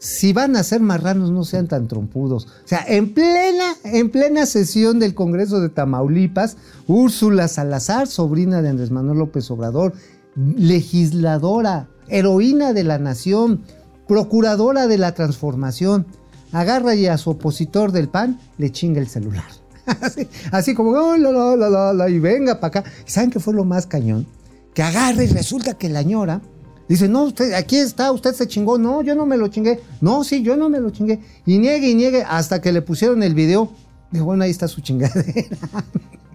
si 0.00 0.32
van 0.32 0.56
a 0.56 0.64
ser 0.64 0.80
marranos, 0.80 1.30
no 1.30 1.44
sean 1.44 1.68
tan 1.68 1.86
trompudos. 1.86 2.46
O 2.46 2.66
sea, 2.68 2.84
en 2.88 3.14
plena, 3.14 3.76
en 3.84 4.10
plena 4.10 4.46
sesión 4.46 4.98
del 4.98 5.14
Congreso 5.14 5.60
de 5.60 5.68
Tamaulipas, 5.68 6.56
Úrsula 6.88 7.46
Salazar, 7.46 8.08
sobrina 8.08 8.62
de 8.62 8.70
Andrés 8.70 8.90
Manuel 8.90 9.18
López 9.18 9.48
Obrador, 9.52 9.92
legisladora, 10.34 11.88
heroína 12.08 12.72
de 12.72 12.82
la 12.82 12.98
nación, 12.98 13.62
procuradora 14.08 14.88
de 14.88 14.98
la 14.98 15.14
transformación, 15.14 16.04
agarra 16.50 16.96
y 16.96 17.06
a 17.06 17.16
su 17.16 17.30
opositor 17.30 17.92
del 17.92 18.08
PAN 18.08 18.40
le 18.58 18.72
chinga 18.72 19.00
el 19.00 19.08
celular. 19.08 19.46
así, 20.00 20.28
así 20.50 20.74
como, 20.74 20.90
oh, 20.90 21.16
la, 21.16 21.54
la, 21.54 21.92
la, 21.92 22.10
y 22.10 22.18
venga 22.18 22.58
para 22.58 22.80
acá. 22.80 22.90
¿Y 23.06 23.10
saben 23.10 23.30
qué 23.30 23.38
fue 23.38 23.54
lo 23.54 23.64
más 23.64 23.86
cañón? 23.86 24.26
Que 24.74 24.82
agarra 24.82 25.22
y 25.22 25.28
resulta 25.28 25.74
que 25.74 25.88
la 25.88 26.02
ñora 26.02 26.40
Dice, 26.88 27.08
no, 27.08 27.24
usted, 27.24 27.52
aquí 27.52 27.76
está, 27.76 28.10
usted 28.12 28.32
se 28.34 28.48
chingó. 28.48 28.78
No, 28.78 29.02
yo 29.02 29.14
no 29.14 29.26
me 29.26 29.36
lo 29.36 29.48
chingué. 29.48 29.80
No, 30.00 30.24
sí, 30.24 30.42
yo 30.42 30.56
no 30.56 30.70
me 30.70 30.80
lo 30.80 30.90
chingué. 30.90 31.20
Y 31.44 31.58
niegue 31.58 31.90
y 31.90 31.94
niegue 31.94 32.22
hasta 32.22 32.60
que 32.60 32.72
le 32.72 32.80
pusieron 32.80 33.22
el 33.22 33.34
video. 33.34 33.70
Dijo, 34.10 34.24
bueno, 34.24 34.44
ahí 34.44 34.50
está 34.50 34.66
su 34.68 34.80
chingadera. 34.80 35.58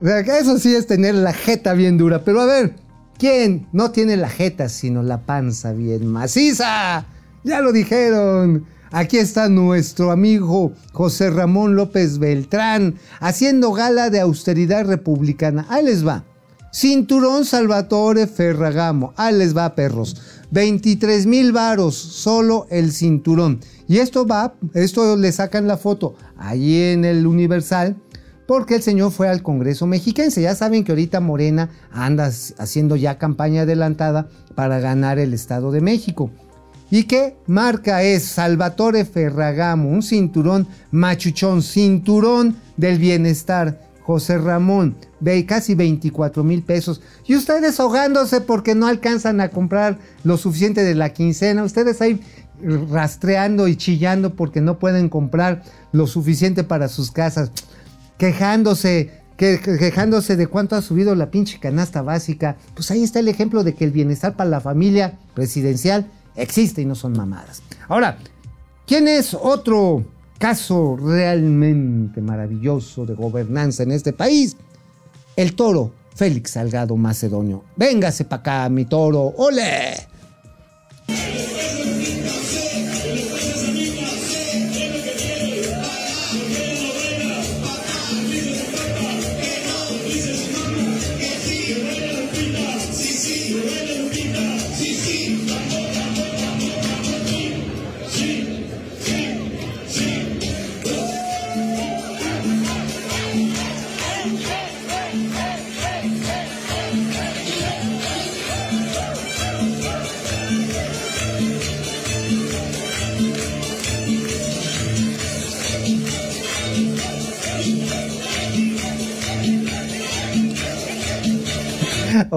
eso 0.00 0.58
sí 0.58 0.74
es 0.74 0.86
tener 0.86 1.14
la 1.16 1.34
jeta 1.34 1.74
bien 1.74 1.98
dura. 1.98 2.24
Pero 2.24 2.40
a 2.40 2.46
ver, 2.46 2.76
¿quién 3.18 3.66
no 3.72 3.90
tiene 3.90 4.16
la 4.16 4.30
jeta 4.30 4.70
sino 4.70 5.02
la 5.02 5.26
panza 5.26 5.72
bien 5.72 6.06
maciza? 6.06 7.04
Ya 7.44 7.60
lo 7.60 7.72
dijeron. 7.72 8.64
Aquí 8.90 9.18
está 9.18 9.48
nuestro 9.48 10.12
amigo 10.12 10.72
José 10.92 11.28
Ramón 11.30 11.74
López 11.76 12.18
Beltrán 12.18 12.94
haciendo 13.20 13.72
gala 13.72 14.08
de 14.10 14.20
austeridad 14.20 14.86
republicana. 14.86 15.66
Ahí 15.68 15.84
les 15.84 16.06
va. 16.06 16.24
Cinturón 16.76 17.46
Salvatore 17.46 18.26
Ferragamo. 18.26 19.14
Ahí 19.16 19.34
les 19.34 19.56
va, 19.56 19.74
perros. 19.74 20.14
23 20.50 21.24
mil 21.24 21.52
varos, 21.52 21.94
solo 21.96 22.66
el 22.68 22.92
cinturón. 22.92 23.60
Y 23.88 23.96
esto 23.96 24.26
va, 24.26 24.56
esto 24.74 25.16
le 25.16 25.32
sacan 25.32 25.66
la 25.66 25.78
foto 25.78 26.16
ahí 26.36 26.82
en 26.82 27.06
el 27.06 27.26
Universal, 27.26 27.96
porque 28.46 28.74
el 28.74 28.82
señor 28.82 29.10
fue 29.10 29.26
al 29.26 29.42
Congreso 29.42 29.86
mexiquense. 29.86 30.42
Ya 30.42 30.54
saben 30.54 30.84
que 30.84 30.92
ahorita 30.92 31.18
Morena 31.20 31.70
anda 31.90 32.30
haciendo 32.58 32.96
ya 32.96 33.16
campaña 33.16 33.62
adelantada 33.62 34.28
para 34.54 34.78
ganar 34.78 35.18
el 35.18 35.32
Estado 35.32 35.72
de 35.72 35.80
México. 35.80 36.30
¿Y 36.90 37.04
qué 37.04 37.38
marca 37.46 38.02
es? 38.02 38.24
Salvatore 38.24 39.06
Ferragamo, 39.06 39.88
un 39.88 40.02
cinturón 40.02 40.68
machuchón, 40.90 41.62
cinturón 41.62 42.54
del 42.76 42.98
bienestar. 42.98 43.85
José 44.06 44.38
Ramón, 44.38 44.96
ve 45.18 45.44
casi 45.46 45.74
24 45.74 46.44
mil 46.44 46.62
pesos. 46.62 47.00
Y 47.26 47.34
ustedes 47.34 47.80
ahogándose 47.80 48.40
porque 48.40 48.76
no 48.76 48.86
alcanzan 48.86 49.40
a 49.40 49.48
comprar 49.48 49.98
lo 50.22 50.36
suficiente 50.36 50.84
de 50.84 50.94
la 50.94 51.12
quincena. 51.12 51.64
Ustedes 51.64 52.00
ahí 52.00 52.20
rastreando 52.88 53.66
y 53.66 53.74
chillando 53.74 54.36
porque 54.36 54.60
no 54.60 54.78
pueden 54.78 55.08
comprar 55.08 55.64
lo 55.90 56.06
suficiente 56.06 56.62
para 56.62 56.86
sus 56.86 57.10
casas. 57.10 57.50
Quejándose, 58.16 59.10
que, 59.36 59.58
quejándose 59.58 60.36
de 60.36 60.46
cuánto 60.46 60.76
ha 60.76 60.82
subido 60.82 61.16
la 61.16 61.32
pinche 61.32 61.58
canasta 61.58 62.00
básica. 62.00 62.58
Pues 62.74 62.92
ahí 62.92 63.02
está 63.02 63.18
el 63.18 63.26
ejemplo 63.26 63.64
de 63.64 63.74
que 63.74 63.84
el 63.84 63.90
bienestar 63.90 64.36
para 64.36 64.48
la 64.48 64.60
familia 64.60 65.18
presidencial 65.34 66.06
existe 66.36 66.80
y 66.80 66.84
no 66.84 66.94
son 66.94 67.14
mamadas. 67.14 67.60
Ahora, 67.88 68.18
¿quién 68.86 69.08
es 69.08 69.34
otro 69.34 70.04
caso 70.38 70.96
realmente 70.96 72.20
maravilloso 72.20 73.06
de 73.06 73.14
gobernanza 73.14 73.82
en 73.82 73.92
este 73.92 74.12
país? 74.12 74.56
El 75.36 75.54
toro 75.54 75.92
Félix 76.14 76.52
Salgado 76.52 76.96
Macedonio. 76.96 77.64
Véngase 77.76 78.24
para 78.24 78.40
acá, 78.40 78.68
mi 78.68 78.86
toro. 78.86 79.34
¡Ole! 79.36 80.15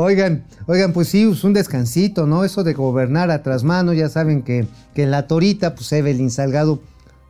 Oigan, 0.02 0.46
oigan, 0.68 0.94
pues 0.94 1.10
sí, 1.10 1.30
es 1.30 1.44
un 1.44 1.54
descansito, 1.54 2.26
¿no? 2.26 2.44
Eso 2.44 2.64
de 2.64 2.74
gobernar 2.74 3.32
a 3.32 3.44
trasmano, 3.44 3.94
ya 3.94 4.10
saben 4.10 4.44
que, 4.44 4.68
que 4.94 5.06
la 5.06 5.28
torita, 5.28 5.76
pues 5.76 5.92
Evelyn 5.92 6.32
Salgado, 6.32 6.82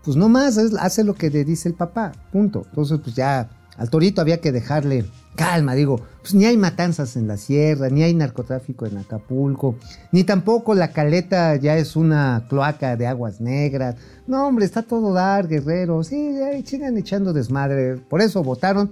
pues 0.04 0.18
no 0.18 0.30
más, 0.30 0.58
hace 0.58 1.04
lo 1.04 1.16
que 1.16 1.30
le 1.30 1.44
dice 1.44 1.70
el 1.70 1.76
papá, 1.76 2.14
punto. 2.32 2.66
Entonces, 2.70 3.00
pues 3.04 3.16
ya 3.16 3.50
al 3.78 3.90
torito 3.90 4.22
había 4.22 4.42
que 4.42 4.52
dejarle 4.52 5.06
calma, 5.36 5.74
digo, 5.74 6.02
pues 6.22 6.34
ni 6.34 6.44
hay 6.46 6.58
matanzas 6.58 7.16
en 7.16 7.28
la 7.28 7.38
sierra, 7.38 7.90
ni 7.90 8.04
hay 8.04 8.14
narcotráfico 8.14 8.86
en 8.86 8.98
Acapulco, 8.98 9.76
ni 10.12 10.26
tampoco 10.26 10.76
la 10.76 10.92
caleta 10.92 11.56
ya 11.56 11.78
es 11.78 11.96
una 11.96 12.46
cloaca 12.50 12.98
de 12.98 13.08
aguas 13.08 13.40
negras. 13.40 13.96
No, 14.28 14.48
hombre, 14.48 14.66
está 14.66 14.84
todo 14.84 15.14
dar, 15.14 15.48
guerrero, 15.48 16.04
sí, 16.04 16.34
ya 16.38 16.52
sigan 16.66 16.98
echando 16.98 17.32
desmadre. 17.32 17.96
Por 17.96 18.22
eso 18.22 18.44
votaron, 18.44 18.92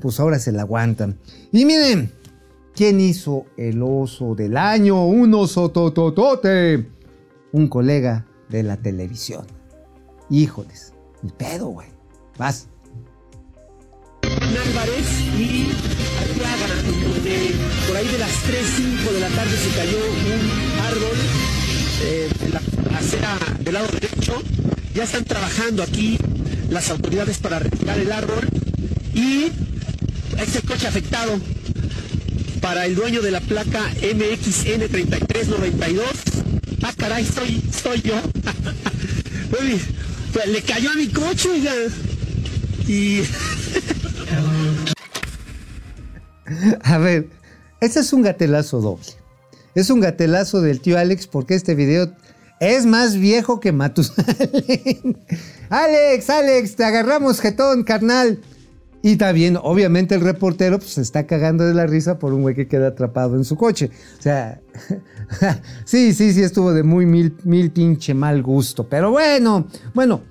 pues 0.00 0.18
ahora 0.18 0.40
se 0.40 0.50
la 0.50 0.62
aguantan. 0.62 1.18
Y 1.52 1.64
miren, 1.64 2.10
¿quién 2.76 3.00
hizo 3.00 3.46
el 3.56 3.82
oso 3.82 4.34
del 4.34 4.56
año? 4.56 5.06
Un 5.06 5.34
oso 5.34 5.70
tototote. 5.70 6.86
Un 7.52 7.68
colega 7.68 8.26
de 8.50 8.62
la 8.62 8.76
televisión. 8.76 9.46
Híjoles, 10.28 10.92
el 11.24 11.32
pedo, 11.32 11.68
güey. 11.68 11.88
Vas. 12.38 12.68
Álvarez 14.22 15.20
y 15.38 15.68
Arteaga, 16.20 16.66
donde 17.08 17.54
por 17.86 17.96
ahí 17.96 18.08
de 18.08 18.18
las 18.18 18.42
3, 18.42 18.66
5 18.76 19.12
de 19.12 19.20
la 19.20 19.28
tarde 19.28 19.56
se 19.56 19.76
cayó 19.76 19.98
un 19.98 20.80
árbol 20.80 21.16
eh, 22.02 22.28
en 22.44 22.52
la 22.52 22.98
acera 22.98 23.38
del 23.60 23.74
lado 23.74 23.86
derecho. 23.88 24.34
Ya 24.94 25.04
están 25.04 25.24
trabajando 25.24 25.82
aquí 25.82 26.18
las 26.70 26.90
autoridades 26.90 27.38
para 27.38 27.58
retirar 27.58 27.98
el 27.98 28.12
árbol 28.12 28.48
y 29.14 29.52
es 30.38 30.56
el 30.56 30.62
coche 30.62 30.88
afectado 30.88 31.38
para 32.66 32.84
el 32.84 32.94
dueño 32.96 33.22
de 33.22 33.30
la 33.30 33.40
placa 33.40 33.88
MXN3392. 34.00 36.02
Ah, 36.82 36.92
caray, 36.96 37.24
soy, 37.24 37.62
soy 37.70 38.02
yo. 38.02 38.16
Pues, 40.32 40.48
le 40.48 40.60
cayó 40.62 40.90
a 40.90 40.94
mi 40.94 41.06
coche, 41.06 41.48
oiga. 41.48 41.72
Y 42.88 43.22
A 46.82 46.98
ver, 46.98 47.28
este 47.80 48.00
es 48.00 48.12
un 48.12 48.22
gatelazo 48.22 48.80
doble. 48.80 49.06
Es 49.76 49.88
un 49.88 50.00
gatelazo 50.00 50.60
del 50.60 50.80
tío 50.80 50.98
Alex 50.98 51.28
porque 51.28 51.54
este 51.54 51.76
video 51.76 52.12
es 52.58 52.84
más 52.84 53.16
viejo 53.16 53.60
que 53.60 53.70
Matusalén. 53.70 55.16
Alex, 55.70 56.30
Alex, 56.30 56.74
te 56.74 56.84
agarramos 56.84 57.40
jetón, 57.40 57.84
carnal. 57.84 58.40
Y 59.06 59.18
bien, 59.32 59.56
obviamente 59.62 60.16
el 60.16 60.20
reportero 60.20 60.80
pues, 60.80 60.94
se 60.94 61.00
está 61.00 61.28
cagando 61.28 61.64
de 61.64 61.74
la 61.74 61.86
risa 61.86 62.18
por 62.18 62.32
un 62.32 62.42
güey 62.42 62.56
que 62.56 62.66
queda 62.66 62.88
atrapado 62.88 63.36
en 63.36 63.44
su 63.44 63.54
coche. 63.56 63.88
O 64.18 64.20
sea, 64.20 64.60
sí, 65.84 66.12
sí, 66.12 66.32
sí, 66.32 66.42
estuvo 66.42 66.72
de 66.72 66.82
muy 66.82 67.06
mil, 67.06 67.36
mil 67.44 67.70
pinche 67.70 68.14
mal 68.14 68.42
gusto. 68.42 68.88
Pero 68.88 69.12
bueno, 69.12 69.68
bueno, 69.94 70.22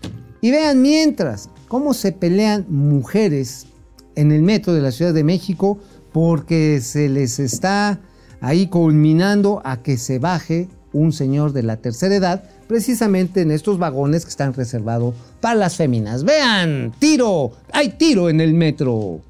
y 0.42 0.52
vean 0.52 0.82
mientras 0.82 1.50
cómo 1.70 1.94
se 1.94 2.12
pelean 2.12 2.66
mujeres 2.68 3.68
en 4.16 4.34
el 4.34 4.42
metro 4.42 4.74
de 4.74 4.82
la 4.82 4.92
Ciudad 4.92 5.14
de 5.14 5.24
México 5.24 5.80
porque 6.12 6.82
se 6.82 7.08
les 7.08 7.40
está 7.40 8.02
ahí 8.42 8.68
culminando 8.68 9.62
a 9.64 9.84
que 9.84 9.96
se 9.96 10.20
baje 10.20 10.68
un 10.92 11.14
señor 11.14 11.54
de 11.54 11.64
la 11.64 11.78
tercera 11.78 12.14
edad, 12.14 12.44
precisamente 12.68 13.42
en 13.42 13.52
estos 13.52 13.78
vagones 13.78 14.24
que 14.26 14.30
están 14.30 14.54
reservados 14.54 15.16
para 15.42 15.56
las 15.56 15.76
féminas. 15.76 16.24
Vean, 16.24 16.94
tiro, 17.00 17.52
hay 17.72 17.90
tiro 17.90 18.30
en 18.30 18.42
el 18.42 18.54
metro. 18.54 19.22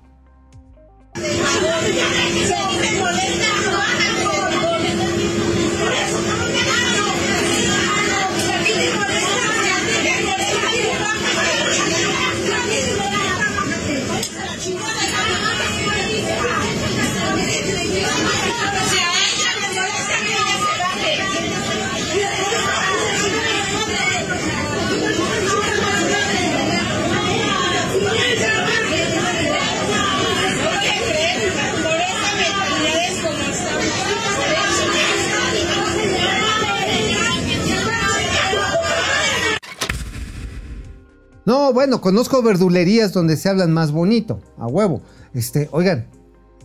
No, 41.45 41.73
bueno, 41.73 42.01
conozco 42.01 42.41
verdulerías 42.41 43.13
donde 43.13 43.37
se 43.37 43.49
hablan 43.49 43.71
más 43.71 43.91
bonito, 43.91 44.41
a 44.57 44.67
huevo. 44.67 45.01
Este, 45.33 45.69
oigan, 45.71 46.07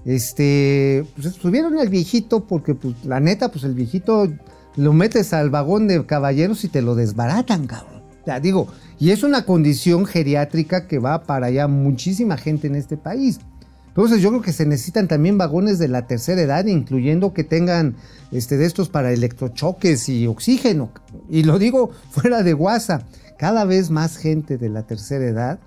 este, 0.05 1.05
pues 1.15 1.37
al 1.45 1.89
viejito 1.89 2.47
porque, 2.47 2.75
pues, 2.75 3.05
la 3.05 3.21
neta, 3.21 3.51
pues 3.51 3.65
el 3.65 3.75
viejito 3.75 4.29
lo 4.77 4.93
metes 4.93 5.33
al 5.35 5.51
vagón 5.51 5.87
de 5.87 6.07
caballeros 6.07 6.65
y 6.65 6.69
te 6.69 6.81
lo 6.81 6.95
desbaratan, 6.95 7.67
cabrón. 7.67 8.01
Sea, 8.25 8.41
digo, 8.41 8.69
y 8.99 9.11
es 9.11 9.23
una 9.23 9.45
condición 9.45 10.07
geriátrica 10.07 10.87
que 10.87 10.99
va 10.99 11.25
para 11.25 11.47
allá 11.47 11.69
muchísima 11.69 12.37
gente 12.37 12.67
en 12.67 12.77
este 12.77 12.97
país. 12.97 13.41
Entonces 13.89 14.23
yo 14.23 14.29
creo 14.29 14.43
que 14.43 14.53
se 14.53 14.67
necesitan 14.67 15.09
también 15.09 15.37
vagones 15.37 15.79
de 15.79 15.89
la 15.89 16.07
tercera 16.07 16.41
edad, 16.41 16.65
incluyendo 16.67 17.35
que 17.35 17.45
tengan 17.45 17.97
este, 18.31 18.57
de 18.57 18.67
estos 18.67 18.89
para 18.89 19.13
electrochoques 19.13 20.09
y 20.09 20.27
oxígeno. 20.27 20.93
Y 21.29 21.43
lo 21.43 21.59
digo 21.59 21.91
fuera 22.11 22.43
de 22.43 22.53
guasa. 22.53 23.07
Cada 23.41 23.65
vez 23.65 23.89
más 23.89 24.19
gente 24.19 24.59
de 24.59 24.69
la 24.69 24.83
tercera 24.87 25.25
edad 25.25 25.61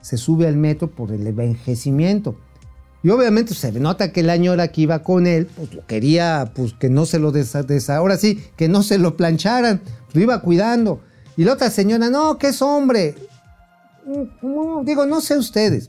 se 0.00 0.16
sube 0.16 0.46
al 0.46 0.56
metro 0.56 0.92
por 0.92 1.10
el 1.10 1.26
envejecimiento. 1.26 2.36
Y 3.02 3.10
obviamente 3.10 3.52
se 3.52 3.72
nota 3.72 4.12
que 4.12 4.20
el 4.20 4.30
añora 4.30 4.68
que 4.68 4.82
iba 4.82 5.00
con 5.02 5.26
él, 5.26 5.48
pues 5.56 5.74
lo 5.74 5.84
quería, 5.88 6.52
pues 6.54 6.74
que 6.74 6.88
no 6.88 7.04
se 7.04 7.18
lo 7.18 7.32
desa, 7.32 7.64
desa- 7.64 7.96
ahora 7.96 8.16
sí, 8.16 8.40
que 8.54 8.68
no 8.68 8.84
se 8.84 8.98
lo 8.98 9.16
plancharan, 9.16 9.80
iba 10.14 10.40
cuidando. 10.40 11.00
Y 11.36 11.42
la 11.42 11.54
otra 11.54 11.68
señora, 11.68 12.10
no, 12.10 12.38
que 12.38 12.50
es 12.50 12.62
hombre. 12.62 13.16
Mm, 14.06 14.46
no, 14.46 14.82
digo, 14.84 15.04
no 15.04 15.20
sé 15.20 15.36
ustedes, 15.36 15.88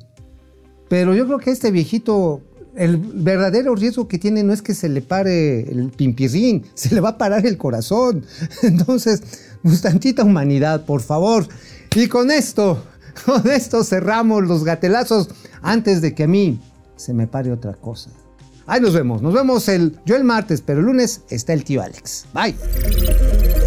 pero 0.89 1.13
yo 1.13 1.27
creo 1.27 1.37
que 1.37 1.51
este 1.51 1.69
viejito, 1.69 2.41
el 2.75 2.97
verdadero 2.97 3.75
riesgo 3.75 4.07
que 4.07 4.17
tiene 4.17 4.41
no 4.41 4.53
es 4.53 4.63
que 4.63 4.73
se 4.73 4.89
le 4.89 5.03
pare 5.03 5.71
el 5.71 5.91
pimpirrín, 5.91 6.65
se 6.73 6.95
le 6.95 6.99
va 7.01 7.09
a 7.09 7.17
parar 7.19 7.45
el 7.45 7.57
corazón. 7.59 8.25
Entonces, 8.63 9.21
pues 9.67 9.81
tantita 9.81 10.23
humanidad, 10.23 10.85
por 10.85 11.01
favor. 11.01 11.47
Y 11.95 12.07
con 12.07 12.31
esto, 12.31 12.83
con 13.25 13.49
esto 13.49 13.83
cerramos 13.83 14.43
los 14.43 14.63
gatelazos 14.63 15.29
antes 15.61 16.01
de 16.01 16.13
que 16.13 16.23
a 16.23 16.27
mí 16.27 16.59
se 16.95 17.13
me 17.13 17.27
pare 17.27 17.51
otra 17.51 17.73
cosa. 17.73 18.09
Ahí 18.65 18.81
nos 18.81 18.93
vemos, 18.93 19.21
nos 19.21 19.33
vemos 19.33 19.67
el, 19.69 19.97
yo 20.05 20.15
el 20.15 20.25
martes, 20.25 20.61
pero 20.61 20.79
el 20.79 20.85
lunes 20.85 21.21
está 21.29 21.53
el 21.53 21.63
tío 21.63 21.81
Alex. 21.81 22.25
Bye. 22.33 23.66